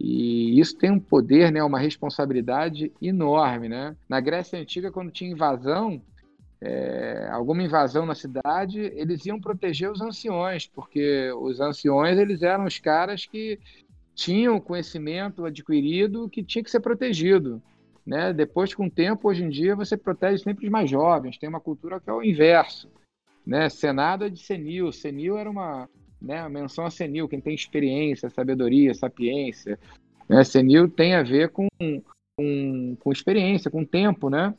E 0.00 0.58
isso 0.58 0.76
tem 0.76 0.90
um 0.90 0.98
poder, 0.98 1.52
né, 1.52 1.62
uma 1.62 1.78
responsabilidade 1.78 2.90
enorme, 3.00 3.68
né? 3.68 3.94
Na 4.08 4.18
Grécia 4.18 4.58
Antiga, 4.58 4.90
quando 4.90 5.12
tinha 5.12 5.30
invasão, 5.30 6.02
é, 6.66 7.28
alguma 7.30 7.62
invasão 7.62 8.06
na 8.06 8.14
cidade, 8.14 8.80
eles 8.80 9.26
iam 9.26 9.38
proteger 9.38 9.90
os 9.90 10.00
anciões, 10.00 10.66
porque 10.66 11.30
os 11.32 11.60
anciões 11.60 12.18
eles 12.18 12.40
eram 12.40 12.64
os 12.64 12.78
caras 12.78 13.26
que 13.26 13.60
tinham 14.14 14.58
conhecimento 14.58 15.44
adquirido 15.44 16.26
que 16.30 16.42
tinha 16.42 16.64
que 16.64 16.70
ser 16.70 16.80
protegido. 16.80 17.60
Né? 18.06 18.32
Depois, 18.32 18.72
com 18.72 18.86
o 18.86 18.90
tempo, 18.90 19.28
hoje 19.28 19.44
em 19.44 19.50
dia, 19.50 19.76
você 19.76 19.94
protege 19.94 20.42
sempre 20.42 20.64
os 20.64 20.72
mais 20.72 20.88
jovens, 20.88 21.36
tem 21.36 21.50
uma 21.50 21.60
cultura 21.60 22.00
que 22.00 22.08
é 22.08 22.12
o 22.14 22.22
inverso. 22.22 22.90
Né? 23.46 23.68
Senado 23.68 24.24
é 24.24 24.30
de 24.30 24.38
senil, 24.40 24.90
senil 24.90 25.36
era 25.36 25.50
uma, 25.50 25.86
né, 26.20 26.48
menção 26.48 26.86
a 26.86 26.90
senil, 26.90 27.28
quem 27.28 27.42
tem 27.42 27.54
experiência, 27.54 28.30
sabedoria, 28.30 28.94
sapiência. 28.94 29.78
Né? 30.26 30.42
Senil 30.44 30.88
tem 30.88 31.14
a 31.14 31.22
ver 31.22 31.50
com, 31.50 31.68
com, 31.78 32.96
com 32.98 33.12
experiência, 33.12 33.70
com 33.70 33.84
tempo, 33.84 34.30
né? 34.30 34.54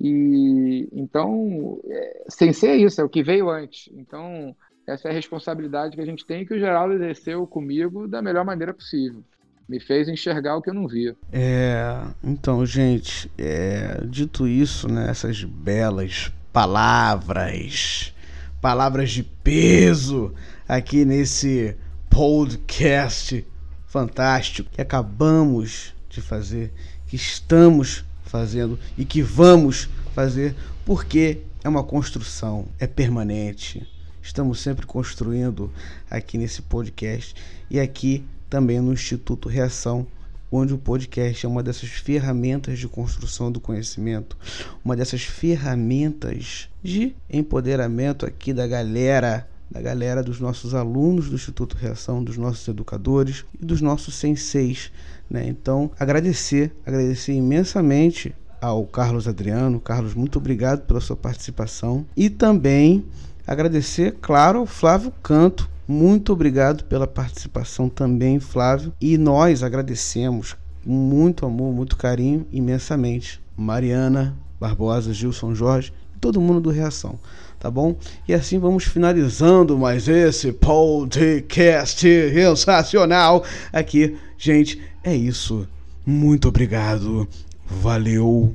E 0.00 0.88
então, 0.92 1.80
é, 1.86 2.24
sensei 2.28 2.70
é 2.70 2.76
isso, 2.76 3.00
é 3.00 3.04
o 3.04 3.08
que 3.08 3.22
veio 3.22 3.50
antes. 3.50 3.90
Então, 3.92 4.54
essa 4.86 5.08
é 5.08 5.10
a 5.10 5.14
responsabilidade 5.14 5.96
que 5.96 6.02
a 6.02 6.06
gente 6.06 6.24
tem 6.24 6.46
que 6.46 6.54
o 6.54 6.58
Geraldo 6.58 6.94
exerceu 6.94 7.46
comigo 7.46 8.06
da 8.06 8.22
melhor 8.22 8.44
maneira 8.44 8.72
possível. 8.72 9.22
Me 9.68 9.78
fez 9.78 10.08
enxergar 10.08 10.56
o 10.56 10.62
que 10.62 10.70
eu 10.70 10.74
não 10.74 10.88
via. 10.88 11.14
É, 11.30 12.00
então, 12.24 12.64
gente, 12.64 13.30
é, 13.36 14.02
dito 14.06 14.46
isso, 14.48 14.90
né, 14.90 15.10
essas 15.10 15.44
belas 15.44 16.32
palavras, 16.52 18.14
palavras 18.62 19.10
de 19.10 19.22
peso 19.22 20.32
aqui 20.66 21.04
nesse 21.04 21.76
podcast 22.08 23.46
fantástico 23.86 24.70
que 24.70 24.80
acabamos 24.80 25.94
de 26.08 26.22
fazer, 26.22 26.72
que 27.06 27.16
estamos 27.16 28.04
fazendo 28.28 28.78
e 28.96 29.04
que 29.04 29.22
vamos 29.22 29.88
fazer, 30.14 30.54
porque 30.84 31.38
é 31.62 31.68
uma 31.68 31.82
construção, 31.82 32.66
é 32.78 32.86
permanente. 32.86 33.86
Estamos 34.22 34.60
sempre 34.60 34.86
construindo 34.86 35.72
aqui 36.10 36.36
nesse 36.36 36.62
podcast 36.62 37.34
e 37.70 37.80
aqui 37.80 38.24
também 38.48 38.80
no 38.80 38.92
Instituto 38.92 39.48
Reação, 39.48 40.06
onde 40.50 40.72
o 40.72 40.78
podcast 40.78 41.44
é 41.44 41.48
uma 41.48 41.62
dessas 41.62 41.88
ferramentas 41.90 42.78
de 42.78 42.88
construção 42.88 43.50
do 43.50 43.60
conhecimento, 43.60 44.36
uma 44.84 44.96
dessas 44.96 45.22
ferramentas 45.22 46.68
de 46.82 47.14
empoderamento 47.30 48.24
aqui 48.24 48.52
da 48.52 48.66
galera 48.66 49.48
da 49.70 49.80
galera 49.80 50.22
dos 50.22 50.40
nossos 50.40 50.74
alunos 50.74 51.28
do 51.28 51.34
Instituto 51.34 51.76
Reação, 51.76 52.24
dos 52.24 52.36
nossos 52.36 52.66
educadores 52.66 53.44
e 53.60 53.64
dos 53.64 53.80
nossos 53.80 54.14
senseis. 54.14 54.90
Né? 55.28 55.46
Então, 55.46 55.90
agradecer, 55.98 56.74
agradecer 56.86 57.32
imensamente 57.32 58.34
ao 58.60 58.86
Carlos 58.86 59.28
Adriano. 59.28 59.80
Carlos, 59.80 60.14
muito 60.14 60.38
obrigado 60.38 60.86
pela 60.86 61.00
sua 61.00 61.16
participação. 61.16 62.06
E 62.16 62.30
também 62.30 63.04
agradecer, 63.46 64.16
claro, 64.20 64.60
ao 64.60 64.66
Flávio 64.66 65.12
Canto. 65.22 65.68
Muito 65.86 66.32
obrigado 66.32 66.84
pela 66.84 67.06
participação 67.06 67.88
também, 67.88 68.40
Flávio. 68.40 68.92
E 69.00 69.16
nós 69.16 69.62
agradecemos 69.62 70.56
com 70.84 70.90
muito 70.90 71.46
amor, 71.46 71.72
muito 71.72 71.96
carinho, 71.96 72.46
imensamente. 72.52 73.40
Mariana 73.56 74.36
Barbosa, 74.60 75.12
Gilson 75.12 75.54
Jorge 75.54 75.92
e 76.14 76.18
todo 76.18 76.40
mundo 76.40 76.60
do 76.60 76.70
Reação 76.70 77.18
tá 77.58 77.70
bom? 77.70 77.96
E 78.26 78.34
assim 78.34 78.58
vamos 78.58 78.84
finalizando 78.84 79.76
mais 79.76 80.08
esse 80.08 80.52
podcast 80.52 82.00
sensacional 82.32 83.44
aqui. 83.72 84.16
Gente, 84.36 84.80
é 85.02 85.14
isso. 85.14 85.66
Muito 86.06 86.48
obrigado. 86.48 87.28
Valeu. 87.66 88.54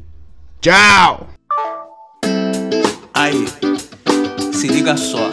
Tchau! 0.61 1.27
Aí, 3.13 3.45
se 4.53 4.67
liga 4.67 4.97
só. 4.97 5.29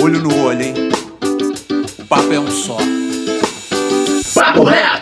Olho 0.00 0.20
no 0.20 0.44
olho, 0.44 0.62
hein? 0.62 0.74
O 1.98 2.04
papo 2.06 2.32
é 2.32 2.38
um 2.38 2.50
só. 2.50 2.76
Papo 4.34 4.64
reto! 4.64 5.01